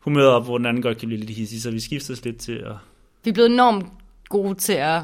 humøret 0.00 0.28
op, 0.28 0.44
hvor 0.44 0.58
den 0.58 0.66
anden 0.66 0.82
godt 0.82 0.98
kan 0.98 1.08
blive 1.08 1.20
lidt 1.20 1.30
hissig, 1.30 1.62
så 1.62 1.70
vi 1.70 1.80
skifter 1.80 2.12
os 2.12 2.24
lidt 2.24 2.38
til 2.38 2.52
at... 2.52 2.72
Vi 3.24 3.30
er 3.30 3.34
blevet 3.34 3.50
enormt 3.50 3.86
gode 4.28 4.54
til 4.54 4.72
at 4.72 5.02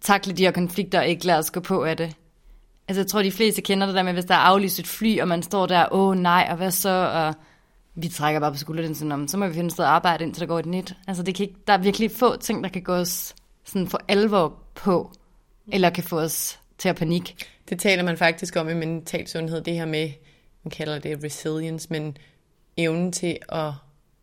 takle 0.00 0.32
de 0.32 0.42
her 0.42 0.50
konflikter 0.50 1.00
og 1.00 1.08
ikke 1.08 1.26
lade 1.26 1.38
os 1.38 1.50
gå 1.50 1.60
på 1.60 1.84
af 1.84 1.96
det. 1.96 2.16
Altså, 2.88 3.00
jeg 3.00 3.06
tror, 3.06 3.22
de 3.22 3.32
fleste 3.32 3.62
kender 3.62 3.86
det 3.86 3.94
der 3.94 4.02
med, 4.02 4.12
hvis 4.12 4.24
der 4.24 4.34
er 4.34 4.38
aflyst 4.38 4.78
et 4.78 4.86
fly, 4.86 5.20
og 5.20 5.28
man 5.28 5.42
står 5.42 5.66
der, 5.66 5.92
åh 5.92 6.08
oh, 6.08 6.16
nej, 6.16 6.46
og 6.50 6.56
hvad 6.56 6.70
så? 6.70 6.90
Og 7.14 7.34
vi 7.94 8.08
trækker 8.08 8.40
bare 8.40 8.52
på 8.52 8.58
skulderen 8.58 8.94
sådan 8.94 9.12
om, 9.12 9.28
så 9.28 9.36
må 9.36 9.46
vi 9.46 9.54
finde 9.54 9.66
et 9.66 9.72
sted 9.72 9.84
at 9.84 9.90
arbejde, 9.90 10.24
indtil 10.24 10.40
der 10.40 10.46
går 10.46 10.58
et 10.58 10.66
nyt. 10.66 10.94
Altså, 11.06 11.22
det 11.22 11.34
kan 11.34 11.46
ikke, 11.46 11.58
der 11.66 11.72
er 11.72 11.78
virkelig 11.78 12.10
få 12.10 12.36
ting, 12.36 12.64
der 12.64 12.70
kan 12.70 12.82
gå 12.82 12.92
os 12.92 13.34
sådan 13.64 13.88
for 13.88 14.00
alvor 14.08 14.62
på, 14.74 15.12
eller 15.72 15.90
kan 15.90 16.04
få 16.04 16.20
os 16.20 16.60
til 16.78 16.88
at 16.88 16.96
panik. 16.96 17.48
Det 17.68 17.80
taler 17.80 18.02
man 18.02 18.16
faktisk 18.16 18.56
om 18.56 18.68
i 18.68 18.74
mental 18.74 19.28
sundhed, 19.28 19.60
det 19.60 19.74
her 19.74 19.86
med, 19.86 20.10
man 20.62 20.70
kalder 20.70 20.98
det 20.98 21.24
resilience, 21.24 21.86
men 21.90 22.16
evnen 22.76 23.12
til 23.12 23.38
at 23.48 23.72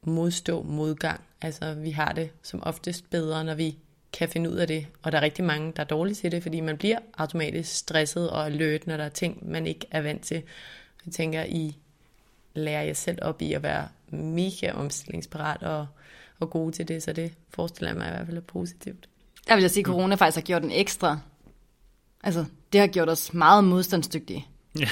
modstå 0.03 0.63
modgang. 0.63 1.21
Altså, 1.41 1.73
vi 1.73 1.91
har 1.91 2.11
det 2.11 2.29
som 2.43 2.63
oftest 2.63 3.09
bedre, 3.09 3.43
når 3.43 3.55
vi 3.55 3.77
kan 4.13 4.29
finde 4.29 4.49
ud 4.49 4.55
af 4.55 4.67
det. 4.67 4.87
Og 5.03 5.11
der 5.11 5.17
er 5.17 5.21
rigtig 5.21 5.45
mange, 5.45 5.73
der 5.75 5.81
er 5.81 5.87
dårlige 5.87 6.15
til 6.15 6.31
det, 6.31 6.43
fordi 6.43 6.59
man 6.59 6.77
bliver 6.77 6.99
automatisk 7.17 7.75
stresset 7.75 8.29
og 8.29 8.45
alert, 8.45 8.87
når 8.87 8.97
der 8.97 9.03
er 9.03 9.09
ting, 9.09 9.49
man 9.49 9.67
ikke 9.67 9.87
er 9.91 10.01
vant 10.01 10.23
til. 10.23 10.43
Jeg 11.05 11.13
tænker, 11.13 11.43
I 11.43 11.77
lærer 12.53 12.83
jer 12.83 12.93
selv 12.93 13.19
op 13.21 13.41
i 13.41 13.53
at 13.53 13.63
være 13.63 13.87
mega 14.09 14.71
omstillingsparat 14.71 15.63
og, 15.63 15.87
og 16.39 16.49
gode 16.49 16.71
til 16.71 16.87
det, 16.87 17.03
så 17.03 17.13
det 17.13 17.33
forestiller 17.49 17.89
jeg 17.89 17.97
mig 17.97 18.07
i 18.07 18.11
hvert 18.11 18.25
fald 18.25 18.37
er 18.37 18.41
positivt. 18.41 19.09
Jeg 19.47 19.55
vil 19.55 19.61
jeg 19.61 19.71
sige, 19.71 19.81
at 19.81 19.85
corona 19.85 20.15
faktisk 20.15 20.35
har 20.35 20.41
gjort 20.41 20.63
en 20.63 20.71
ekstra. 20.71 21.19
Altså, 22.23 22.45
det 22.73 22.79
har 22.79 22.87
gjort 22.87 23.09
os 23.09 23.33
meget 23.33 23.63
modstandsdygtige. 23.63 24.47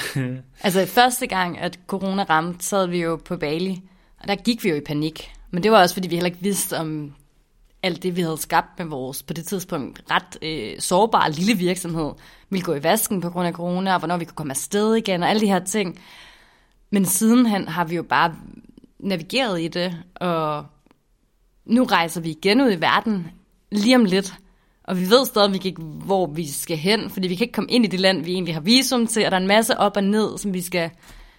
Altså, 0.63 0.85
første 0.85 1.27
gang, 1.27 1.59
at 1.59 1.79
corona 1.87 2.23
ramte, 2.23 2.65
sad 2.65 2.87
vi 2.87 3.01
jo 3.01 3.15
på 3.25 3.37
Bali, 3.37 3.81
og 4.19 4.27
der 4.27 4.35
gik 4.35 4.63
vi 4.63 4.69
jo 4.69 4.75
i 4.75 4.81
panik. 4.81 5.31
Men 5.51 5.63
det 5.63 5.71
var 5.71 5.81
også, 5.81 5.95
fordi 5.95 6.07
vi 6.07 6.15
heller 6.15 6.29
ikke 6.29 6.41
vidste 6.41 6.77
om 6.77 7.13
alt 7.83 8.03
det, 8.03 8.15
vi 8.15 8.21
havde 8.21 8.37
skabt 8.37 8.79
med 8.79 8.85
vores, 8.85 9.23
på 9.23 9.33
det 9.33 9.45
tidspunkt, 9.45 10.01
ret 10.11 10.37
øh, 10.41 10.79
sårbare 10.79 11.31
lille 11.31 11.57
virksomhed, 11.57 12.11
ville 12.49 12.65
gå 12.65 12.73
i 12.73 12.83
vasken 12.83 13.21
på 13.21 13.29
grund 13.29 13.47
af 13.47 13.53
corona, 13.53 13.93
og 13.93 13.99
hvornår 13.99 14.17
vi 14.17 14.25
kunne 14.25 14.35
komme 14.35 14.53
afsted 14.53 14.95
igen, 14.95 15.23
og 15.23 15.29
alle 15.29 15.41
de 15.41 15.47
her 15.47 15.63
ting. 15.63 15.99
Men 16.89 17.05
sidenhen 17.05 17.67
har 17.67 17.85
vi 17.85 17.95
jo 17.95 18.03
bare 18.03 18.35
navigeret 18.99 19.61
i 19.61 19.67
det, 19.67 20.03
og 20.15 20.65
nu 21.65 21.83
rejser 21.83 22.21
vi 22.21 22.29
igen 22.29 22.61
ud 22.61 22.71
i 22.71 22.81
verden 22.81 23.31
lige 23.71 23.95
om 23.95 24.05
lidt. 24.05 24.33
Og 24.87 24.99
vi 24.99 25.09
ved 25.09 25.25
stadigvæk 25.25 25.65
ikke, 25.65 25.81
hvor 25.81 26.25
vi 26.25 26.47
skal 26.47 26.77
hen, 26.77 27.09
fordi 27.09 27.27
vi 27.27 27.35
kan 27.35 27.45
ikke 27.45 27.53
komme 27.53 27.71
ind 27.71 27.85
i 27.85 27.87
det 27.87 27.99
land, 27.99 28.23
vi 28.23 28.33
egentlig 28.33 28.53
har 28.53 28.61
visum 28.61 29.07
til, 29.07 29.25
og 29.25 29.31
der 29.31 29.37
er 29.37 29.41
en 29.41 29.47
masse 29.47 29.77
op 29.77 29.97
og 29.97 30.03
ned, 30.03 30.37
som 30.37 30.53
vi 30.53 30.61
skal... 30.61 30.89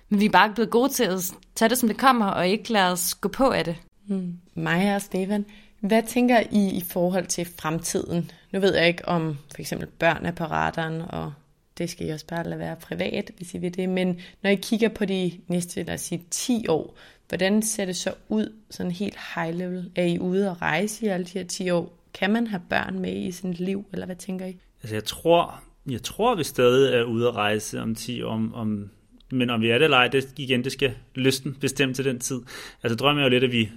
Men 0.09 0.21
vi 0.21 0.25
er 0.25 0.31
bare 0.31 0.53
blevet 0.55 0.71
gode 0.71 0.93
til 0.93 1.05
at 1.05 1.33
tage 1.55 1.69
det, 1.69 1.79
som 1.79 1.89
det 1.89 1.99
kommer, 1.99 2.27
og 2.27 2.49
ikke 2.49 2.73
lade 2.73 2.93
os 2.93 3.15
gå 3.15 3.29
på 3.29 3.51
af 3.51 3.65
det. 3.65 3.77
Hmm. 4.07 4.39
Maja 4.55 4.95
og 4.95 5.03
Stefan, 5.03 5.45
hvad 5.81 6.03
tænker 6.03 6.41
I 6.51 6.69
i 6.69 6.85
forhold 6.89 7.27
til 7.27 7.49
fremtiden? 7.61 8.31
Nu 8.53 8.61
ved 8.61 8.75
jeg 8.77 8.89
ikke, 8.89 9.09
om 9.09 9.39
for 9.55 9.61
eksempel 9.61 9.87
børn 9.87 10.27
er 10.27 10.31
på 10.31 10.45
radaren, 10.45 11.03
og 11.09 11.33
det 11.79 11.91
skal 11.91 12.07
I 12.07 12.11
også 12.11 12.27
bare 12.27 12.45
lade 12.45 12.59
være 12.59 12.77
privat, 12.77 13.31
hvis 13.37 13.55
I 13.55 13.59
vil 13.59 13.77
det. 13.77 13.89
Men 13.89 14.21
når 14.43 14.51
I 14.51 14.55
kigger 14.55 14.89
på 14.89 15.05
de 15.05 15.33
næste, 15.49 15.83
lad 15.83 15.95
os 15.95 16.01
sige, 16.01 16.23
10 16.31 16.69
år, 16.69 16.97
hvordan 17.29 17.63
ser 17.63 17.85
det 17.85 17.97
så 17.97 18.15
ud, 18.29 18.53
sådan 18.71 18.93
helt 18.93 19.17
high 19.35 19.55
level? 19.55 19.91
Er 19.97 20.05
I 20.05 20.19
ude 20.19 20.51
og 20.51 20.63
rejse 20.63 21.07
i 21.07 21.09
alle 21.09 21.27
de 21.27 21.39
her 21.39 21.45
10 21.45 21.71
år? 21.71 21.96
Kan 22.19 22.31
man 22.31 22.47
have 22.47 22.63
børn 22.71 22.99
med 22.99 23.17
i 23.17 23.33
sit 23.33 23.61
liv, 23.61 23.87
eller 23.93 24.07
hvad 24.07 24.17
tænker 24.17 24.47
I? 24.47 24.57
Altså, 24.83 24.97
jeg 24.97 25.05
tror, 25.05 25.63
jeg 25.91 26.03
tror, 26.03 26.35
vi 26.35 26.45
stadig 26.45 26.95
er 26.95 27.03
ude 27.03 27.29
at 27.29 27.35
rejse 27.35 27.83
om 27.83 27.95
10 27.95 28.23
år, 28.23 28.33
om, 28.33 28.55
om, 28.55 28.91
men 29.31 29.51
om 29.51 29.61
vi 29.61 29.71
er 29.71 29.79
det 29.79 29.85
eller 29.85 29.97
ej, 29.97 30.09
det, 30.09 30.35
igen, 30.37 30.65
det 30.65 30.73
skal 30.73 30.95
lysten 31.15 31.55
bestemme 31.55 31.95
til 31.95 32.05
den 32.05 32.21
tid. 32.21 32.41
Altså, 32.83 32.97
drømmen 32.97 33.21
er 33.21 33.27
jo 33.27 33.31
lidt, 33.31 33.45
at 33.45 33.53
vi 33.53 33.71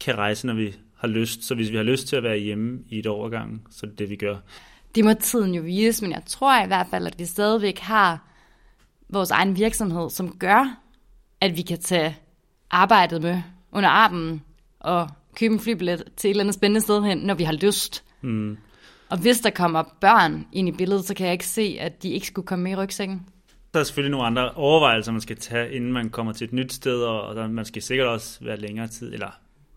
kan 0.00 0.18
rejse, 0.18 0.46
når 0.46 0.54
vi 0.54 0.76
har 0.96 1.08
lyst. 1.08 1.44
Så 1.44 1.54
hvis 1.54 1.70
vi 1.70 1.76
har 1.76 1.82
lyst 1.82 2.08
til 2.08 2.16
at 2.16 2.22
være 2.22 2.38
hjemme 2.38 2.78
i 2.88 2.98
et 2.98 3.30
gangen, 3.30 3.62
så 3.70 3.86
er 3.86 3.90
det 3.90 3.98
det, 3.98 4.10
vi 4.10 4.16
gør. 4.16 4.36
Det 4.94 5.04
må 5.04 5.12
tiden 5.12 5.54
jo 5.54 5.62
vise, 5.62 6.04
men 6.04 6.12
jeg 6.12 6.22
tror 6.26 6.64
i 6.64 6.66
hvert 6.66 6.86
fald, 6.90 7.06
at 7.06 7.18
vi 7.18 7.24
stadigvæk 7.24 7.78
har 7.78 8.28
vores 9.08 9.30
egen 9.30 9.56
virksomhed, 9.56 10.10
som 10.10 10.38
gør, 10.38 10.80
at 11.40 11.56
vi 11.56 11.62
kan 11.62 11.78
tage 11.78 12.16
arbejdet 12.70 13.22
med 13.22 13.42
under 13.72 13.88
armen 13.88 14.42
og 14.80 15.08
købe 15.38 15.54
en 15.54 15.60
flybillet 15.60 16.04
til 16.16 16.28
et 16.28 16.30
eller 16.30 16.44
andet 16.44 16.54
spændende 16.54 16.80
sted 16.80 17.02
hen, 17.02 17.18
når 17.18 17.34
vi 17.34 17.44
har 17.44 17.52
lyst. 17.52 18.04
Mm. 18.22 18.56
Og 19.08 19.18
hvis 19.18 19.40
der 19.40 19.50
kommer 19.50 19.82
børn 20.00 20.46
ind 20.52 20.68
i 20.68 20.72
billedet, 20.72 21.04
så 21.04 21.14
kan 21.14 21.26
jeg 21.26 21.32
ikke 21.32 21.46
se, 21.46 21.76
at 21.80 22.02
de 22.02 22.10
ikke 22.10 22.26
skulle 22.26 22.46
komme 22.46 22.62
med 22.62 22.72
i 22.72 22.76
rygsækken. 22.76 23.26
Der 23.74 23.80
er 23.80 23.84
selvfølgelig 23.84 24.10
nogle 24.10 24.26
andre 24.26 24.50
overvejelser, 24.50 25.12
man 25.12 25.20
skal 25.20 25.36
tage, 25.36 25.72
inden 25.72 25.92
man 25.92 26.10
kommer 26.10 26.32
til 26.32 26.44
et 26.44 26.52
nyt 26.52 26.72
sted, 26.72 27.02
og 27.02 27.36
der, 27.36 27.48
man 27.48 27.64
skal 27.64 27.82
sikkert 27.82 28.06
også 28.06 28.44
være 28.44 28.56
længere 28.56 28.88
tid, 28.88 29.12
eller 29.12 29.30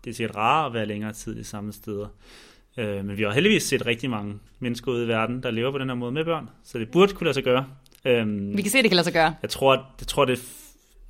det 0.04 0.10
er 0.10 0.14
sikkert 0.14 0.36
rart 0.36 0.66
at 0.66 0.74
være 0.74 0.86
længere 0.86 1.12
tid 1.12 1.40
i 1.40 1.44
samme 1.44 1.72
steder. 1.72 2.06
Øh, 2.76 3.04
men 3.04 3.16
vi 3.18 3.22
har 3.22 3.30
heldigvis 3.30 3.62
set 3.62 3.86
rigtig 3.86 4.10
mange 4.10 4.34
mennesker 4.58 4.92
ude 4.92 5.04
i 5.04 5.08
verden, 5.08 5.42
der 5.42 5.50
lever 5.50 5.70
på 5.70 5.78
den 5.78 5.88
her 5.88 5.94
måde 5.94 6.12
med 6.12 6.24
børn, 6.24 6.48
så 6.64 6.78
det 6.78 6.90
burde 6.90 7.12
kunne 7.12 7.24
lade 7.24 7.34
sig 7.34 7.44
gøre. 7.44 7.66
Øhm, 8.04 8.56
Vi 8.56 8.62
kan 8.62 8.70
se, 8.70 8.78
at 8.78 8.84
det 8.84 8.90
kan 8.90 8.96
lade 8.96 9.04
sig 9.04 9.12
gøre. 9.12 9.34
Jeg 9.42 9.50
tror, 9.50 9.72
at, 9.72 9.80
jeg 10.00 10.06
tror 10.06 10.24
det, 10.24 10.42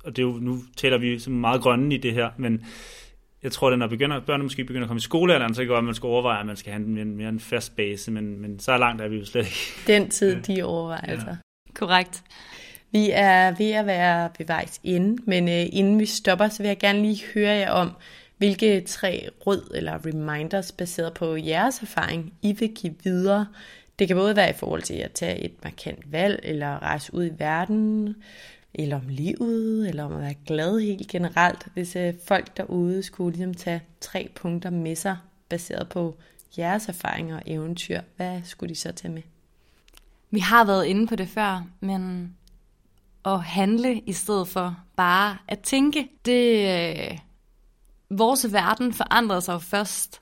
og 0.03 0.15
det 0.15 0.21
er 0.21 0.27
jo, 0.27 0.33
nu 0.41 0.59
taler 0.77 0.97
vi 0.97 1.19
som 1.19 1.33
meget 1.33 1.61
grønne 1.61 1.95
i 1.95 1.97
det 1.97 2.13
her, 2.13 2.29
men 2.37 2.65
jeg 3.43 3.51
tror, 3.51 3.71
at 3.71 3.79
når 3.79 3.87
begynder, 3.87 4.19
børnene 4.19 4.43
måske 4.43 4.63
begynder 4.63 4.85
at 4.85 4.87
komme 4.87 4.99
i 4.99 5.01
skolealderen, 5.01 5.53
så 5.53 5.59
kan 5.59 5.61
det 5.61 5.69
godt, 5.69 5.77
at 5.77 5.83
man 5.83 5.95
skal 5.95 6.07
overveje, 6.07 6.39
at 6.39 6.45
man 6.45 6.57
skal 6.57 6.73
have 6.73 6.85
en 6.85 7.15
mere, 7.17 7.29
en 7.29 7.39
fast 7.39 7.75
base, 7.75 8.11
men, 8.11 8.41
men 8.41 8.59
så 8.59 8.77
langt 8.77 9.01
er 9.01 9.07
vi 9.07 9.17
jo 9.17 9.25
slet 9.25 9.45
ikke. 9.45 9.57
Den 9.93 10.09
tid, 10.09 10.41
de 10.41 10.63
overvejelser. 10.63 11.27
Ja. 11.27 11.35
Korrekt. 11.73 12.23
Vi 12.91 13.09
er 13.13 13.55
ved 13.57 13.71
at 13.71 13.85
være 13.85 14.29
ved 14.37 14.45
vejs 14.45 14.81
ende, 14.83 15.23
men 15.27 15.47
øh, 15.49 15.65
inden 15.71 15.99
vi 15.99 16.05
stopper, 16.05 16.47
så 16.47 16.63
vil 16.63 16.67
jeg 16.67 16.79
gerne 16.79 17.01
lige 17.01 17.23
høre 17.33 17.51
jer 17.51 17.71
om, 17.71 17.91
hvilke 18.37 18.81
tre 18.81 19.29
råd 19.47 19.71
eller 19.75 20.05
reminders 20.05 20.71
baseret 20.71 21.13
på 21.13 21.35
jeres 21.35 21.81
erfaring, 21.81 22.33
I 22.41 22.53
vil 22.59 22.69
give 22.75 22.95
videre. 23.03 23.47
Det 23.99 24.07
kan 24.07 24.17
både 24.17 24.35
være 24.35 24.49
i 24.49 24.53
forhold 24.53 24.81
til 24.81 24.93
at 24.93 25.11
tage 25.11 25.39
et 25.39 25.53
markant 25.63 26.11
valg, 26.11 26.39
eller 26.43 26.83
rejse 26.83 27.13
ud 27.13 27.25
i 27.25 27.31
verden, 27.37 28.15
eller 28.73 28.95
om 28.95 29.07
livet, 29.07 29.89
eller 29.89 30.03
om 30.03 30.13
at 30.13 30.21
være 30.21 30.35
glad 30.45 30.79
helt 30.79 31.07
generelt. 31.07 31.67
Hvis 31.73 31.95
øh, 31.95 32.13
folk 32.27 32.57
derude 32.57 33.03
skulle 33.03 33.35
ligesom 33.37 33.53
tage 33.53 33.81
tre 34.01 34.29
punkter 34.35 34.69
med 34.69 34.95
sig, 34.95 35.17
baseret 35.49 35.89
på 35.89 36.15
jeres 36.57 36.89
erfaringer 36.89 37.35
og 37.35 37.43
eventyr, 37.45 38.01
hvad 38.15 38.41
skulle 38.43 38.69
de 38.69 38.79
så 38.79 38.91
tage 38.91 39.13
med? 39.13 39.21
Vi 40.31 40.39
har 40.39 40.65
været 40.65 40.85
inde 40.85 41.07
på 41.07 41.15
det 41.15 41.27
før, 41.27 41.67
men 41.79 42.33
at 43.25 43.43
handle 43.43 43.99
i 43.99 44.13
stedet 44.13 44.47
for 44.47 44.77
bare 44.95 45.37
at 45.47 45.59
tænke, 45.59 46.09
det... 46.25 46.69
Øh, 47.11 47.17
vores 48.17 48.53
verden 48.53 48.93
forandrede 48.93 49.41
sig 49.41 49.53
jo 49.53 49.59
først, 49.59 50.21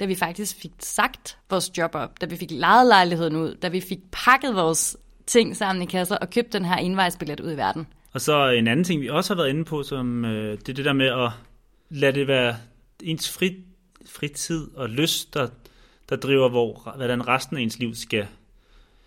da 0.00 0.04
vi 0.04 0.14
faktisk 0.14 0.56
fik 0.56 0.72
sagt 0.78 1.38
vores 1.50 1.78
job 1.78 1.94
op, 1.94 2.20
da 2.20 2.26
vi 2.26 2.36
fik 2.36 2.50
lejet 2.50 2.86
lejligheden 2.86 3.36
ud, 3.36 3.54
da 3.54 3.68
vi 3.68 3.80
fik 3.80 3.98
pakket 4.12 4.54
vores 4.54 4.96
ting 5.26 5.56
sammen 5.56 5.82
i 5.82 5.86
kasser 5.86 6.16
og 6.16 6.30
købt 6.30 6.52
den 6.52 6.64
her 6.64 6.76
indvejsbillet 6.76 7.40
ud 7.40 7.52
i 7.52 7.56
verden. 7.56 7.86
Og 8.12 8.20
så 8.20 8.48
en 8.48 8.66
anden 8.66 8.84
ting, 8.84 9.00
vi 9.00 9.08
også 9.08 9.34
har 9.34 9.42
været 9.42 9.50
inde 9.50 9.64
på, 9.64 9.82
som 9.82 10.24
øh, 10.24 10.58
det 10.58 10.68
er 10.68 10.72
det 10.72 10.84
der 10.84 10.92
med 10.92 11.06
at 11.06 11.30
lade 11.90 12.12
det 12.12 12.28
være 12.28 12.56
ens 13.02 13.30
fri, 13.32 13.56
fritid 14.06 14.68
og 14.76 14.88
lyst, 14.88 15.34
der, 15.34 15.48
der 16.08 16.16
driver, 16.16 16.48
hvor, 16.48 16.92
hvordan 16.96 17.28
resten 17.28 17.56
af 17.56 17.60
ens 17.60 17.78
liv 17.78 17.94
skal, 17.94 18.26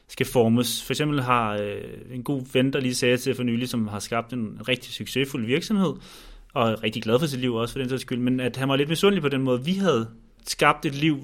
skal 0.07 0.25
formes. 0.25 0.83
For 0.83 0.93
eksempel 0.93 1.21
har 1.21 1.57
øh, 1.57 1.81
en 2.11 2.23
god 2.23 2.41
ven, 2.53 2.73
der 2.73 2.79
lige 2.79 2.95
sagde 2.95 3.17
til 3.17 3.35
for 3.35 3.43
nylig, 3.43 3.69
som 3.69 3.87
har 3.87 3.99
skabt 3.99 4.33
en 4.33 4.61
rigtig 4.67 4.93
succesfuld 4.93 5.45
virksomhed, 5.45 5.93
og 6.53 6.71
er 6.71 6.83
rigtig 6.83 7.03
glad 7.03 7.19
for 7.19 7.25
sit 7.25 7.39
liv 7.39 7.55
også 7.55 7.73
for 7.73 7.79
den 7.79 7.89
sags 7.89 8.01
skyld, 8.01 8.19
men 8.19 8.39
at 8.39 8.55
han 8.57 8.69
var 8.69 8.75
lidt 8.75 8.89
misundelig 8.89 9.21
på 9.21 9.29
den 9.29 9.41
måde, 9.41 9.65
vi 9.65 9.73
havde 9.73 10.09
skabt 10.47 10.85
et 10.85 10.95
liv 10.95 11.19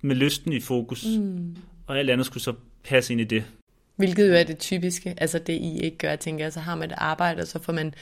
med 0.00 0.16
lysten 0.16 0.52
i 0.52 0.60
fokus, 0.60 1.06
mm. 1.18 1.56
og 1.86 1.98
alt 1.98 2.10
andet 2.10 2.26
skulle 2.26 2.42
så 2.42 2.52
passe 2.84 3.12
ind 3.12 3.20
i 3.20 3.24
det. 3.24 3.44
Hvilket 3.96 4.28
jo 4.28 4.34
er 4.34 4.42
det 4.42 4.58
typiske, 4.58 5.14
altså 5.18 5.38
det 5.38 5.52
I 5.52 5.78
ikke 5.78 5.98
gør, 5.98 6.16
tænker 6.16 6.44
jeg, 6.44 6.52
så 6.52 6.60
har 6.60 6.74
man 6.74 6.90
et 6.90 6.94
arbejde, 6.98 7.40
og 7.40 7.46
så 7.46 7.62
får 7.62 7.72
man 7.72 7.94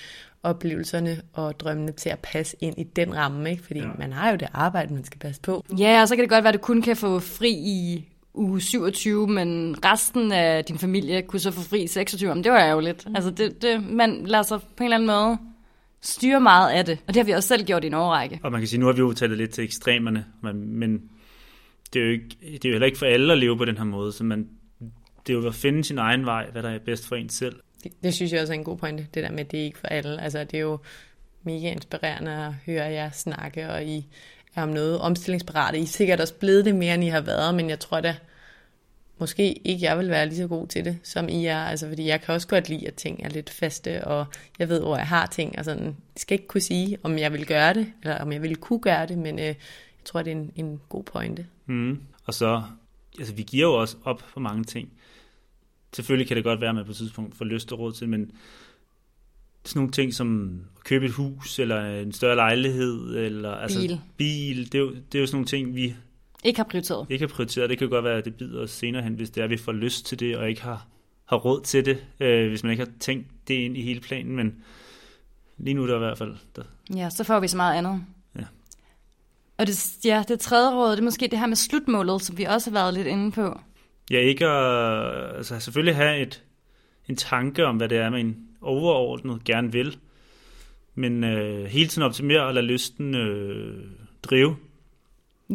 oplevelserne 0.42 1.20
og 1.32 1.60
drømmene 1.60 1.92
til 1.92 2.08
at 2.08 2.18
passe 2.18 2.56
ind 2.60 2.78
i 2.78 2.82
den 2.82 3.16
ramme, 3.16 3.50
ikke? 3.50 3.62
fordi 3.62 3.80
ja. 3.80 3.88
man 3.98 4.12
har 4.12 4.30
jo 4.30 4.36
det 4.36 4.48
arbejde, 4.52 4.94
man 4.94 5.04
skal 5.04 5.18
passe 5.18 5.40
på. 5.40 5.64
Ja, 5.78 6.02
og 6.02 6.08
så 6.08 6.16
kan 6.16 6.22
det 6.22 6.30
godt 6.30 6.44
være, 6.44 6.52
at 6.52 6.60
du 6.60 6.64
kun 6.64 6.82
kan 6.82 6.96
få 6.96 7.18
fri 7.18 7.50
i 7.50 8.08
uge 8.34 8.60
27, 8.60 9.26
men 9.28 9.76
resten 9.84 10.32
af 10.32 10.64
din 10.64 10.78
familie 10.78 11.22
kunne 11.22 11.40
så 11.40 11.50
få 11.50 11.60
fri 11.60 11.82
i 11.82 11.86
26, 11.86 12.34
men 12.34 12.44
det 12.44 12.52
var 12.52 12.64
jo 12.64 12.80
lidt. 12.80 13.06
Altså 13.14 13.30
det, 13.30 13.62
det, 13.62 13.82
man 13.90 14.26
lader 14.26 14.42
sig 14.42 14.60
på 14.60 14.66
en 14.78 14.84
eller 14.84 14.96
anden 14.96 15.06
måde 15.06 15.38
styre 16.00 16.40
meget 16.40 16.70
af 16.70 16.84
det, 16.84 16.98
og 17.06 17.14
det 17.14 17.16
har 17.16 17.24
vi 17.24 17.32
også 17.32 17.48
selv 17.48 17.64
gjort 17.64 17.84
i 17.84 17.86
en 17.86 17.94
årrække. 17.94 18.40
Og 18.42 18.52
man 18.52 18.60
kan 18.60 18.68
sige, 18.68 18.80
nu 18.80 18.86
har 18.86 18.92
vi 18.92 18.98
jo 18.98 19.12
talt 19.12 19.36
lidt 19.36 19.50
til 19.50 19.64
ekstremerne, 19.64 20.24
men, 20.42 20.78
men 20.78 21.02
det, 21.92 22.02
er 22.02 22.06
jo 22.06 22.12
ikke, 22.12 22.36
det 22.42 22.64
er 22.64 22.68
jo 22.68 22.72
heller 22.72 22.86
ikke 22.86 22.98
for 22.98 23.06
alle 23.06 23.32
at 23.32 23.38
leve 23.38 23.56
på 23.56 23.64
den 23.64 23.76
her 23.76 23.84
måde, 23.84 24.12
så 24.12 24.24
man, 24.24 24.48
det 25.26 25.32
er 25.32 25.38
jo 25.38 25.46
at 25.46 25.54
finde 25.54 25.84
sin 25.84 25.98
egen 25.98 26.26
vej, 26.26 26.50
hvad 26.50 26.62
der 26.62 26.70
er 26.70 26.78
bedst 26.78 27.08
for 27.08 27.16
en 27.16 27.28
selv. 27.28 27.56
Det, 27.84 27.92
det 28.02 28.14
synes 28.14 28.32
jeg 28.32 28.40
også 28.40 28.52
er 28.52 28.58
en 28.58 28.64
god 28.64 28.76
pointe, 28.76 29.06
det 29.14 29.22
der 29.22 29.30
med, 29.30 29.40
at 29.40 29.50
det 29.50 29.60
er 29.60 29.64
ikke 29.64 29.78
for 29.78 29.86
alle. 29.86 30.22
Altså, 30.22 30.44
det 30.44 30.54
er 30.54 30.60
jo 30.60 30.78
mega 31.42 31.72
inspirerende 31.72 32.32
at 32.32 32.52
høre 32.66 32.84
jer 32.84 33.10
snakke, 33.10 33.70
og 33.70 33.84
I 33.84 34.06
er 34.54 34.62
om 34.62 34.68
noget 34.68 34.98
omstillingsparate. 34.98 35.78
I 35.78 35.82
er 35.82 35.86
sikkert 35.86 36.20
også 36.20 36.34
blevet 36.34 36.64
det 36.64 36.74
mere, 36.74 36.94
end 36.94 37.04
I 37.04 37.08
har 37.08 37.20
været, 37.20 37.54
men 37.54 37.70
jeg 37.70 37.80
tror 37.80 38.00
da, 38.00 38.16
måske 39.18 39.52
ikke 39.52 39.86
jeg 39.86 39.98
vil 39.98 40.08
være 40.08 40.26
lige 40.26 40.36
så 40.36 40.46
god 40.46 40.66
til 40.66 40.84
det, 40.84 40.98
som 41.02 41.28
I 41.28 41.46
er. 41.46 41.58
Altså, 41.58 41.88
fordi 41.88 42.06
jeg 42.06 42.20
kan 42.20 42.34
også 42.34 42.48
godt 42.48 42.68
lide, 42.68 42.86
at 42.86 42.94
ting 42.94 43.22
er 43.22 43.28
lidt 43.28 43.50
faste, 43.50 44.04
og 44.04 44.26
jeg 44.58 44.68
ved, 44.68 44.80
hvor 44.80 44.96
jeg 44.96 45.06
har 45.06 45.26
ting. 45.26 45.58
Og 45.58 45.64
sådan. 45.64 45.84
Jeg 45.84 45.94
skal 46.16 46.34
ikke 46.34 46.46
kunne 46.46 46.60
sige, 46.60 46.98
om 47.02 47.18
jeg 47.18 47.32
vil 47.32 47.46
gøre 47.46 47.74
det, 47.74 47.92
eller 48.02 48.18
om 48.18 48.32
jeg 48.32 48.42
vil 48.42 48.56
kunne 48.56 48.80
gøre 48.80 49.06
det, 49.06 49.18
men 49.18 49.38
øh, 49.38 49.44
jeg 49.44 49.56
tror, 50.04 50.22
det 50.22 50.32
er 50.32 50.36
en, 50.36 50.52
en 50.56 50.80
god 50.88 51.04
pointe. 51.04 51.46
Mm. 51.66 52.00
Og 52.24 52.34
så, 52.34 52.62
altså 53.18 53.34
vi 53.34 53.42
giver 53.42 53.66
jo 53.66 53.74
også 53.74 53.96
op 54.04 54.22
for 54.32 54.40
mange 54.40 54.64
ting. 54.64 54.88
Selvfølgelig 55.94 56.28
kan 56.28 56.36
det 56.36 56.44
godt 56.44 56.60
være, 56.60 56.68
at 56.70 56.74
man 56.74 56.84
på 56.84 56.90
et 56.90 56.96
tidspunkt 56.96 57.36
får 57.36 57.44
lyst 57.44 57.72
og 57.72 57.78
råd 57.78 57.92
til, 57.92 58.08
men 58.08 58.30
sådan 59.64 59.78
nogle 59.80 59.92
ting 59.92 60.14
som 60.14 60.60
at 60.76 60.84
købe 60.84 61.04
et 61.06 61.12
hus, 61.12 61.58
eller 61.58 62.00
en 62.00 62.12
større 62.12 62.36
lejlighed, 62.36 63.16
eller 63.16 63.54
altså 63.54 63.80
Bil. 63.80 64.00
bil 64.16 64.72
det, 64.72 64.74
er 64.74 64.78
jo, 64.82 64.90
det 64.90 65.18
er 65.18 65.20
jo 65.20 65.26
sådan 65.26 65.36
nogle 65.36 65.46
ting, 65.46 65.74
vi 65.74 65.94
Ikke 66.44 66.58
har 66.58 66.64
prioriteret. 66.64 67.06
ikke 67.10 67.22
har 67.22 67.28
prioriteret. 67.34 67.70
Det 67.70 67.78
kan 67.78 67.88
godt 67.88 68.04
være, 68.04 68.18
at 68.18 68.24
det 68.24 68.34
bider 68.34 68.62
os 68.62 68.70
senere 68.70 69.02
hen, 69.02 69.14
hvis 69.14 69.30
det 69.30 69.40
er, 69.40 69.44
at 69.44 69.50
vi 69.50 69.56
får 69.56 69.72
lyst 69.72 70.06
til 70.06 70.20
det, 70.20 70.36
og 70.36 70.48
ikke 70.48 70.62
har, 70.62 70.86
har 71.24 71.36
råd 71.36 71.60
til 71.60 71.84
det, 71.84 72.04
øh, 72.20 72.48
hvis 72.48 72.62
man 72.62 72.70
ikke 72.72 72.84
har 72.84 72.90
tænkt 73.00 73.26
det 73.48 73.54
ind 73.54 73.76
i 73.76 73.82
hele 73.82 74.00
planen, 74.00 74.36
men 74.36 74.54
lige 75.58 75.74
nu 75.74 75.82
er 75.82 75.86
det 75.86 75.94
i 75.94 75.98
hvert 75.98 76.18
fald, 76.18 76.36
der, 76.56 76.62
Ja, 76.96 77.10
så 77.10 77.24
får 77.24 77.40
vi 77.40 77.48
så 77.48 77.56
meget 77.56 77.78
andet. 77.78 78.04
Ja. 78.38 78.44
Og 79.58 79.66
det, 79.66 79.96
ja, 80.04 80.24
det 80.28 80.40
tredje 80.40 80.74
råd, 80.74 80.90
det 80.90 80.98
er 80.98 81.02
måske 81.02 81.28
det 81.30 81.38
her 81.38 81.46
med 81.46 81.56
slutmålet, 81.56 82.22
som 82.22 82.38
vi 82.38 82.44
også 82.44 82.70
har 82.70 82.72
været 82.74 82.94
lidt 82.94 83.06
inde 83.06 83.32
på. 83.32 83.60
Ja, 84.10 84.18
ikke 84.18 84.46
at 84.46 85.36
altså 85.36 85.60
selvfølgelig 85.60 85.96
have 85.96 86.18
et, 86.18 86.44
en 87.08 87.16
tanke 87.16 87.66
om, 87.66 87.76
hvad 87.76 87.88
det 87.88 87.98
er, 87.98 88.10
man 88.10 88.48
overordnet 88.60 89.44
gerne 89.44 89.72
vil, 89.72 89.98
men 90.94 91.24
øh, 91.24 91.64
hele 91.64 91.88
tiden 91.88 92.02
optimere 92.02 92.42
og 92.42 92.54
lade 92.54 92.66
lysten 92.66 93.14
øh, 93.14 93.84
drive. 94.22 94.56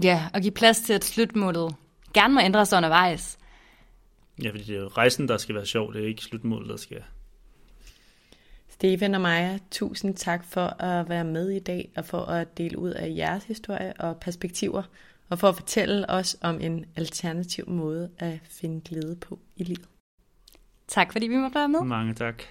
Ja, 0.03 0.29
og 0.33 0.41
give 0.41 0.51
plads 0.51 0.81
til, 0.81 0.93
at 0.93 1.03
slutmålet 1.03 1.75
gerne 2.13 2.33
må 2.33 2.39
ændre 2.39 2.65
sig 2.65 2.77
undervejs. 2.77 3.39
Ja, 4.43 4.49
fordi 4.49 4.63
det 4.63 4.75
er 4.75 4.79
jo 4.79 4.87
rejsen, 4.87 5.27
der 5.27 5.37
skal 5.37 5.55
være 5.55 5.65
sjov, 5.65 5.93
det 5.93 6.03
er 6.03 6.07
ikke 6.07 6.21
slutmålet, 6.21 6.69
der 6.69 6.77
skal... 6.77 7.03
Stefan 8.69 9.15
og 9.15 9.21
Maja, 9.21 9.59
tusind 9.71 10.15
tak 10.15 10.45
for 10.45 10.83
at 10.83 11.09
være 11.09 11.23
med 11.23 11.49
i 11.49 11.59
dag, 11.59 11.89
og 11.97 12.05
for 12.05 12.21
at 12.21 12.57
dele 12.57 12.77
ud 12.77 12.89
af 12.89 13.13
jeres 13.17 13.43
historie 13.43 13.93
og 13.99 14.17
perspektiver, 14.17 14.83
og 15.29 15.39
for 15.39 15.49
at 15.49 15.55
fortælle 15.55 16.09
os 16.09 16.37
om 16.41 16.61
en 16.61 16.85
alternativ 16.95 17.69
måde 17.69 18.09
at 18.17 18.39
finde 18.43 18.81
glæde 18.81 19.15
på 19.15 19.39
i 19.55 19.63
livet. 19.63 19.87
Tak 20.87 21.11
fordi 21.11 21.27
vi 21.27 21.35
måtte 21.35 21.55
være 21.55 21.69
med. 21.69 21.81
Mange 21.81 22.13
tak. 22.13 22.43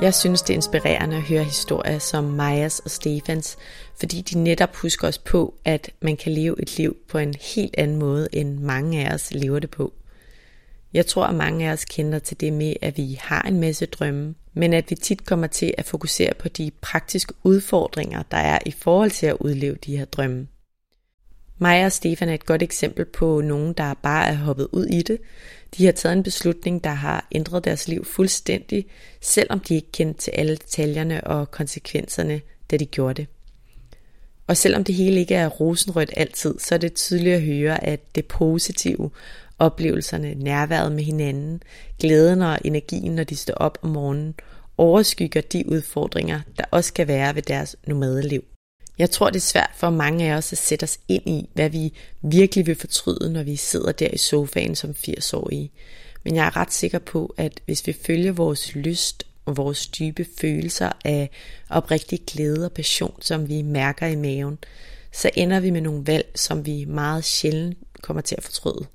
Jeg 0.00 0.14
synes, 0.14 0.42
det 0.42 0.50
er 0.50 0.54
inspirerende 0.54 1.16
at 1.16 1.22
høre 1.22 1.44
historier 1.44 1.98
som 1.98 2.24
Majas 2.24 2.78
og 2.80 2.90
Stefans, 2.90 3.56
fordi 4.00 4.20
de 4.20 4.38
netop 4.38 4.76
husker 4.76 5.08
os 5.08 5.18
på, 5.18 5.54
at 5.64 5.90
man 6.02 6.16
kan 6.16 6.32
leve 6.32 6.62
et 6.62 6.76
liv 6.76 6.96
på 7.08 7.18
en 7.18 7.34
helt 7.54 7.74
anden 7.78 7.96
måde, 7.96 8.28
end 8.32 8.58
mange 8.58 9.06
af 9.06 9.14
os 9.14 9.30
lever 9.30 9.58
det 9.58 9.70
på. 9.70 9.92
Jeg 10.92 11.06
tror, 11.06 11.24
at 11.24 11.34
mange 11.34 11.68
af 11.68 11.72
os 11.72 11.84
kender 11.84 12.18
til 12.18 12.40
det 12.40 12.52
med, 12.52 12.74
at 12.82 12.96
vi 12.96 13.18
har 13.20 13.42
en 13.42 13.60
masse 13.60 13.86
drømme, 13.86 14.34
men 14.54 14.72
at 14.72 14.90
vi 14.90 14.94
tit 14.94 15.26
kommer 15.26 15.46
til 15.46 15.74
at 15.78 15.84
fokusere 15.84 16.34
på 16.34 16.48
de 16.48 16.70
praktiske 16.80 17.34
udfordringer, 17.44 18.22
der 18.30 18.36
er 18.36 18.58
i 18.66 18.70
forhold 18.70 19.10
til 19.10 19.26
at 19.26 19.36
udleve 19.40 19.76
de 19.86 19.96
her 19.96 20.04
drømme. 20.04 20.46
Mig 21.58 21.84
og 21.84 21.92
Stefan 21.92 22.28
er 22.28 22.34
et 22.34 22.46
godt 22.46 22.62
eksempel 22.62 23.04
på 23.04 23.40
nogen, 23.40 23.72
der 23.72 23.94
bare 23.94 24.28
er 24.28 24.34
hoppet 24.34 24.68
ud 24.72 24.86
i 24.86 25.02
det. 25.02 25.18
De 25.76 25.84
har 25.84 25.92
taget 25.92 26.16
en 26.16 26.22
beslutning, 26.22 26.84
der 26.84 26.90
har 26.90 27.28
ændret 27.32 27.64
deres 27.64 27.88
liv 27.88 28.04
fuldstændig, 28.04 28.86
selvom 29.20 29.60
de 29.60 29.74
ikke 29.74 29.92
kendte 29.92 30.20
til 30.20 30.30
alle 30.30 30.56
detaljerne 30.56 31.24
og 31.24 31.50
konsekvenserne, 31.50 32.40
da 32.70 32.76
de 32.76 32.86
gjorde 32.86 33.14
det. 33.14 33.26
Og 34.46 34.56
selvom 34.56 34.84
det 34.84 34.94
hele 34.94 35.20
ikke 35.20 35.34
er 35.34 35.48
rosenrødt 35.48 36.10
altid, 36.16 36.58
så 36.58 36.74
er 36.74 36.78
det 36.78 36.94
tydeligt 36.94 37.36
at 37.36 37.42
høre, 37.42 37.84
at 37.84 38.00
det 38.14 38.26
positive, 38.26 39.10
oplevelserne, 39.58 40.34
nærværet 40.34 40.92
med 40.92 41.04
hinanden, 41.04 41.62
glæden 41.98 42.42
og 42.42 42.58
energien, 42.64 43.14
når 43.14 43.24
de 43.24 43.36
står 43.36 43.54
op 43.54 43.78
om 43.82 43.90
morgenen, 43.90 44.34
overskygger 44.78 45.40
de 45.40 45.68
udfordringer, 45.68 46.40
der 46.58 46.64
også 46.70 46.92
kan 46.92 47.08
være 47.08 47.34
ved 47.34 47.42
deres 47.42 47.76
nomadeliv. 47.86 48.44
Jeg 48.98 49.10
tror, 49.10 49.30
det 49.30 49.36
er 49.36 49.40
svært 49.40 49.70
for 49.76 49.90
mange 49.90 50.32
af 50.32 50.36
os 50.36 50.52
at 50.52 50.58
sætte 50.58 50.84
os 50.84 50.98
ind 51.08 51.26
i, 51.26 51.48
hvad 51.54 51.70
vi 51.70 51.92
virkelig 52.22 52.66
vil 52.66 52.74
fortryde, 52.74 53.32
når 53.32 53.42
vi 53.42 53.56
sidder 53.56 53.92
der 53.92 54.08
i 54.12 54.16
sofaen 54.16 54.74
som 54.74 54.90
80-årige. 54.90 55.70
Men 56.24 56.36
jeg 56.36 56.46
er 56.46 56.56
ret 56.56 56.72
sikker 56.72 56.98
på, 56.98 57.34
at 57.36 57.60
hvis 57.66 57.86
vi 57.86 57.92
følger 57.92 58.32
vores 58.32 58.74
lyst 58.74 59.26
og 59.44 59.56
vores 59.56 59.86
dybe 59.86 60.26
følelser 60.40 60.92
af 61.04 61.30
oprigtig 61.70 62.20
glæde 62.26 62.64
og 62.64 62.72
passion, 62.72 63.14
som 63.20 63.48
vi 63.48 63.62
mærker 63.62 64.06
i 64.06 64.16
maven, 64.16 64.58
så 65.12 65.30
ender 65.34 65.60
vi 65.60 65.70
med 65.70 65.80
nogle 65.80 66.06
valg, 66.06 66.26
som 66.34 66.66
vi 66.66 66.84
meget 66.84 67.24
sjældent 67.24 67.78
kommer 68.02 68.20
til 68.20 68.34
at 68.38 68.42
fortryde. 68.42 68.86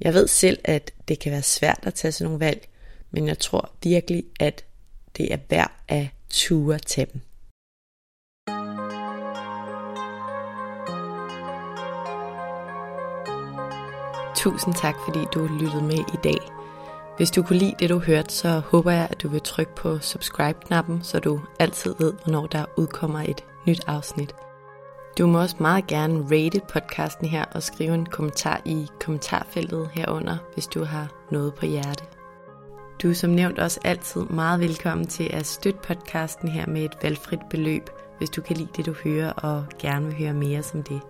Jeg 0.00 0.14
ved 0.14 0.26
selv, 0.28 0.58
at 0.64 0.90
det 1.08 1.18
kan 1.18 1.32
være 1.32 1.42
svært 1.42 1.80
at 1.82 1.94
tage 1.94 2.12
sådan 2.12 2.24
nogle 2.24 2.46
valg, 2.46 2.68
men 3.10 3.26
jeg 3.26 3.38
tror 3.38 3.70
virkelig, 3.82 4.24
at 4.40 4.64
det 5.16 5.32
er 5.32 5.38
værd 5.50 5.72
at 5.88 6.06
ture 6.30 6.78
til 6.78 7.06
dem. 7.12 7.20
Tusind 14.36 14.74
tak, 14.74 14.94
fordi 15.04 15.18
du 15.34 15.48
lyttede 15.60 15.82
med 15.82 15.98
i 15.98 16.18
dag. 16.24 16.38
Hvis 17.16 17.30
du 17.30 17.42
kunne 17.42 17.58
lide 17.58 17.74
det, 17.78 17.90
du 17.90 17.98
hørte, 17.98 18.34
så 18.34 18.48
håber 18.48 18.90
jeg, 18.90 19.08
at 19.10 19.22
du 19.22 19.28
vil 19.28 19.40
trykke 19.40 19.74
på 19.74 19.98
subscribe-knappen, 19.98 21.02
så 21.02 21.20
du 21.20 21.40
altid 21.58 21.94
ved, 21.98 22.12
hvornår 22.12 22.46
der 22.46 22.64
udkommer 22.76 23.20
et 23.20 23.44
nyt 23.66 23.80
afsnit. 23.86 24.34
Du 25.18 25.26
må 25.26 25.40
også 25.40 25.56
meget 25.60 25.86
gerne 25.86 26.24
rate 26.24 26.60
podcasten 26.68 27.26
her 27.26 27.44
og 27.44 27.62
skrive 27.62 27.94
en 27.94 28.06
kommentar 28.06 28.62
i 28.64 28.86
kommentarfeltet 29.00 29.90
herunder, 29.92 30.36
hvis 30.54 30.66
du 30.66 30.84
har 30.84 31.08
noget 31.30 31.54
på 31.54 31.66
hjerte. 31.66 32.04
Du 33.02 33.10
er 33.10 33.14
som 33.14 33.30
nævnt 33.30 33.58
også 33.58 33.80
altid 33.84 34.24
meget 34.24 34.60
velkommen 34.60 35.06
til 35.06 35.30
at 35.32 35.46
støtte 35.46 35.80
podcasten 35.82 36.48
her 36.48 36.66
med 36.66 36.84
et 36.84 36.96
valgfrit 37.02 37.40
beløb, 37.50 37.90
hvis 38.18 38.30
du 38.30 38.42
kan 38.42 38.56
lide 38.56 38.68
det, 38.76 38.86
du 38.86 38.94
hører 39.04 39.32
og 39.32 39.64
gerne 39.78 40.06
vil 40.06 40.14
høre 40.14 40.34
mere 40.34 40.62
som 40.62 40.82
det. 40.82 41.00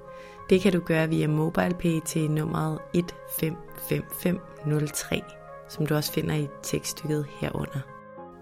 Det 0.50 0.60
kan 0.60 0.72
du 0.72 0.80
gøre 0.80 1.08
via 1.08 1.26
MobilePay 1.26 2.00
til 2.04 2.30
nummeret 2.30 2.78
155503, 2.94 5.22
som 5.68 5.86
du 5.86 5.94
også 5.94 6.12
finder 6.12 6.34
i 6.34 6.48
tekststykket 6.62 7.26
herunder. 7.40 7.95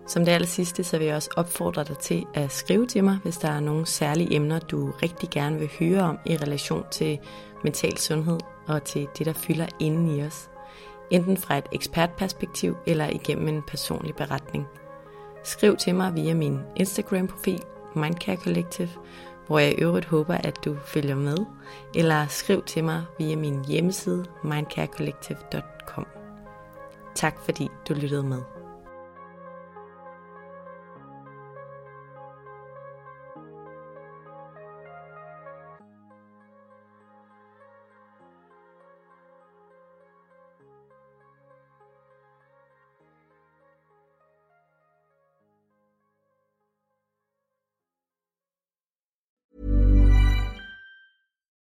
Som 0.06 0.24
det 0.24 0.32
aller 0.32 0.46
sidste, 0.46 0.84
så 0.84 0.98
vil 0.98 1.06
jeg 1.06 1.16
også 1.16 1.30
opfordre 1.36 1.84
dig 1.84 1.98
til 1.98 2.26
at 2.34 2.52
skrive 2.52 2.86
til 2.86 3.04
mig, 3.04 3.18
hvis 3.22 3.36
der 3.36 3.48
er 3.48 3.60
nogle 3.60 3.86
særlige 3.86 4.34
emner, 4.34 4.58
du 4.58 4.90
rigtig 5.02 5.30
gerne 5.30 5.58
vil 5.58 5.70
høre 5.78 6.02
om 6.02 6.18
i 6.26 6.36
relation 6.36 6.84
til 6.90 7.18
mental 7.64 7.98
sundhed 7.98 8.38
og 8.66 8.84
til 8.84 9.08
det, 9.18 9.26
der 9.26 9.32
fylder 9.32 9.66
inden 9.78 10.08
i 10.08 10.22
os. 10.22 10.50
Enten 11.10 11.36
fra 11.36 11.58
et 11.58 11.66
ekspertperspektiv 11.72 12.76
eller 12.86 13.06
igennem 13.10 13.48
en 13.48 13.62
personlig 13.62 14.14
beretning. 14.14 14.66
Skriv 15.44 15.76
til 15.76 15.94
mig 15.94 16.14
via 16.14 16.34
min 16.34 16.58
Instagram-profil, 16.76 17.62
Mindcare 17.94 18.36
Collective, 18.36 18.90
hvor 19.46 19.58
jeg 19.58 19.72
i 19.72 19.82
øvrigt 19.82 20.06
håber, 20.06 20.34
at 20.34 20.64
du 20.64 20.76
følger 20.84 21.14
med, 21.14 21.36
eller 21.94 22.26
skriv 22.26 22.62
til 22.62 22.84
mig 22.84 23.04
via 23.18 23.36
min 23.36 23.64
hjemmeside 23.64 24.24
mindcarecollective.com. 24.44 26.06
Tak 27.14 27.38
fordi 27.44 27.68
du 27.88 27.94
lyttede 27.94 28.22
med. 28.22 28.53